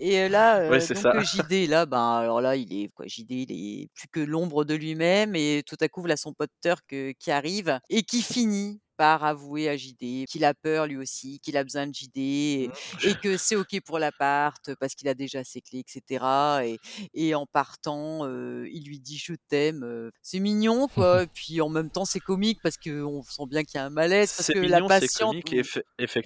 [0.00, 1.12] et heu, là, Ouais, donc ça.
[1.14, 3.52] heu, JD là, ben, alors là, il est quoi, JD, il
[3.84, 7.30] est plus que l'ombre de lui-même et tout à coup, voilà son pote Turk, qui
[7.30, 11.64] arrive et qui finit par avouer à JD qu'il a peur lui aussi, qu'il a
[11.64, 15.44] besoin de JD et Mmh, et que c'est OK pour l'appart parce qu'il a déjà
[15.44, 16.80] ses clés et cetera et
[17.14, 21.90] et en partant, il lui dit: «Je t'aime», c'est mignon, quoi et puis en même
[21.90, 24.80] temps, c'est comique parce qu'on sent bien qu'il y a un malaise parce que la
[24.80, 25.36] mignon, patiente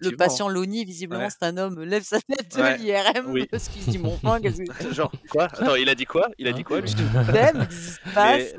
[0.01, 1.31] le patient Lonnie, visiblement, Ouais.
[1.31, 3.47] c'est un homme, lève sa tête de Ouais, l'IRM oui.
[3.51, 5.45] parce qu'il se dit: «Mais enfin, qu'est-ce que» Genre quoi?
[5.47, 6.31] Attends, il a dit quoi?
[6.39, 6.65] Il a dit Hein?
[6.65, 6.89] quoi lui?
[6.89, 6.97] «Je
[7.33, 7.67] t'aime»?
[8.21, 8.55] Mais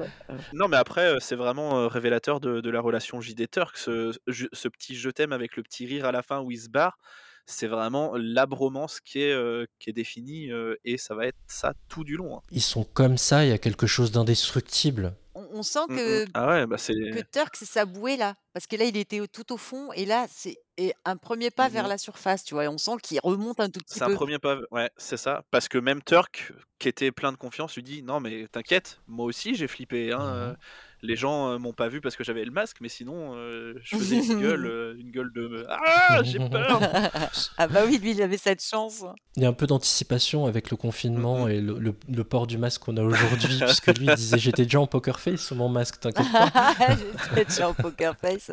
[0.51, 3.78] non, mais après, c'est vraiment, révélateur de de la relation JD-Turk,
[4.11, 6.59] ce je ce petit «je t'aime» avec le petit rire à la fin où il
[6.59, 6.97] se barre,
[7.45, 11.37] c'est vraiment la bromance qui est, heu, qui est définie, heu et ça va être
[11.47, 12.41] ça tout du long, hein.
[12.51, 15.15] Ils sont comme ça, il y a quelque chose d'indestructible.
[15.35, 16.19] On on sent Mmh mh.
[16.19, 16.77] que Ah ouais, bah,
[17.11, 20.05] que Turk, c'est sa bouée là, parce que là, il était tout au fond et
[20.05, 21.89] là, c'est et un 1er pas Mmh vers mh.
[21.89, 24.17] la surface, tu vois et on sent qu'il remonte un tout petit C'est un peu.
[24.17, 27.83] 1er pas ouais, c'est ça, parce que même Turk, qui était plein de confiance, lui
[27.83, 30.55] dit: «Non mais t'inquiète, moi aussi j'ai flippé, hein, Mmh
[31.03, 33.95] les gens, heu, m'ont pas vu parce que j'avais le masque, mais sinon, heu, je
[33.97, 36.21] faisais une gueule, heu, une gueule de "Ah!
[36.23, 36.79] J'ai peur!"»
[37.57, 39.03] Ah bah oui, lui, il avait cette chance.
[39.35, 42.57] Il y a un peu d'anticipation avec le confinement et le le le port du
[42.57, 45.69] masque qu'on a aujourd'hui puisque lui il disait: «J'étais déjà en poker face sous mon
[45.69, 46.51] masque, t'inquiète pas».
[47.21, 48.51] J'étais déjà en poker face.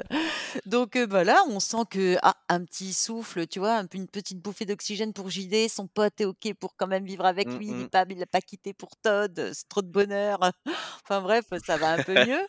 [0.67, 3.75] Donc heu, bah, là, on sent que, ah, un petit souffle, tu vois?
[3.77, 7.05] Un peu une petite bouffée d'oxygène pour JD, son pote est OK pour quand même
[7.05, 7.89] vivre avec lui, il est mh.
[7.91, 10.41] pas il l'a pas quitté pour Todd, c'est trop de bonheur.
[11.05, 12.40] Enfin bref, ça va un peu mieux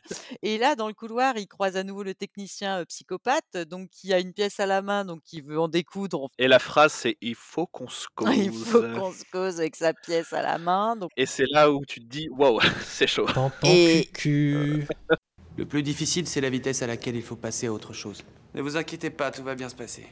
[0.42, 4.20] et là, dans le couloir, il croise à nouveau le technicien, psychopathe, donc qui a
[4.20, 6.28] une pièce à la main, donc qui veut en découdre.
[6.38, 8.94] Et la phrase c'est: «Il faut qu'on se Il faut cause».
[8.96, 12.00] qu'on se cause avec sa pièce à la main, donc Et c'est là où tu
[12.00, 13.28] te dis: «Waouh, c'est chaud».
[13.64, 14.88] Et cucu.
[15.58, 18.24] Le plus difficile, c'est la vitesse à laquelle il faut passer à autre chose.
[18.54, 20.08] Ne vous inquiétez pas, tout va bien se passer.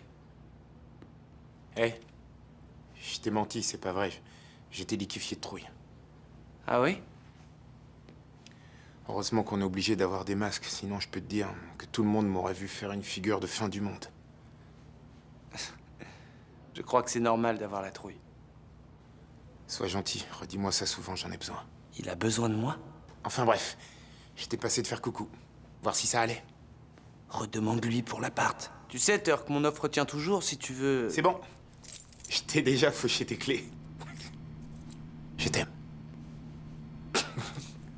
[1.77, 1.93] Hé
[3.01, 4.11] Je t'ai menti, c'est pas vrai.
[4.71, 5.67] J'étais liquéfié de trouille.
[6.67, 6.97] Ah oui?
[9.09, 11.49] Heureusement qu'on est obligé d'avoir des masques, sinon je peux te dire
[11.79, 14.05] que tout le monde m'aurait vu faire une figure de fin du monde.
[16.75, 18.19] Je crois que c'est normal d'avoir la trouille.
[19.65, 21.65] Sois gentil, redis-moi ça souvent, j'en ai besoin.
[21.97, 22.77] Il a besoin de moi?
[23.23, 23.77] Enfin bref,
[24.35, 25.27] j'étais passé de faire coucou,
[25.81, 26.43] voir si ça allait.
[27.29, 28.71] Redemande-lui pour l'appart.
[28.89, 31.09] Tu sais, Turk, mon offre tient toujours si tu veux.
[31.09, 31.39] C'est bon.
[32.29, 33.67] Je t'ai déjà fauché tes clés.
[35.37, 35.78] Je t'aime.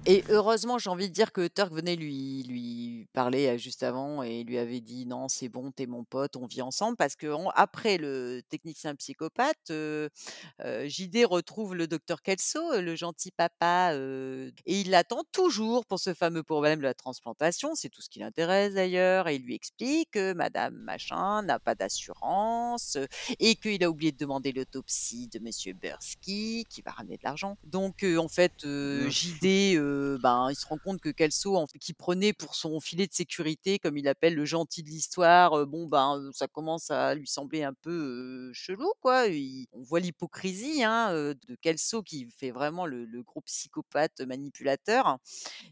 [0.07, 4.43] Et heureusement, j'ai envie de dire que Turk venait lui lui parler, juste avant et
[4.43, 7.49] lui avait dit: «Non, c'est bon, tu es mon pote, on vit ensemble» parce qu'en
[7.51, 9.71] après le technicien psychopathe,
[10.59, 16.43] JD retrouve le docteur Kelso, le gentil papa, et il l'attend toujours pour ce fameux
[16.43, 20.33] problème de la transplantation, c'est tout ce qui l'intéresse d'ailleurs et il lui explique que
[20.33, 22.97] madame machin n'a pas d'assurance,
[23.39, 27.57] et qu'il a oublié de demander l'autopsie de monsieur Bursky qui va ramener de l'argent.
[27.63, 29.09] Donc en fait, Mmh.
[29.09, 29.77] JD,
[30.21, 33.79] ben, il se rend compte que Kelso, en qu'il prenait pour son filet de sécurité,
[33.79, 37.73] comme il l'appelle, le gentil de l'histoire, bon, ben, ça commence à lui sembler un
[37.73, 37.91] peu,
[38.49, 39.27] heu, chelou, quoi.
[39.27, 45.17] Il on voit l'hypocrisie, hein, de Kelso qui fait vraiment le le gros psychopathe manipulateur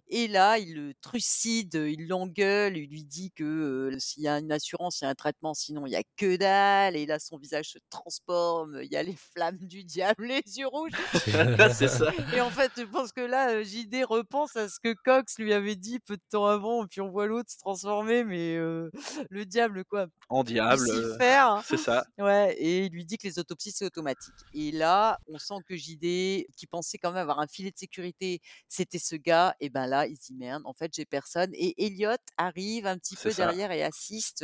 [0.08, 4.52] et là, il le trucide, il l'engueule, il lui dit que, s'il y a une
[4.52, 7.38] assurance, il y a un traitement, sinon il y a que dalle et là, son
[7.38, 10.92] visage se transforme, il y a les flammes du diable, les yeux rouges
[11.74, 12.12] C'est ça.
[12.36, 15.76] et en fait, je pense que là, JD repense à ce que Cox lui avait
[15.76, 18.58] dit peu de temps avant puis on voit l'autre se transformer mais
[19.30, 20.08] le diable, quoi.
[20.30, 22.04] En diable, heu, Lucifer, c'est ça.
[22.18, 25.76] ouais et il lui dit que les autopsies, c'est automatique et là, on sent que
[25.76, 29.88] JD, qui pensait quand même avoir un filet de sécurité, c'était ce gars et ben,
[29.88, 33.32] là, il se dit: «Merde, en fait, j'ai personne» et Elliot arrive un petit peu
[33.32, 33.46] ça.
[33.46, 34.44] derrière et assiste,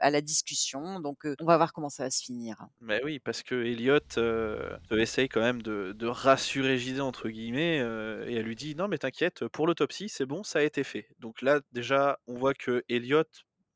[0.00, 2.56] à la discussion donc on va voir comment ça va se finir.
[2.80, 3.98] Mais oui, parce que Elliot,
[4.90, 8.98] essaye quand même de de «rassurer» JD entre guillemets, et elle lui dit: «Non mais
[9.10, 11.08] t'inquiète, pour l'autopsie, c'est bon, ça a été fait».
[11.18, 13.24] Donc là, déjà, on voit que Elliot,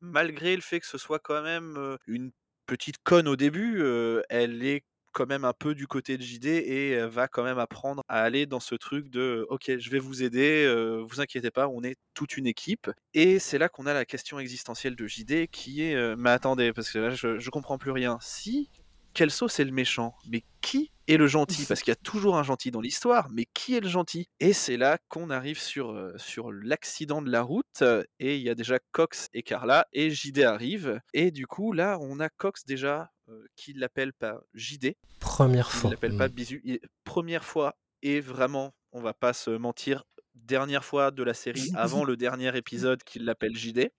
[0.00, 2.32] malgré le fait que ce soit quand même, une
[2.66, 3.82] petite conne au début,
[4.28, 8.02] elle est quand même un peu du côté de JD et va quand même apprendre
[8.08, 10.72] à aller dans ce truc de ok je vais vous aider,
[11.08, 12.90] vous inquiétez pas, on est toute une équipe.
[13.14, 16.90] Et c'est là qu'on a la question existentielle de JD qui est mais attendez parce
[16.90, 18.18] que là je, je comprends plus rien.
[18.20, 18.70] Si
[19.14, 21.64] Kelso c'est le méchant, mais qui est le gentil?
[21.66, 24.28] Parce qu'il y a toujours un gentil dans l'histoire, mais qui est le gentil?
[24.38, 28.42] Et c'est là qu'on arrive sur, euh, sur l'accident de la route, euh, et il
[28.42, 32.28] y a déjà Cox et Carla, et JD arrive, et du coup là on a
[32.28, 34.94] Cox déjà euh, qui l'appelle pas JD.
[35.18, 35.90] Première Il fois.
[35.90, 36.18] l'appelle Mm.
[36.18, 36.60] pas Bisu.
[36.64, 40.04] Il- Première fois, et vraiment, on va pas se mentir,
[40.34, 43.90] dernière fois de la série avant le dernier épisode qu'il l'appelle JD.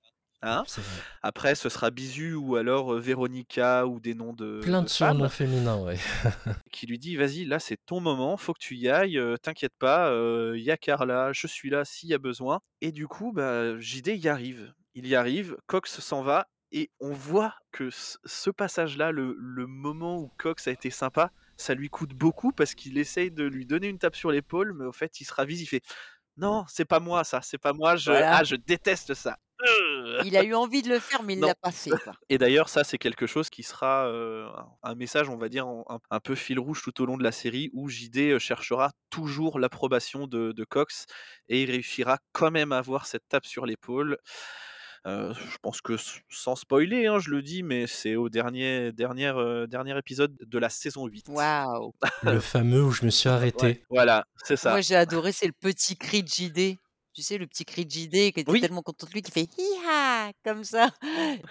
[0.44, 1.02] Hein C'est vrai.
[1.22, 5.30] Après, ce sera Bisu ou alors euh, Véronica ou des noms de, Plein de surnoms
[5.30, 5.98] féminins, ouais.
[6.72, 9.74] qui lui dit vas-y là c'est ton moment faut que tu y ailles euh, t'inquiète
[9.78, 10.12] pas
[10.56, 13.80] il y a Carla je suis là s'il y a besoin et du coup bah,
[13.80, 18.50] JD y arrive il y arrive Cox s'en va et on voit que ce- ce
[18.50, 22.74] passage là le, le moment où Cox a été sympa ça lui coûte beaucoup parce
[22.74, 25.62] qu'il essaye de lui donner une tape sur l'épaule mais au fait il se ravise
[25.62, 25.84] il fait
[26.38, 28.38] non c'est pas moi ça c'est pas moi je Voilà.
[28.38, 29.51] ah je déteste ça Euh.
[30.26, 31.92] Il a eu envie de le faire, mais il l'a pas fait.
[31.92, 32.14] quoi.
[32.30, 34.48] Et d'ailleurs, ça, c'est quelque chose qui sera euh,
[34.84, 37.32] un message, on va dire, un, un peu fil rouge tout au long de la
[37.32, 41.06] série, où JD cherchera toujours l'approbation de, de Cox
[41.50, 44.18] et il réussira quand même à avoir cette tape sur l'épaule.
[45.08, 45.96] Euh, je pense que
[46.30, 50.60] sans spoiler, hein, je le dis, mais c'est au dernier, dernier, euh, dernier épisode de
[50.60, 51.26] la saison 8.
[51.30, 51.92] Waouh
[52.22, 53.66] Le fameux où je me suis arrêté.
[53.66, 54.70] Ouais, voilà, c'est ça.
[54.72, 56.78] Moi, j'ai adoré, c'est le petit cri de JD.
[57.14, 59.50] Tu sais, le petit cri de JD qui était tellement content de lui, qui fait
[59.58, 60.32] hi-ha!
[60.46, 60.90] comme ça.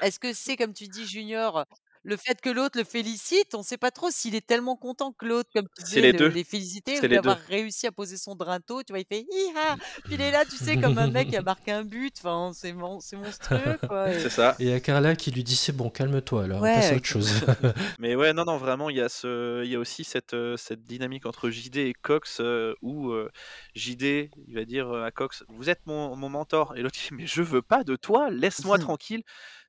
[0.01, 1.67] Est-ce que c'est, comme tu dis, Junior,
[2.03, 5.13] le fait que l'autre le félicite, on ne sait pas trop s'il est tellement content
[5.13, 8.35] que l'autre, comme tu disais, les le- les féliciter ou d'avoir réussi à poser son
[8.35, 8.83] drinto.
[8.83, 9.77] Tu vois, il fait hi-ha.
[10.05, 12.15] Puis il est là, tu sais, comme un mec qui a marqué un but.
[12.19, 14.11] Enfin, c'est mon- c'est monstrueux, quoi.
[14.13, 14.57] Et- C'est ça.
[14.59, 16.91] Et il y a Carla qui lui dit c'est bon, calme-toi là, on passe à
[16.91, 16.97] Ouais.
[16.97, 17.29] autre chose.
[17.99, 20.57] Mais ouais, non, non, vraiment, il y a, ce, il y a aussi cette, euh,
[20.57, 23.29] cette dynamique entre JD et Cox euh, où euh,
[23.75, 26.75] JD, il va dire à Cox Vous êtes mon, mon mentor.
[26.77, 29.23] Et l'autre, dit Mais je veux pas de toi, laisse-moi tranquille.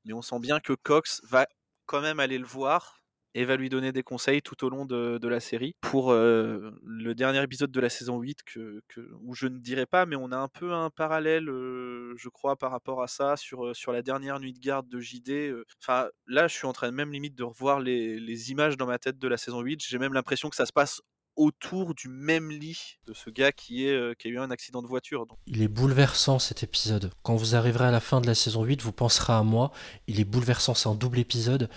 [0.06, 1.46] Mais on sent bien que Cox va
[1.86, 3.02] quand même aller le voir
[3.34, 5.76] et va lui donner des conseils tout au long de, la série.
[5.82, 8.82] Pour euh, le dernier épisode de la saison 8, que,
[9.22, 12.58] où je ne dirai pas, mais on a un peu un parallèle, euh, je crois,
[12.58, 15.54] par rapport à ça, sur, euh, sur la dernière nuit de garde de JD.
[15.82, 19.00] Enfin, là, je suis en train même limite de revoir les, les images dans ma
[19.00, 19.82] tête de la saison 8.
[19.82, 21.02] J'ai même l'impression que ça se passe
[21.36, 24.82] autour du même lit de ce gars qui, est, euh, qui a eu un accident
[24.82, 25.26] de voiture.
[25.26, 27.12] Donc, Il est bouleversant cet épisode.
[27.24, 29.72] Quand vous arriverez à la fin de la saison 8, vous penserez à moi.
[30.08, 31.70] Il est bouleversant, c'est un double épisode.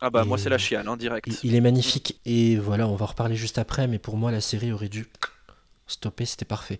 [0.00, 1.26] ah bah, moi, c'est la chiale, en direct.
[1.26, 2.20] Il, il est magnifique.
[2.24, 5.06] Et voilà, on va en reparler juste après, mais pour moi, la série aurait dû
[5.86, 6.78] stopper, c'était parfait.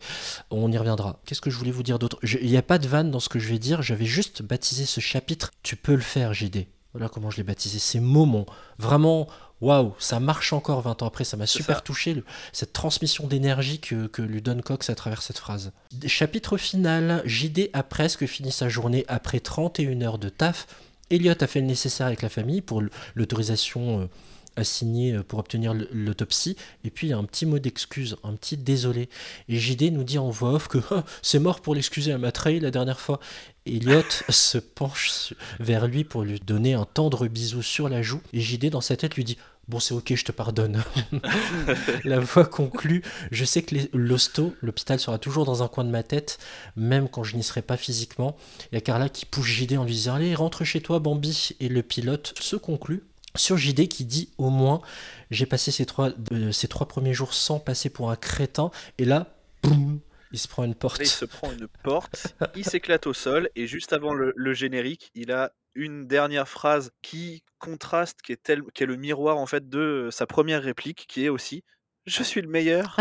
[0.50, 1.20] On y reviendra.
[1.24, 2.18] Qu'est-ce que je voulais vous dire d'autre?
[2.22, 4.84] Il n'y a pas de vanne dans ce que je vais dire, j'avais juste baptisé
[4.84, 6.66] ce chapitre Tu peux le faire, JD.
[6.94, 7.78] Voilà comment je l'ai baptisé.
[7.78, 8.46] C'est Momon.
[8.78, 9.28] Vraiment,
[9.60, 11.82] waouh, ça marche encore 20 ans après, ça m'a super ça.
[11.82, 15.72] touché, le- cette transmission d'énergie que, que lui donne Cox à travers cette phrase.
[16.06, 20.66] Chapitre final, JD a presque fini sa journée après 31 heures de taf.
[21.10, 22.82] Elliot a fait le nécessaire avec la famille pour
[23.14, 24.06] l'autorisation euh,
[24.56, 26.56] assignée euh, pour obtenir l'autopsie.
[26.84, 29.08] Et puis il y a un petit mot d'excuse, un petit désolé.
[29.48, 32.32] Et JD nous dit en voix off que Ah, c'est mort pour l'excuser, elle m'a
[32.32, 33.20] trahi la dernière fois.
[33.76, 38.20] Elliot se penche vers lui pour lui donner un tendre bisou sur la joue.
[38.32, 39.38] Et JD dans sa tête lui dit
[39.68, 40.82] Bon, c'est ok, je te pardonne.
[42.04, 46.02] la voix conclut Je sais que l'hosto, l'hôpital, sera toujours dans un coin de ma
[46.02, 46.38] tête,
[46.74, 48.36] même quand je n'y serai pas physiquement.
[48.72, 51.50] Il y a Carla qui pousse JD en lui disant Allez, rentre chez toi, Bambi.
[51.60, 53.02] Et le pilote se conclut
[53.36, 54.80] sur JD qui dit Au moins,
[55.30, 58.70] j'ai passé ces trois, euh, ces trois premiers jours sans passer pour un crétin.
[58.96, 60.00] Et là, boum,
[60.32, 60.98] il se prend une porte.
[60.98, 64.52] Là, il se prend une porte, il s'éclate au sol, et juste avant le, le
[64.54, 69.36] générique, il a une dernière phrase qui contraste, qui est, tel, qui est le miroir
[69.38, 71.62] en fait de sa première réplique, qui est aussi
[72.06, 72.96] Je suis le meilleur.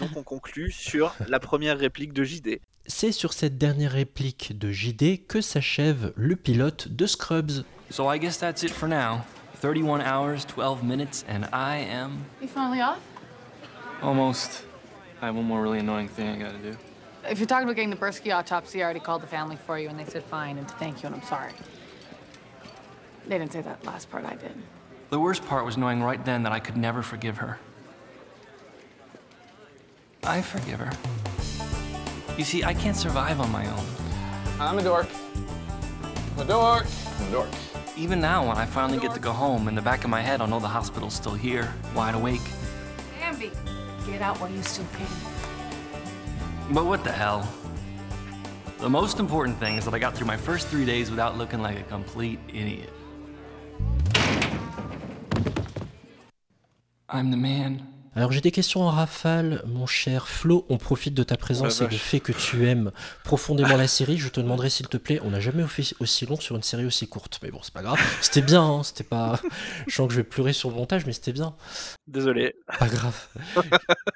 [0.00, 2.60] Donc on conclut sur la première réplique de JD.
[2.86, 7.64] C'est sur cette dernière réplique de JD que s'achève le pilote de Scrubs.
[7.90, 9.20] So I guess that's it for now.
[9.60, 12.98] 31 hours, 12 minutes, and I am You finally off?
[14.02, 14.64] almost.
[15.20, 16.76] I have one more really annoying thing I gotta do.
[17.28, 19.88] If you're talking about getting the Bursky autopsy, I already called the family for you
[19.88, 21.52] and they said fine and to thank you and I'm sorry.
[23.26, 24.54] They didn't say that last part, I did.
[25.10, 27.58] The worst part was knowing right then that I could never forgive her.
[30.22, 30.92] I forgive her.
[32.36, 33.84] You see, I can't survive on my own.
[34.60, 35.08] I'm a dork.
[36.34, 36.86] I'm a dork.
[37.18, 37.48] I'm a dork.
[37.96, 40.40] Even now, when I finally get to go home, in the back of my head,
[40.40, 42.42] I'll know the hospital's still here, wide awake.
[43.38, 43.52] Bambi,
[44.06, 45.06] get out while you still can.
[46.72, 47.46] But what the hell?
[48.78, 51.60] The most important thing is that I got through my first three days without looking
[51.60, 52.90] like a complete idiot.
[57.08, 57.86] I'm the man.
[58.16, 60.64] Alors j'ai des questions en rafale, mon cher Flo.
[60.70, 62.90] On profite de ta présence et du fait que tu aimes
[63.24, 64.16] profondément la série.
[64.16, 66.86] Je te demanderai s'il te plaît, on n'a jamais fait aussi long sur une série
[66.86, 67.38] aussi courte.
[67.42, 68.00] Mais bon, c'est pas grave.
[68.22, 69.38] C'était bien, hein, c'était pas.
[69.86, 71.54] Je sens que je vais pleurer sur le montage, mais c'était bien.
[72.06, 72.54] Désolé.
[72.78, 73.28] Pas grave.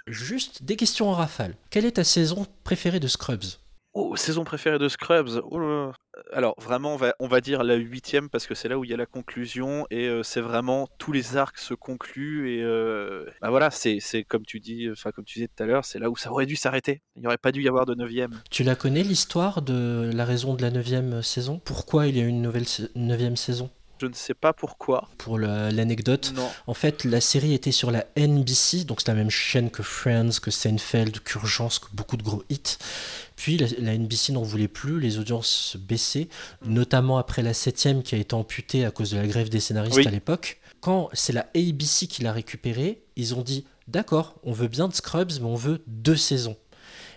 [0.07, 1.55] Juste des questions en rafale.
[1.69, 3.59] Quelle est ta saison préférée de Scrubs?
[4.03, 5.43] Oh, saison préférée de Scrubs.
[5.51, 5.93] Oh là.
[6.33, 8.97] Alors vraiment, on va, dire la huitième parce que c'est là où il y a
[8.97, 13.71] la conclusion et euh, c'est vraiment tous les arcs se concluent et euh, bah voilà,
[13.71, 16.33] c'est comme tu dis, enfin comme tu disais tout à l'heure, c'est là où ça
[16.33, 17.03] aurait dû s'arrêter.
[17.15, 18.41] Il n'y aurait pas dû y avoir de neuvième.
[18.51, 21.61] Tu la connais l'histoire de la raison de la neuvième saison?
[21.63, 22.65] Pourquoi il y a une nouvelle
[22.95, 23.71] neuvième saison?
[24.01, 25.09] Je ne sais pas pourquoi.
[25.19, 26.33] Pour la- l'anecdote,
[26.67, 30.41] en fait, la série était sur la NBC, donc c'est la même chaîne que Friends,
[30.41, 32.79] que Seinfeld, qu'Urgence, que beaucoup de gros hits.
[33.37, 36.29] Puis la, la NBC n'en voulait plus, les audiences baissaient,
[36.65, 39.97] notamment après la septième qui a été amputée à cause de la grève des scénaristes
[39.99, 40.07] Oui.
[40.07, 40.61] à l'époque.
[40.81, 44.95] Quand c'est la ABC qui l'a récupérée, ils ont dit d'accord, on veut bien de
[44.95, 46.57] Scrubs, mais on veut deux saisons.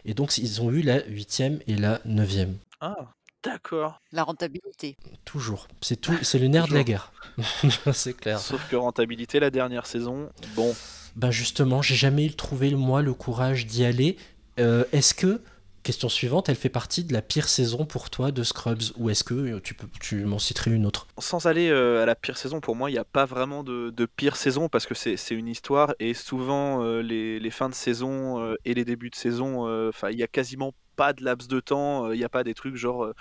[0.05, 2.57] Et donc ils ont eu la huitième et la neuvième.
[2.81, 4.01] Ah, d'accord.
[4.11, 4.97] La rentabilité.
[5.25, 5.67] Toujours.
[5.81, 7.11] C'est tout, c'est le nerf de la guerre.
[7.93, 8.39] c'est clair.
[8.39, 10.73] Sauf que rentabilité la dernière saison, bon.
[11.15, 14.17] Ben justement, j'ai jamais eu trouvé moi le courage d'y aller.
[14.59, 15.41] Euh, est-ce que
[15.83, 19.23] question suivante, elle fait partie de la pire saison pour toi de Scrubs ou est-ce
[19.23, 21.07] que tu peux tu m'en citerais une autre?
[21.19, 23.91] Sans aller euh, à la pire saison, pour moi, il n'y a pas vraiment de,
[23.91, 27.75] de pire saison parce que c'est une histoire et souvent euh, les, les fins de
[27.75, 29.67] saison euh, et les débuts de saison,
[30.09, 32.75] il y a quasiment pas de laps de temps, il n'y a pas des trucs
[32.75, 33.11] genre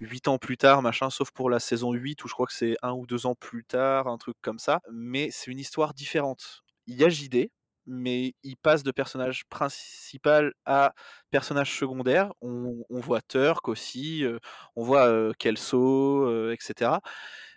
[0.00, 2.76] 8 ans plus tard, machin, sauf pour la saison 8 où je crois que c'est
[2.82, 4.80] un ou deux ans plus tard, un truc comme ça.
[4.92, 6.62] Mais c'est une histoire différente.
[6.86, 7.50] Il y a JD,
[7.86, 10.94] mais il passe de personnage principal à
[11.30, 12.32] personnage secondaire.
[12.40, 14.38] On, on voit Turk aussi, euh,
[14.76, 16.92] on voit euh, Kelso, euh, etc.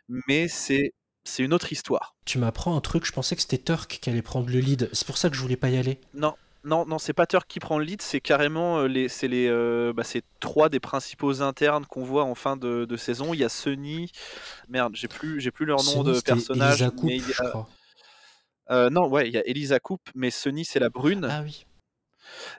[0.07, 0.93] Mais c'est
[1.23, 2.15] c'est une autre histoire.
[2.25, 4.89] Tu m'apprends un truc, je pensais que c'était Turk qui allait prendre le lead.
[4.93, 5.99] C'est pour ça que je voulais pas y aller.
[6.13, 9.47] Non, non, non, c'est pas Turk qui prend le lead, c'est carrément les, c'est les,
[9.47, 13.33] euh, bah, c'est trois des principaux internes qu'on voit en fin de, de saison.
[13.33, 14.11] Il y a Sunny,
[14.69, 16.87] merde, j'ai plus, j'ai plus leur nom Sunny, de personnage.
[16.91, 17.69] Coupe, mais il y je a- crois.
[18.71, 21.27] Euh, non, ouais, il y a Elisa Coupe, mais Sunny c'est la brune.
[21.29, 21.65] Ah oui.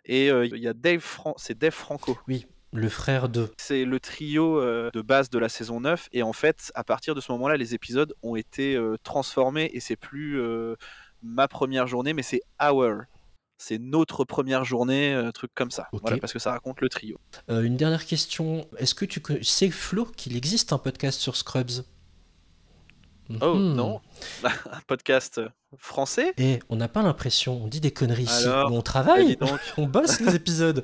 [0.05, 2.17] Et euh, il y a Dave, Fran- c'est Dave Franco.
[2.29, 3.51] Oui, le frère de.
[3.59, 7.15] C'est le trio euh, de base de la saison 9 et en fait à partir
[7.15, 10.77] de ce moment-là les épisodes ont été euh, transformés et c'est plus euh,
[11.23, 13.03] ma première journée mais c'est our.
[13.59, 15.89] C'est notre première journée, truc comme ça.
[15.91, 17.19] Voilà parce que ça raconte le trio.
[17.49, 18.69] Une dernière question.
[18.77, 21.83] Est-ce que tu sais Flo qu'il existe un podcast sur Scrubs?
[23.41, 23.75] Oh Mhm.
[23.75, 24.01] non,
[24.45, 25.49] un podcast euh,
[25.79, 26.33] français?
[26.39, 29.51] Et on n'a pas l'impression, on dit des conneries ici, mais on travaille, donc.
[29.77, 30.83] on bosse les épisodes.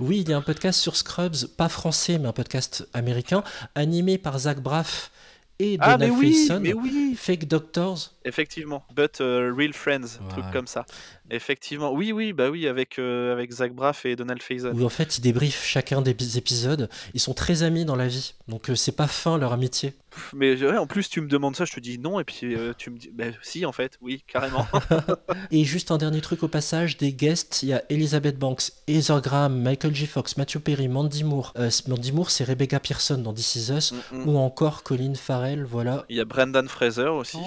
[0.00, 3.44] Oui, il y a un podcast sur Scrubs, pas français, mais un podcast américain,
[3.74, 5.10] animé par Zach Braff
[5.58, 6.60] et Ah, Donald mais oui, Faison.
[6.60, 7.14] mais oui.
[7.16, 8.10] Fake Doctors.
[8.24, 10.50] Effectivement, but euh, real friends, truc Ouais.
[10.52, 10.84] comme ça.
[11.30, 14.72] Effectivement, oui, oui, bah oui, avec euh, avec Zach Braff et Donald Faison.
[14.74, 16.88] Où en fait ils débriefent chacun des épisodes.
[17.14, 19.94] Ils sont très amis dans la vie, donc euh, c'est pas fin leur amitié.
[20.34, 22.74] Mais ouais, en plus, tu me demandes ça, je te dis non, et puis euh,
[22.76, 24.66] tu me dis, bah si, en fait, oui, carrément.
[25.50, 29.22] Et juste un dernier truc au passage, des guests, il y a Elizabeth Banks, Heather
[29.22, 30.06] Graham, Michael J.
[30.06, 31.54] Fox, Matthew Perry, Mandy Moore.
[31.88, 34.28] Mandy Moore, c'est Rebecca Pearson dans This Is Us, Mm, mm.
[34.28, 36.04] ou encore Colin Farrell, voilà.
[36.10, 37.38] Il y a Brendan Fraser aussi.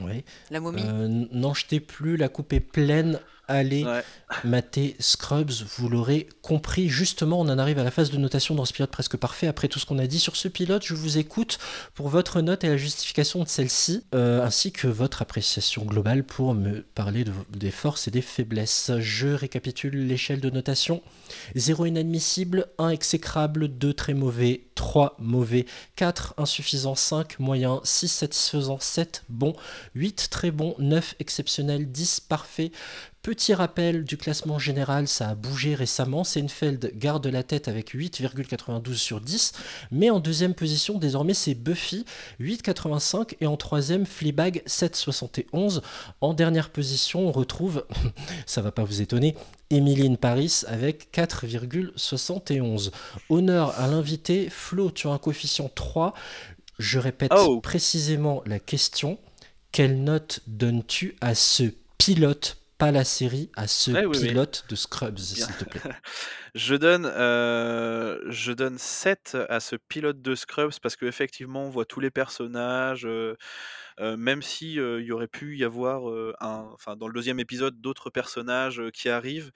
[0.00, 0.24] Oui.
[0.50, 0.82] La momie.
[0.84, 3.20] Euh, N'en jetez plus, la coupe est pleine.
[3.46, 4.02] Allez Ouais.
[4.42, 6.88] mater Scrubs, vous l'aurez compris.
[6.88, 9.46] Justement, on en arrive à la phase de notation dans ce pilote presque parfait.
[9.46, 11.58] Après tout ce qu'on a dit sur ce pilote, je vous écoute
[11.94, 16.54] pour votre note et la justification de celle-ci, euh, ainsi que votre appréciation globale pour
[16.54, 18.90] me parler de- des forces et des faiblesses.
[18.98, 21.02] Je récapitule l'échelle de notation.
[21.54, 25.66] 0 inadmissible, 1 exécrable, 2 très mauvais, 3 mauvais,
[25.96, 29.54] 4 insuffisant, 5 moyen, 6 satisfaisant, 7 bon,
[29.94, 32.72] 8 très bon, 9 exceptionnel, 10 parfait.
[33.24, 36.24] Petit rappel du classement général, ça a bougé récemment.
[36.24, 39.52] Seinfeld garde la tête avec 8,92 sur 10,
[39.90, 42.04] mais en deuxième position, désormais, c'est Buffy,
[42.38, 45.80] 8,85, et en troisième, Fleabag, 7,71.
[46.20, 47.86] En dernière position, on retrouve,
[48.46, 49.34] ça va pas vous étonner,
[49.70, 52.90] Emily in Paris avec 4,71.
[53.30, 56.12] Honneur à l'invité, Flo, tu as un coefficient 3.
[56.78, 57.58] Je répète Oh.
[57.62, 59.16] précisément la question.
[59.72, 64.28] Quelle note donnes-tu à ce pilote, pas la série, à ce Ouais, oui, oui.
[64.28, 65.80] pilote de Scrubs, s'il te plaît
[66.54, 71.84] Je donne, euh, je donne 7 à ce pilote de Scrubs parce qu'effectivement, on voit
[71.84, 73.06] tous les personnages.
[73.06, 73.36] euh,
[74.00, 76.06] euh, même si il y aurait pu y avoir
[76.40, 79.52] un, enfin, dans le deuxième épisode d'autres personnages qui arrivent,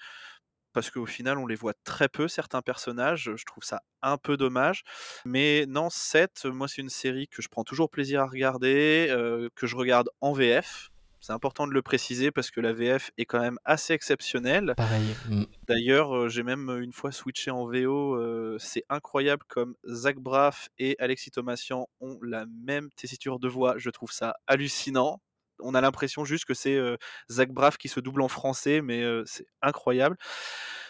[0.73, 3.31] parce qu'au final, on les voit très peu, certains personnages.
[3.35, 4.83] Je trouve ça un peu dommage.
[5.25, 9.49] Mais non, 7, moi, c'est une série que je prends toujours plaisir à regarder, euh,
[9.57, 10.91] que je regarde en VF.
[11.21, 14.75] C'est important de le préciser parce que la VF est quand même assez exceptionnelle.
[14.77, 15.15] Pareil.
[15.29, 15.45] mm.
[15.67, 18.15] D'ailleurs, euh, j'ai même euh, une fois switché en VO.
[18.15, 23.75] euh, c'est incroyable comme Zach Braff et Alexis Thomasian ont la même tessiture de voix.
[23.79, 25.21] Je trouve ça hallucinant.
[25.61, 26.97] On a l'impression juste que c'est euh,
[27.31, 30.17] Zach Braff qui se double en français, mais euh, c'est incroyable.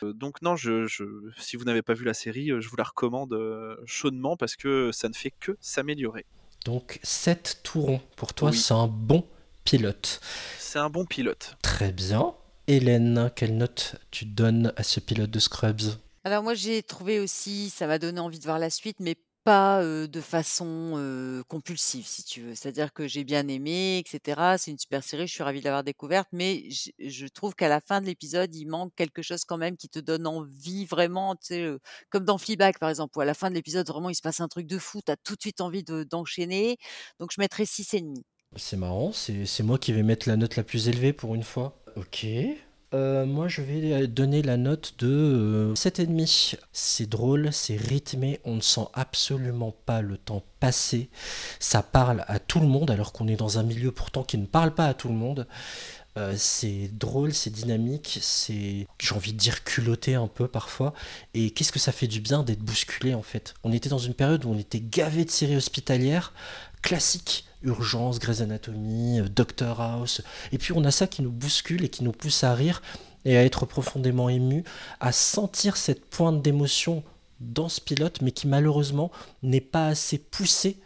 [0.03, 1.05] Donc non, je, je-
[1.39, 3.35] si vous n'avez pas vu la série, je vous la recommande
[3.87, 6.27] chaudement parce que ça ne fait que s'améliorer.
[6.67, 8.01] Donc 7 tourons.
[8.17, 8.57] Pour toi, Oui.
[8.59, 9.27] c'est un bon
[9.69, 10.21] pilote.
[10.59, 11.59] C'est un bon pilote.
[11.61, 12.33] Très bien.
[12.69, 15.99] Hélène, quelle note tu donnes à ce pilote de Scrubs?
[16.25, 19.83] Alors moi j'ai trouvé aussi, ça m'a donné envie de voir la suite, mais pas
[19.83, 22.55] euh, de façon euh, compulsive si tu veux.
[22.55, 24.57] C'est-à-dire que j'ai bien aimé, etc.
[24.57, 26.65] C'est une super série, je suis ravie de l'avoir découverte, mais
[26.99, 29.99] je trouve qu'à la fin de l'épisode, il manque quelque chose quand même qui te
[29.99, 31.79] donne envie vraiment, tu sais, euh,
[32.09, 34.41] comme dans Fleabag par exemple, où à la fin de l'épisode, vraiment il se passe
[34.41, 36.79] un truc de fou, tu as tout de suite envie de- d'enchaîner.
[37.21, 38.23] Donc je mettrais 6,5.
[38.57, 41.81] C'est marrant, c'est moi qui vais mettre la note la plus élevée pour une fois.
[41.97, 42.27] Ok.
[42.95, 46.57] Euh, moi, je vais donner la note de euh, 7,5.
[46.73, 51.11] C'est drôle, c'est rythmé, on ne sent absolument pas le temps passer.
[51.61, 54.47] Ça parle à tout le monde, alors qu'on est dans un milieu pourtant qui ne
[54.47, 55.47] parle pas à tout le monde.
[56.17, 60.95] Euh, c'est drôle, c'est dynamique, c'est, j'ai envie de dire, culotté un peu parfois.
[61.35, 63.53] Et qu'est-ce que ça fait du bien d'être bousculé en fait?
[63.65, 66.33] On était dans une période où on était gavé de séries hospitalières
[66.81, 67.48] classiques.
[67.63, 70.23] Urgence, Grey's Anatomy, euh, Doctor House.
[70.53, 72.83] Et puis on a ça qui nous bouscule et qui nous pousse à rire
[73.25, 74.65] et à être profondément ému,
[75.01, 77.03] à sentir cette pointe d'émotion
[77.41, 79.11] dans ce pilote, mais qui malheureusement
[79.43, 80.79] n'est pas assez poussé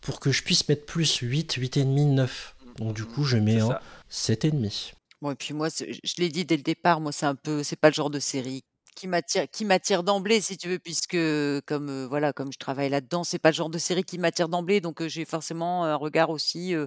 [0.00, 2.56] pour que je puisse mettre plus 8, 8,5, 9.
[2.78, 3.82] Donc du coup, je mets un ça.
[4.10, 4.94] 7,5.
[5.20, 7.76] Bon, et puis moi, je l'ai dit dès le départ, moi, c'est un peu, c'est
[7.76, 11.16] pas le genre de série qui m'attire, qui m'attire d'emblée, si tu veux, puisque
[11.66, 14.48] comme euh, voilà, comme je travaille là-dedans, c'est pas le genre de série qui m'attire
[14.48, 16.86] d'emblée, donc euh, j'ai forcément un regard aussi euh,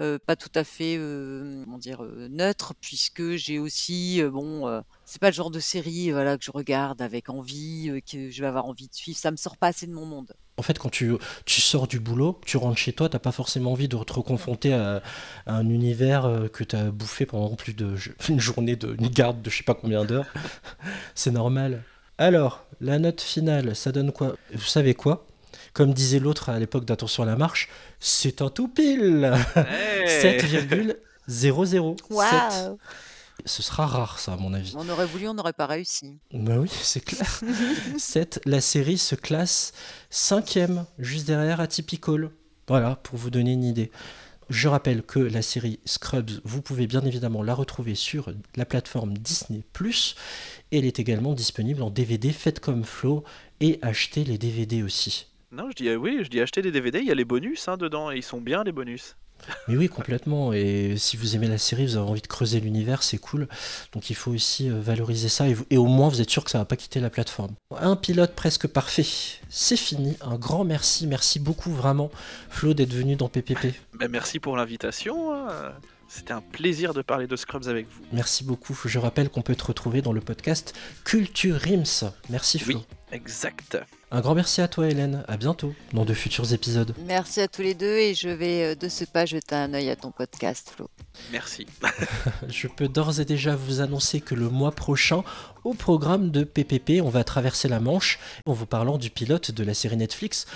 [0.00, 4.66] euh, pas tout à fait, euh, comment dire, euh, neutre, puisque j'ai aussi, euh, bon,
[4.68, 8.30] euh, c'est pas le genre de série, voilà, que je regarde avec envie, euh, que
[8.30, 9.18] je vais avoir envie de suivre.
[9.18, 10.34] Ça me sort pas assez de mon monde.
[10.58, 11.12] En fait, quand tu,
[11.44, 14.72] tu sors du boulot, tu rentres chez toi, t'as pas forcément envie de te reconfronter
[14.72, 15.02] à,
[15.46, 17.94] à un univers euh, que t'as bouffé pendant plus de
[18.28, 20.26] une journée de une garde de je sais pas combien d'heures.
[21.14, 21.82] C'est normal.
[22.18, 24.36] Alors, la note finale, ça donne quoi?
[24.54, 25.26] Vous savez quoi?
[25.74, 27.68] Comme disait l'autre à l'époque d'Attention à la marche,
[28.00, 30.40] c'est un tout pile Hey
[31.28, 31.96] 7,00.
[32.08, 32.78] Waouh
[33.44, 34.74] Ce sera rare, ça, à mon avis.
[34.76, 36.18] On aurait voulu, on n'aurait pas réussi.
[36.32, 37.40] Bah oui, c'est clair.
[37.98, 39.72] 7, la série se classe
[40.10, 42.30] cinquième, juste derrière Atypical.
[42.66, 43.90] Voilà, pour vous donner une idée.
[44.48, 49.18] Je rappelle que la série Scrubs, vous pouvez bien évidemment la retrouver sur la plateforme
[49.18, 49.64] Disney⁇
[50.72, 53.24] elle est également disponible en DVD, faites comme Flo,
[53.60, 55.26] et achetez les DVD aussi.
[55.52, 57.68] Non, je dis euh, oui, je dis acheter des DVD, il y a les bonus
[57.68, 59.16] hein, dedans, et ils sont bien les bonus.
[59.68, 60.52] Mais oui, complètement.
[60.52, 63.48] Et si vous aimez la série, vous avez envie de creuser l'univers, c'est cool.
[63.92, 65.46] Donc il faut aussi euh, valoriser ça.
[65.48, 67.54] Et, vous- et au moins, vous êtes sûr que ça va pas quitter la plateforme.
[67.78, 69.06] Un pilote presque parfait.
[69.48, 70.16] C'est fini.
[70.20, 71.06] Un grand merci.
[71.06, 72.10] Merci beaucoup, vraiment,
[72.50, 73.74] Flo, d'être venu dans PPP.
[73.98, 75.32] Ben, merci pour l'invitation.
[75.34, 75.72] hein.
[76.08, 78.00] C'était un plaisir de parler de Scrubs avec vous.
[78.12, 78.78] Merci beaucoup.
[78.84, 80.72] Je rappelle qu'on peut te retrouver dans le podcast
[81.04, 82.10] Culture Rims.
[82.30, 82.78] Merci, Flo.
[82.78, 83.76] Oui, exact.
[84.12, 85.24] Un grand merci à toi, Hélène.
[85.26, 86.94] À bientôt dans de futurs épisodes.
[87.06, 89.90] Merci à tous les deux et je vais euh, de ce pas jeter un œil
[89.90, 90.88] à ton podcast, Flo.
[91.32, 91.66] Merci.
[92.48, 95.24] Je peux d'ores et déjà vous annoncer que le mois prochain,
[95.64, 99.64] au programme de PPP, on va traverser la Manche en vous parlant du pilote de
[99.64, 100.46] la série Netflix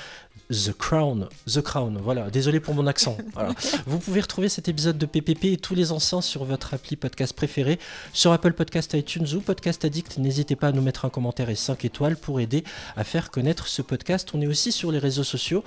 [0.51, 1.28] The Crown.
[1.47, 2.31] The Crown, voilà.
[2.31, 3.16] Désolé pour mon accent.
[3.32, 3.55] Voilà.
[3.86, 7.32] vous pouvez retrouver cet épisode de PPP et tous les anciens sur votre appli podcast
[7.32, 7.78] préféré,
[8.12, 10.18] sur Apple Podcast, iTunes ou Podcast Addict.
[10.18, 12.64] N'hésitez pas à nous mettre un commentaire et 5 étoiles pour aider
[12.97, 14.31] à faire connaître ce podcast.
[14.35, 15.62] On est aussi sur les réseaux sociaux.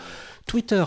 [0.45, 0.84] Twitter,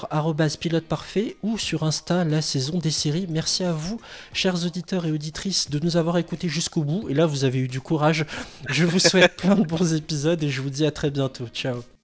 [0.60, 3.26] pilote parfait, ou sur Insta, la saison des séries.
[3.28, 4.00] Merci à vous,
[4.32, 7.08] chers auditeurs et auditrices, de nous avoir écoutés jusqu'au bout.
[7.08, 8.26] Et là, vous avez eu du courage.
[8.68, 11.46] Je vous souhaite plein de bons épisodes et je vous dis à très bientôt.
[11.48, 11.95] Ciao.